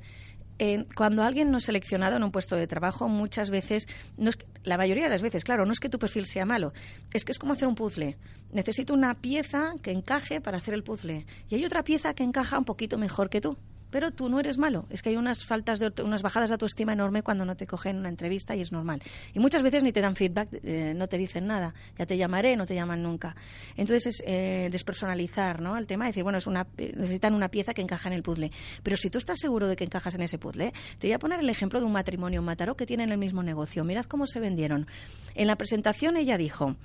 cuando 0.95 1.23
alguien 1.23 1.51
no 1.51 1.59
es 1.59 1.65
seleccionado 1.65 2.17
en 2.17 2.23
un 2.23 2.31
puesto 2.31 2.57
de 2.57 2.67
trabajo, 2.67 3.09
muchas 3.09 3.49
veces, 3.51 3.89
no 4.19 4.29
es, 4.29 4.39
la 4.63 4.77
mayoría 4.77 5.05
de 5.05 5.11
las 5.11 5.23
veces, 5.23 5.43
claro, 5.43 5.65
no 5.65 5.73
es 5.73 5.81
que 5.81 5.89
tu 5.89 5.99
perfil 5.99 6.27
sea 6.27 6.45
malo, 6.45 6.73
es 7.15 7.25
que 7.25 7.33
es 7.33 7.39
como 7.39 7.55
hacer 7.55 7.67
un 7.67 7.75
puzzle. 7.75 8.19
Necesito 8.53 8.93
una 8.93 9.15
pieza 9.15 9.73
que 9.83 9.91
encaje 9.91 10.41
para 10.41 10.59
hacer 10.59 10.75
el 10.75 10.83
puzzle 10.83 11.25
y 11.49 11.55
hay 11.55 11.65
otra 11.65 11.83
pieza 11.83 12.15
que 12.15 12.25
encaja 12.25 12.59
un 12.59 12.65
poquito 12.65 12.99
mejor 12.99 13.31
que 13.31 13.41
tú 13.41 13.57
pero 13.91 14.11
tú 14.11 14.29
no 14.29 14.41
eres 14.41 14.59
malo. 14.59 14.87
Es 14.91 15.03
que 15.03 15.11
hay 15.11 15.17
unas 15.17 15.45
faltas 15.45 15.79
de 15.79 15.93
unas 16.03 16.23
bajadas 16.23 16.51
de 16.51 16.55
autoestima 16.55 16.93
enorme 16.93 17.23
cuando 17.23 17.45
no 17.45 17.57
te 17.57 17.67
cogen 17.67 17.99
una 17.99 18.09
entrevista 18.09 18.55
y 18.55 18.61
es 18.61 18.73
normal. 18.73 19.03
Y 19.35 19.41
muchas 19.41 19.63
veces 19.63 19.83
ni 19.83 19.93
te 19.93 20.01
dan 20.01 20.17
feedback, 20.17 20.49
eh, 20.63 20.95
no 20.95 21.07
te 21.07 21.19
dicen 21.19 21.47
nada. 21.47 21.75
Ya 21.99 22.07
te 22.07 22.17
llamaré, 22.17 22.57
no 22.57 22.67
te 22.67 22.75
llaman 22.75 23.03
nunca. 23.03 23.37
Entonces 23.77 24.07
es 24.07 24.23
eh, 24.27 24.69
despersonalizar, 24.71 25.61
¿no? 25.61 25.77
El 25.77 25.87
tema 25.87 26.05
de 26.05 26.11
decir, 26.11 26.23
bueno, 26.23 26.39
es 26.39 26.47
una, 26.47 26.67
necesitan 26.77 27.35
una 27.35 27.49
pieza 27.49 27.75
que 27.75 27.83
encaja 27.83 28.09
en 28.09 28.15
el 28.15 28.23
puzzle. 28.23 28.51
Pero 28.83 28.97
si 28.97 29.11
tú 29.11 29.19
estás 29.19 29.39
seguro 29.39 29.69
de 29.69 29.77
que 29.77 29.85
encajas 29.85 30.15
en 30.15 30.23
ese 30.23 30.39
puzzle, 30.39 30.73
te 30.99 31.07
voy 31.07 31.13
a 31.13 31.19
poner 31.19 31.41
el 31.41 31.51
ejemplo 31.51 31.81
de 31.81 31.87
un 31.87 31.93
matrimonio 31.93 32.41
en 32.41 32.47
Mataró 32.47 32.77
que 32.77 32.87
tienen 32.87 33.11
el 33.11 33.19
mismo 33.19 33.43
negocio. 33.43 33.85
Mirad 33.85 34.05
cómo 34.05 34.27
se 34.27 34.41
vendieron. 34.41 34.87
En 35.35 35.47
la 35.47 35.57
presentación 35.57 36.17
ella 36.17 36.37
dijo, 36.37 36.77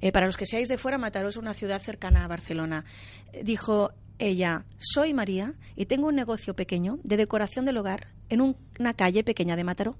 eh, 0.00 0.12
para 0.12 0.26
los 0.26 0.36
que 0.36 0.46
seáis 0.46 0.68
de 0.68 0.78
fuera, 0.78 0.98
Mataró 0.98 1.28
es 1.28 1.36
una 1.36 1.54
ciudad 1.54 1.80
cercana 1.80 2.24
a 2.24 2.28
Barcelona. 2.28 2.84
Dijo, 3.42 3.92
ella, 4.18 4.64
soy 4.78 5.14
María 5.14 5.54
y 5.76 5.86
tengo 5.86 6.08
un 6.08 6.14
negocio 6.14 6.54
pequeño 6.54 6.98
de 7.02 7.16
decoración 7.16 7.64
del 7.64 7.76
hogar 7.76 8.08
en 8.28 8.40
una 8.40 8.94
calle 8.94 9.24
pequeña 9.24 9.56
de 9.56 9.64
Mataró. 9.64 9.96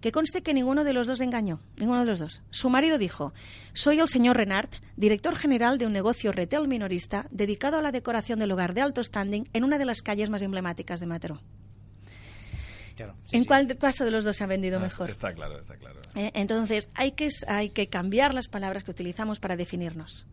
Que 0.00 0.12
conste 0.12 0.42
que 0.42 0.52
ninguno 0.52 0.84
de 0.84 0.92
los 0.92 1.06
dos 1.06 1.20
engañó, 1.20 1.60
ninguno 1.78 2.00
de 2.00 2.06
los 2.06 2.18
dos. 2.18 2.42
Su 2.50 2.68
marido 2.68 2.98
dijo, 2.98 3.32
soy 3.72 4.00
el 4.00 4.08
señor 4.08 4.36
Renard, 4.36 4.68
director 4.96 5.34
general 5.36 5.78
de 5.78 5.86
un 5.86 5.92
negocio 5.92 6.30
retail 6.30 6.68
minorista 6.68 7.26
dedicado 7.30 7.78
a 7.78 7.82
la 7.82 7.92
decoración 7.92 8.38
del 8.38 8.52
hogar 8.52 8.74
de 8.74 8.82
alto 8.82 9.02
standing 9.02 9.48
en 9.52 9.64
una 9.64 9.78
de 9.78 9.86
las 9.86 10.02
calles 10.02 10.28
más 10.28 10.42
emblemáticas 10.42 11.00
de 11.00 11.06
Mataró. 11.06 11.40
¿En 13.32 13.44
cuál 13.44 13.76
caso 13.78 14.04
de 14.04 14.10
los 14.10 14.24
dos 14.24 14.36
se 14.36 14.44
ha 14.44 14.46
vendido 14.46 14.78
mejor? 14.78 15.10
Está 15.10 15.32
claro, 15.32 15.58
está 15.58 15.76
claro. 15.76 16.00
Eh, 16.14 16.30
entonces, 16.34 16.90
hay 16.94 17.12
que, 17.12 17.28
hay 17.48 17.70
que 17.70 17.88
cambiar 17.88 18.34
las 18.34 18.48
palabras 18.48 18.84
que 18.84 18.90
utilizamos 18.90 19.40
para 19.40 19.56
definirnos 19.56 20.26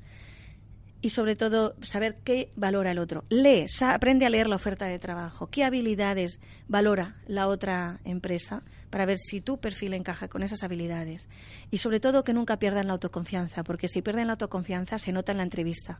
y 1.01 1.09
sobre 1.09 1.35
todo 1.35 1.75
saber 1.81 2.17
qué 2.23 2.49
valora 2.55 2.91
el 2.91 2.99
otro. 2.99 3.23
Lee, 3.29 3.65
aprende 3.81 4.25
a 4.25 4.29
leer 4.29 4.47
la 4.47 4.55
oferta 4.55 4.85
de 4.85 4.99
trabajo, 4.99 5.47
qué 5.47 5.63
habilidades 5.63 6.39
valora 6.67 7.15
la 7.27 7.47
otra 7.47 7.99
empresa 8.05 8.63
para 8.89 9.05
ver 9.05 9.17
si 9.17 9.41
tu 9.41 9.59
perfil 9.59 9.93
encaja 9.93 10.27
con 10.27 10.43
esas 10.43 10.63
habilidades. 10.63 11.29
Y 11.71 11.79
sobre 11.79 11.99
todo 11.99 12.23
que 12.23 12.33
nunca 12.33 12.59
pierdan 12.59 12.87
la 12.87 12.93
autoconfianza, 12.93 13.63
porque 13.63 13.87
si 13.87 14.01
pierden 14.01 14.27
la 14.27 14.33
autoconfianza 14.33 14.99
se 14.99 15.11
nota 15.11 15.31
en 15.31 15.39
la 15.39 15.43
entrevista. 15.43 15.99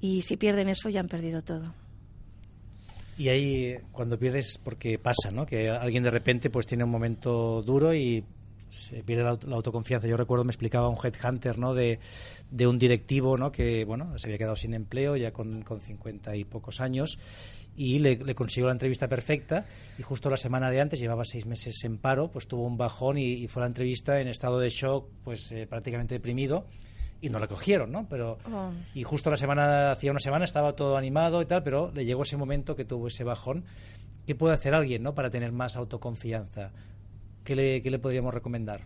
Y 0.00 0.22
si 0.22 0.36
pierden 0.36 0.68
eso 0.68 0.88
ya 0.88 1.00
han 1.00 1.08
perdido 1.08 1.42
todo. 1.42 1.74
Y 3.18 3.28
ahí 3.28 3.76
cuando 3.92 4.18
pierdes, 4.18 4.58
porque 4.58 4.98
pasa, 4.98 5.30
¿no? 5.30 5.46
Que 5.46 5.70
alguien 5.70 6.02
de 6.02 6.10
repente 6.10 6.50
pues 6.50 6.66
tiene 6.66 6.82
un 6.82 6.90
momento 6.90 7.62
duro 7.62 7.94
y 7.94 8.24
se 8.72 9.04
pierde 9.04 9.22
la, 9.22 9.38
autoconfianza. 9.54 10.08
Yo 10.08 10.16
recuerdo, 10.16 10.44
me 10.44 10.50
explicaba 10.50 10.88
un 10.88 10.96
headhunter, 10.96 11.58
¿no? 11.58 11.74
De, 11.74 12.00
de 12.50 12.66
un 12.66 12.78
directivo, 12.78 13.36
¿no? 13.36 13.52
Que, 13.52 13.84
bueno, 13.84 14.18
se 14.18 14.26
había 14.26 14.38
quedado 14.38 14.56
sin 14.56 14.74
empleo 14.74 15.16
ya 15.16 15.32
con, 15.32 15.62
con 15.62 15.80
50 15.80 16.34
y 16.36 16.44
pocos 16.44 16.80
años 16.80 17.18
y 17.76 17.98
le, 17.98 18.34
consiguió 18.34 18.66
la 18.66 18.72
entrevista 18.72 19.08
perfecta 19.08 19.66
y 19.98 20.02
justo 20.02 20.30
la 20.30 20.36
semana 20.36 20.70
de 20.70 20.80
antes, 20.80 21.00
llevaba 21.00 21.24
seis 21.24 21.46
meses 21.46 21.82
en 21.84 21.98
paro, 21.98 22.30
pues 22.30 22.46
tuvo 22.46 22.64
un 22.64 22.76
bajón 22.76 23.18
y, 23.18 23.46
fue 23.48 23.62
a 23.62 23.64
la 23.64 23.68
entrevista 23.68 24.20
en 24.20 24.28
estado 24.28 24.58
de 24.58 24.70
shock, 24.70 25.08
pues 25.24 25.50
eh, 25.52 25.66
prácticamente 25.66 26.14
deprimido 26.14 26.66
y 27.20 27.30
no 27.30 27.38
la 27.38 27.46
cogieron, 27.46 27.92
¿no? 27.92 28.06
Pero 28.08 28.38
oh. 28.50 28.72
y 28.94 29.04
justo 29.04 29.30
la 29.30 29.36
semana 29.36 29.92
hacía 29.92 30.10
una 30.10 30.20
semana 30.20 30.44
estaba 30.44 30.74
todo 30.74 30.96
animado 30.96 31.40
y 31.40 31.46
tal, 31.46 31.62
pero 31.62 31.92
le 31.92 32.04
llegó 32.04 32.24
ese 32.24 32.36
momento 32.36 32.74
que 32.76 32.84
tuvo 32.84 33.08
ese 33.08 33.24
bajón. 33.24 33.64
¿Qué 34.26 34.34
puede 34.34 34.54
hacer 34.54 34.74
alguien, 34.74 35.02
no, 35.02 35.14
para 35.14 35.30
tener 35.30 35.52
más 35.52 35.76
autoconfianza? 35.76 36.72
¿Qué 37.44 37.54
le, 37.54 37.98
podríamos 37.98 38.32
recomendar? 38.34 38.82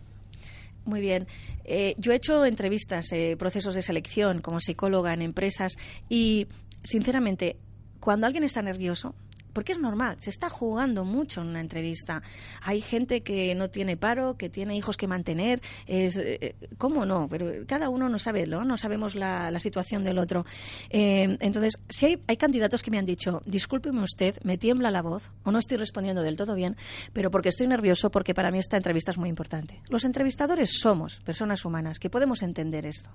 Muy 0.85 1.01
bien. 1.01 1.27
Eh, 1.65 1.93
yo 1.97 2.13
he 2.13 2.15
hecho 2.15 2.45
entrevistas, 2.45 3.11
eh, 3.11 3.35
procesos 3.37 3.75
de 3.75 3.81
selección 3.81 4.41
como 4.41 4.59
psicóloga 4.59 5.13
en 5.13 5.21
empresas 5.21 5.77
y, 6.07 6.47
sinceramente, 6.83 7.57
cuando 7.99 8.25
alguien 8.25 8.43
está 8.43 8.61
nervioso, 8.61 9.13
porque 9.57 9.71
es 9.71 9.79
normal, 9.79 10.17
se 10.19 10.29
está 10.29 10.51
jugando 10.51 11.03
mucho 11.03 11.41
en 11.41 11.47
una 11.47 11.61
entrevista. 11.61 12.21
Hay 12.61 12.79
gente 12.79 13.23
que 13.23 13.55
no 13.55 13.71
tiene 13.71 13.97
paro, 13.97 14.37
que 14.37 14.51
tiene 14.51 14.77
hijos 14.77 14.97
que 14.97 15.07
mantener, 15.07 15.63
es, 15.87 16.15
eh, 16.17 16.53
¿cómo 16.77 17.07
no? 17.07 17.27
Pero 17.27 17.65
cada 17.65 17.89
uno 17.89 18.07
no 18.07 18.19
sabe, 18.19 18.45
¿no? 18.45 18.63
No 18.63 18.77
sabemos 18.77 19.15
la, 19.15 19.51
situación 19.57 20.03
del 20.03 20.19
otro. 20.19 20.45
Eh, 20.91 21.39
entonces, 21.39 21.79
si 21.89 22.05
hay, 22.05 22.19
hay 22.27 22.37
candidatos 22.37 22.83
que 22.83 22.91
me 22.91 22.99
han 22.99 23.05
dicho, 23.05 23.41
discúlpeme 23.47 24.03
usted, 24.03 24.37
me 24.43 24.59
tiembla 24.59 24.91
la 24.91 25.01
voz, 25.01 25.31
o 25.43 25.49
no 25.49 25.57
estoy 25.57 25.77
respondiendo 25.77 26.21
del 26.21 26.37
todo 26.37 26.53
bien, 26.53 26.77
pero 27.11 27.31
porque 27.31 27.49
estoy 27.49 27.65
nervioso, 27.65 28.11
porque 28.11 28.35
para 28.35 28.51
mí 28.51 28.59
esta 28.59 28.77
entrevista 28.77 29.09
es 29.09 29.17
muy 29.17 29.29
importante. 29.29 29.81
Los 29.89 30.05
entrevistadores 30.05 30.77
somos 30.79 31.19
personas 31.21 31.65
humanas 31.65 31.97
que 31.97 32.11
podemos 32.11 32.43
entender 32.43 32.85
esto. 32.85 33.09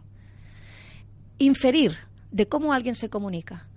Inferir 1.39 1.99
de 2.33 2.49
cómo 2.49 2.73
alguien 2.73 2.97
se 2.97 3.09
comunica, 3.09 3.69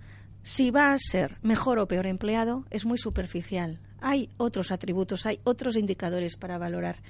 si 0.46 0.70
va 0.70 0.92
a 0.92 0.98
ser 0.98 1.38
mejor 1.42 1.80
o 1.80 1.88
peor 1.88 2.06
empleado 2.06 2.66
es 2.70 2.86
muy 2.86 2.98
superficial. 2.98 3.80
Hay 4.00 4.28
otros 4.36 4.70
atributos, 4.70 5.26
hay 5.26 5.40
otros 5.42 5.76
indicadores 5.76 6.36
para 6.36 6.56
valorar. 6.56 7.02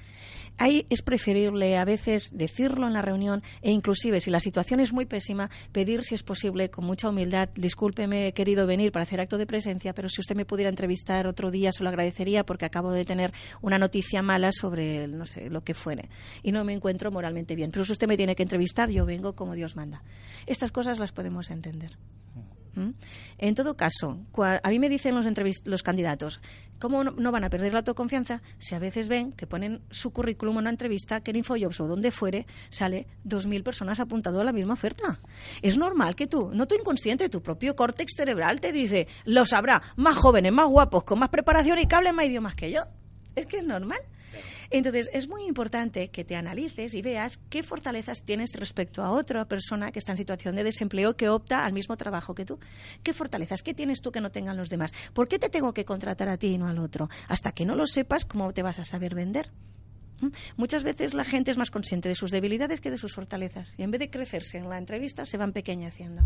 Ahí 0.57 0.87
es 0.89 1.03
preferible 1.03 1.77
a 1.77 1.85
veces 1.85 2.31
decirlo 2.33 2.87
en 2.87 2.93
la 2.93 3.03
reunión 3.03 3.43
e 3.61 3.69
inclusive 3.69 4.21
si 4.21 4.31
la 4.31 4.39
situación 4.39 4.79
es 4.79 4.91
muy 4.91 5.05
pésima, 5.05 5.51
pedir 5.71 6.03
si 6.03 6.15
es 6.15 6.23
posible 6.23 6.71
con 6.71 6.85
mucha 6.85 7.09
humildad, 7.09 7.49
discúlpeme, 7.53 8.29
he 8.29 8.33
querido 8.33 8.65
venir 8.65 8.91
para 8.91 9.03
hacer 9.03 9.21
acto 9.21 9.37
de 9.37 9.45
presencia, 9.45 9.93
pero 9.93 10.09
si 10.09 10.19
usted 10.19 10.35
me 10.35 10.45
pudiera 10.45 10.71
entrevistar 10.71 11.27
otro 11.27 11.51
día 11.51 11.71
se 11.71 11.83
lo 11.83 11.89
agradecería 11.89 12.43
porque 12.43 12.65
acabo 12.65 12.91
de 12.91 13.05
tener 13.05 13.33
una 13.61 13.77
noticia 13.77 14.23
mala 14.23 14.51
sobre 14.51 15.07
no 15.07 15.27
sé, 15.27 15.51
lo 15.51 15.63
que 15.63 15.75
fuere 15.75 16.09
y 16.41 16.51
no 16.51 16.63
me 16.63 16.73
encuentro 16.73 17.11
moralmente 17.11 17.53
bien. 17.53 17.69
Pero 17.69 17.85
si 17.85 17.91
usted 17.91 18.07
me 18.07 18.17
tiene 18.17 18.35
que 18.35 18.41
entrevistar, 18.41 18.89
yo 18.89 19.05
vengo 19.05 19.35
como 19.35 19.53
Dios 19.53 19.75
manda. 19.75 20.01
Estas 20.47 20.71
cosas 20.71 20.97
las 20.97 21.11
podemos 21.11 21.51
entender. 21.51 21.99
¿Mm? 22.77 22.91
En 23.39 23.55
todo 23.55 23.75
caso, 23.75 24.19
a 24.37 24.69
mí 24.69 24.77
me 24.77 24.87
dicen 24.87 25.15
los, 25.15 25.25
los 25.65 25.81
candidatos, 25.81 26.41
¿cómo 26.77 27.03
no, 27.03 27.31
van 27.31 27.43
a 27.43 27.49
perder 27.49 27.73
la 27.73 27.79
autoconfianza 27.79 28.43
si 28.59 28.75
a 28.75 28.79
veces 28.79 29.07
ven 29.07 29.31
que 29.31 29.47
ponen 29.47 29.81
su 29.89 30.11
currículum 30.11 30.57
en 30.57 30.59
una 30.59 30.69
entrevista 30.69 31.21
que 31.21 31.31
en 31.31 31.37
Infojobs 31.37 31.79
o 31.79 31.87
donde 31.87 32.11
fuere 32.11 32.45
sale 32.69 33.07
2.000 33.25 33.63
personas 33.63 33.99
apuntado 33.99 34.41
a 34.41 34.43
la 34.43 34.51
misma 34.51 34.73
oferta? 34.73 35.19
Es 35.63 35.75
normal 35.75 36.15
que 36.15 36.27
tú, 36.27 36.51
no 36.53 36.67
tu 36.67 36.75
inconsciente, 36.75 37.29
tu 37.29 37.41
propio 37.41 37.75
córtex 37.75 38.13
cerebral 38.15 38.61
te 38.61 38.71
dice, 38.71 39.07
lo 39.25 39.47
sabrá, 39.47 39.81
más 39.95 40.15
jóvenes, 40.15 40.51
más 40.51 40.67
guapos, 40.67 41.03
con 41.03 41.17
más 41.17 41.29
preparación 41.29 41.79
y 41.79 41.87
que 41.87 41.95
hablen 41.95 42.15
más 42.15 42.27
idiomas 42.27 42.53
que 42.53 42.71
yo. 42.71 42.81
Es 43.35 43.47
que 43.47 43.57
es 43.57 43.63
normal. 43.63 43.99
Entonces, 44.69 45.09
es 45.13 45.27
muy 45.27 45.43
importante 45.45 46.09
que 46.09 46.23
te 46.23 46.35
analices 46.35 46.93
y 46.93 47.01
veas 47.01 47.37
qué 47.49 47.63
fortalezas 47.63 48.23
tienes 48.23 48.53
respecto 48.55 49.03
a 49.03 49.11
otra 49.11 49.45
persona 49.45 49.91
que 49.91 49.99
está 49.99 50.11
en 50.13 50.17
situación 50.17 50.55
de 50.55 50.63
desempleo 50.63 51.15
que 51.15 51.29
opta 51.29 51.65
al 51.65 51.73
mismo 51.73 51.97
trabajo 51.97 52.35
que 52.35 52.45
tú. 52.45 52.59
¿Qué 53.03 53.13
fortalezas? 53.13 53.63
¿Qué 53.63 53.73
tienes 53.73 54.01
tú 54.01 54.11
que 54.11 54.21
no 54.21 54.31
tengan 54.31 54.57
los 54.57 54.69
demás? 54.69 54.93
¿Por 55.13 55.27
qué 55.27 55.39
te 55.39 55.49
tengo 55.49 55.73
que 55.73 55.85
contratar 55.85 56.29
a 56.29 56.37
ti 56.37 56.47
y 56.47 56.57
no 56.57 56.67
al 56.67 56.79
otro? 56.79 57.09
Hasta 57.27 57.51
que 57.51 57.65
no 57.65 57.75
lo 57.75 57.87
sepas, 57.87 58.25
¿cómo 58.25 58.53
te 58.53 58.63
vas 58.63 58.79
a 58.79 58.85
saber 58.85 59.15
vender? 59.15 59.51
¿Mm? 60.19 60.27
Muchas 60.55 60.83
veces 60.83 61.13
la 61.13 61.23
gente 61.23 61.51
es 61.51 61.57
más 61.57 61.71
consciente 61.71 62.09
de 62.09 62.15
sus 62.15 62.31
debilidades 62.31 62.81
que 62.81 62.91
de 62.91 62.97
sus 62.97 63.13
fortalezas 63.13 63.73
y 63.77 63.83
en 63.83 63.91
vez 63.91 63.99
de 63.99 64.09
crecerse 64.09 64.57
en 64.57 64.69
la 64.69 64.77
entrevista 64.77 65.25
se 65.25 65.37
van 65.37 65.53
pequeñaciendo. 65.53 66.23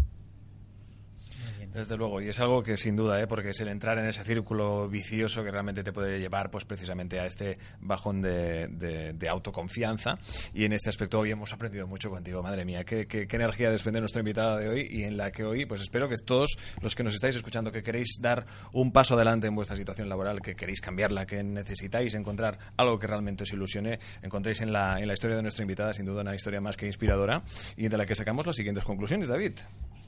Desde 1.73 1.95
luego, 1.95 2.21
y 2.21 2.27
es 2.27 2.37
algo 2.41 2.63
que 2.63 2.75
sin 2.75 2.97
duda, 2.97 3.21
¿eh? 3.21 3.27
porque 3.27 3.51
es 3.51 3.59
el 3.61 3.69
entrar 3.69 3.97
en 3.97 4.05
ese 4.05 4.25
círculo 4.25 4.89
vicioso 4.89 5.41
que 5.41 5.51
realmente 5.51 5.83
te 5.83 5.93
puede 5.93 6.19
llevar 6.19 6.51
pues 6.51 6.65
precisamente 6.65 7.17
a 7.17 7.25
este 7.25 7.57
bajón 7.79 8.21
de, 8.21 9.15
autoconfianza. 9.29 10.17
Y 10.53 10.65
en 10.65 10.73
este 10.73 10.89
aspecto 10.89 11.19
hoy 11.19 11.31
hemos 11.31 11.53
aprendido 11.53 11.87
mucho 11.87 12.09
contigo, 12.09 12.43
madre 12.43 12.65
mía, 12.65 12.83
qué, 12.83 13.07
qué, 13.07 13.25
energía 13.31 13.71
desprende 13.71 14.01
nuestra 14.01 14.19
invitada 14.19 14.57
de 14.57 14.67
hoy 14.67 14.87
y 14.91 15.03
en 15.03 15.15
la 15.15 15.31
que 15.31 15.45
hoy, 15.45 15.65
pues 15.65 15.79
espero 15.81 16.09
que 16.09 16.17
todos 16.17 16.57
los 16.81 16.93
que 16.93 17.03
nos 17.03 17.15
estáis 17.15 17.37
escuchando, 17.37 17.71
que 17.71 17.83
queréis 17.83 18.17
dar 18.19 18.45
un 18.73 18.91
paso 18.91 19.13
adelante 19.13 19.47
en 19.47 19.55
vuestra 19.55 19.77
situación 19.77 20.09
laboral, 20.09 20.41
que 20.41 20.55
queréis 20.55 20.81
cambiarla, 20.81 21.25
que 21.25 21.41
necesitáis 21.41 22.13
encontrar 22.15 22.59
algo 22.75 22.99
que 22.99 23.07
realmente 23.07 23.43
os 23.43 23.53
ilusione, 23.53 23.99
encontréis 24.21 24.59
en 24.59 24.73
la, 24.73 24.99
en 24.99 25.07
la 25.07 25.13
historia 25.13 25.37
de 25.37 25.41
nuestra 25.41 25.63
invitada, 25.63 25.93
sin 25.93 26.05
duda, 26.05 26.21
una 26.21 26.35
historia 26.35 26.59
más 26.59 26.75
que 26.75 26.85
inspiradora 26.85 27.43
y 27.77 27.87
de 27.87 27.97
la 27.97 28.05
que 28.05 28.15
sacamos 28.15 28.45
las 28.45 28.57
siguientes 28.57 28.83
conclusiones, 28.83 29.29
David. 29.29 29.53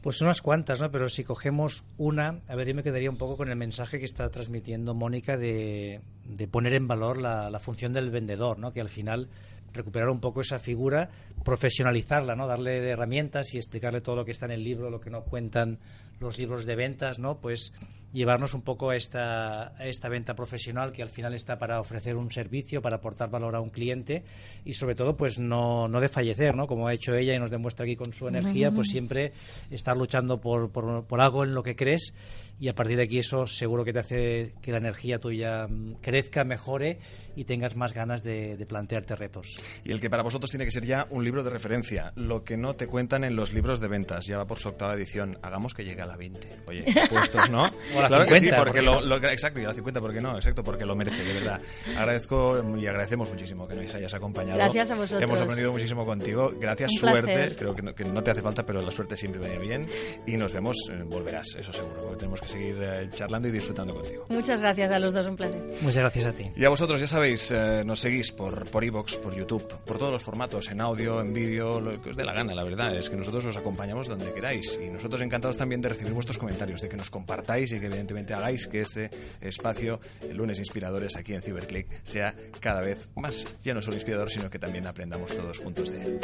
Pues 0.04 0.20
unas 0.20 0.42
cuantas, 0.42 0.82
¿no? 0.82 0.92
Pero 0.92 1.08
si 1.08 1.24
cogemos 1.24 1.86
una, 1.98 2.39
a 2.50 2.56
ver, 2.58 2.68
yo 2.68 2.76
me 2.76 2.84
quedaría 2.84 3.10
un 3.10 3.16
poco 3.16 3.38
con 3.38 3.48
el 3.48 3.56
mensaje 3.56 4.00
que 4.00 4.06
está 4.06 4.30
transmitiendo 4.30 4.94
Mónica 4.94 5.38
de, 5.38 6.02
de 6.26 6.48
poner 6.50 6.74
en 6.74 6.89
valor 6.89 7.18
la, 7.18 7.50
la, 7.50 7.60
función 7.60 7.94
del 7.94 8.10
vendedor, 8.10 8.60
¿no? 8.60 8.74
Que 8.74 8.82
al 8.82 8.89
final 8.89 9.30
recuperar 9.72 10.10
un 10.10 10.20
poco 10.20 10.42
esa 10.42 10.60
figura, 10.60 11.10
profesionalizarla, 11.46 12.36
¿no? 12.36 12.48
Darle 12.48 12.86
herramientas 12.89 13.54
y 13.54 13.58
explicarle 13.58 14.02
todo 14.02 14.18
lo 14.18 14.26
que 14.26 14.32
está 14.32 14.46
en 14.46 14.52
el 14.52 14.66
libro, 14.66 14.89
lo 14.89 15.00
que 15.00 15.10
no 15.10 15.24
cuentan 15.24 15.80
los 16.23 16.38
libros 16.38 16.65
de 16.65 16.75
ventas, 16.75 17.19
¿no? 17.19 17.39
Pues 17.39 17.73
llevarnos 18.13 18.53
un 18.53 18.62
poco 18.62 18.91
a 18.91 18.95
esta, 18.95 19.73
esta 19.79 20.07
venta 20.07 20.36
profesional 20.36 20.93
que 20.93 21.01
al 21.01 21.09
final 21.09 21.33
está 21.33 21.57
para 21.57 21.79
ofrecer 21.79 22.15
un 22.15 22.31
servicio, 22.31 22.81
para 22.81 22.97
aportar 22.97 23.29
valor 23.29 23.55
a 23.55 23.59
un 23.59 23.69
cliente 23.69 24.23
y 24.63 24.73
sobre 24.73 24.95
todo 24.95 25.17
pues 25.17 25.39
no, 25.39 25.88
no 25.88 25.99
desfallecer, 25.99 26.55
¿no? 26.55 26.67
Como 26.67 26.88
ha 26.88 26.93
hecho 26.93 27.15
ella 27.15 27.33
y 27.33 27.39
nos 27.39 27.49
demuestra 27.49 27.86
aquí 27.86 27.95
con 27.95 28.13
su 28.13 28.27
energía, 28.27 28.71
pues 28.71 28.89
siempre 28.89 29.33
estar 29.71 29.97
luchando 29.97 30.39
por, 30.39 30.71
por, 30.71 31.05
por 31.05 31.21
algo 31.21 31.43
en 31.43 31.55
lo 31.55 31.63
que 31.63 31.75
crees 31.75 32.13
y 32.59 32.67
a 32.67 32.75
partir 32.75 32.97
de 32.97 33.03
aquí 33.03 33.17
eso 33.17 33.47
seguro 33.47 33.83
que 33.83 33.93
te 33.93 33.99
hace 33.99 34.53
que 34.62 34.71
la 34.71 34.77
energía 34.77 35.17
tuya 35.17 35.67
mm, 35.67 35.95
crezca, 36.01 36.43
mejore 36.43 36.99
y 37.36 37.45
tengas 37.45 37.75
más 37.75 37.93
ganas 37.93 38.23
de, 38.23 38.57
de, 38.57 38.65
plantearte 38.67 39.15
retos. 39.15 39.55
Y 39.83 39.91
el 39.91 39.99
que 39.99 40.12
para 40.12 40.21
vosotros 40.21 40.51
tiene 40.51 40.65
que 40.65 40.71
ser 40.71 40.86
ya 40.86 41.07
un 41.09 41.23
libro 41.23 41.43
de 41.43 41.49
referencia, 41.49 42.13
lo 42.15 42.43
que 42.43 42.57
no 42.57 42.75
te 42.75 42.86
cuentan 42.86 43.23
en 43.23 43.36
los 43.36 43.53
libros 43.53 43.79
de 43.79 43.88
ventas, 43.88 44.27
ya 44.27 44.38
va 44.38 44.45
por 44.45 44.59
su 44.59 44.69
octava 44.69 44.93
edición, 44.93 45.39
hagamos 45.41 45.73
que 45.73 45.83
llegue 45.83 46.03
a 46.03 46.05
la 46.05 46.12
20. 46.15 46.49
Oye, 46.69 46.86
puestos, 47.10 47.49
¿no? 47.49 47.63
O 47.95 48.02
la 48.02 48.08
claro 48.08 48.23
50, 48.23 48.28
que 48.28 48.39
sí, 48.39 48.52
porque 48.58 48.82
lo, 48.82 49.02
lo, 49.02 49.15
exacto, 49.17 49.60
y 49.60 49.65
a 49.65 49.67
la 49.67 49.73
50, 49.73 50.02
¿por 50.02 50.13
qué 50.13 50.21
no? 50.21 50.36
Exacto, 50.36 50.63
porque 50.63 50.86
lo 50.86 50.95
merece, 50.95 51.23
de 51.23 51.34
verdad. 51.34 51.62
Agradezco 51.95 52.63
y 52.78 52.88
agradecemos 52.88 53.30
muchísimo 53.30 53.67
que 53.67 53.76
nos 53.76 53.93
hayas 53.93 54.13
acompañado. 54.13 54.58
Gracias 54.58 54.91
a 54.91 54.95
vosotros. 54.95 55.21
Hemos 55.21 55.39
aprendido 55.39 55.71
muchísimo 55.71 56.06
contigo. 56.06 56.54
Gracias, 56.60 56.91
un 56.93 56.99
suerte. 56.99 57.34
Placer. 57.34 57.56
Creo 57.56 57.76
que 57.76 57.82
no, 57.82 57.95
que 57.95 58.06
no, 58.06 58.23
te 58.23 58.32
hace 58.32 58.41
falta, 58.41 58.63
pero 58.63 58.82
la 58.82 58.91
suerte 58.91 59.15
siempre 59.17 59.41
viene 59.41 59.60
bien. 59.60 59.89
Y 60.26 60.38
nos 60.38 60.52
vemos, 60.54 60.78
eh, 60.91 61.04
volverás, 61.06 61.47
eso 61.58 61.71
seguro, 61.71 62.02
porque 62.02 62.17
tenemos 62.17 62.41
que 62.41 62.47
seguir 62.47 62.78
eh, 62.82 63.10
charlando 63.13 63.47
y 63.47 63.52
disfrutando 63.52 63.93
contigo. 63.93 64.26
Muchas 64.30 64.60
gracias 64.60 64.91
a 64.91 64.99
los 64.99 65.13
dos, 65.13 65.28
un 65.28 65.36
placer. 65.36 65.62
Muchas 65.82 65.97
gracias 65.97 66.26
a 66.26 66.34
ti. 66.34 66.52
Y 66.56 66.65
a 66.65 66.69
vosotros, 66.69 66.99
ya 66.99 67.08
sabéis, 67.08 67.52
eh, 67.52 67.84
nos 67.86 67.99
seguís 67.99 68.32
por 68.32 68.54
por 68.69 68.84
iVoox, 68.84 69.17
por 69.17 69.36
YouTube, 69.36 69.65
por 69.86 69.97
todos 69.97 70.12
los 70.12 70.23
formatos, 70.23 70.69
en 70.69 70.82
audio, 70.82 71.21
en 71.21 71.34
vídeo, 71.34 71.80
lo 71.80 72.02
que 72.02 72.10
os 72.10 72.17
dé 72.17 72.23
la 72.23 72.34
gana, 72.34 72.54
la 72.54 72.63
verdad. 72.63 72.95
Es 72.95 73.10
que 73.10 73.15
nosotros 73.15 73.45
os 73.45 73.58
acompañamos 73.58 74.08
donde 74.08 74.32
queráis. 74.34 74.80
Y 74.84 74.89
nosotros 74.89 75.21
encantados 75.21 75.58
también 75.58 75.82
de 75.82 75.89
recibir 75.89 76.03
vuestros 76.12 76.38
comentarios, 76.38 76.82
de 76.82 76.89
que 76.89 76.98
nos 76.98 77.10
compartáis 77.10 77.72
y 77.72 77.80
que 77.80 77.86
evidentemente 77.86 78.34
hagáis 78.34 78.68
que 78.68 78.82
este 78.82 79.10
espacio, 79.42 80.00
el 80.22 80.38
lunes 80.38 80.60
inspiradores 80.60 81.16
aquí 81.16 81.34
en 81.34 81.42
Ciberclick, 81.42 82.04
sea 82.04 82.36
cada 82.60 82.82
vez 82.82 83.08
más, 83.16 83.46
ya 83.63 83.74
no 83.74 83.82
solo 83.82 83.96
inspirador, 83.96 84.30
sino 84.30 84.50
que 84.50 84.60
también 84.60 84.88
aprendamos 84.88 85.36
todos 85.36 85.60
juntos 85.60 85.92
de 85.92 86.02
él. 86.02 86.20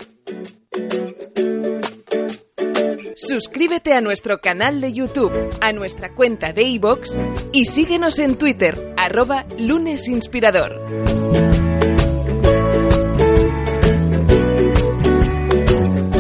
Suscríbete 3.16 3.94
a 3.94 4.02
nuestro 4.02 4.40
canal 4.40 4.82
de 4.82 4.94
YouTube, 4.94 5.32
a 5.62 5.74
nuestra 5.74 6.16
cuenta 6.16 6.54
de 6.54 6.64
iVoox 6.64 7.18
y 7.52 7.66
síguenos 7.66 8.18
en 8.20 8.38
Twitter, 8.38 8.94
arroba 8.98 9.46
lunesinspirador. 9.58 10.80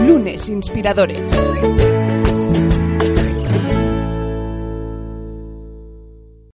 Lunes 0.05 0.49
Inspiradores. 0.49 1.58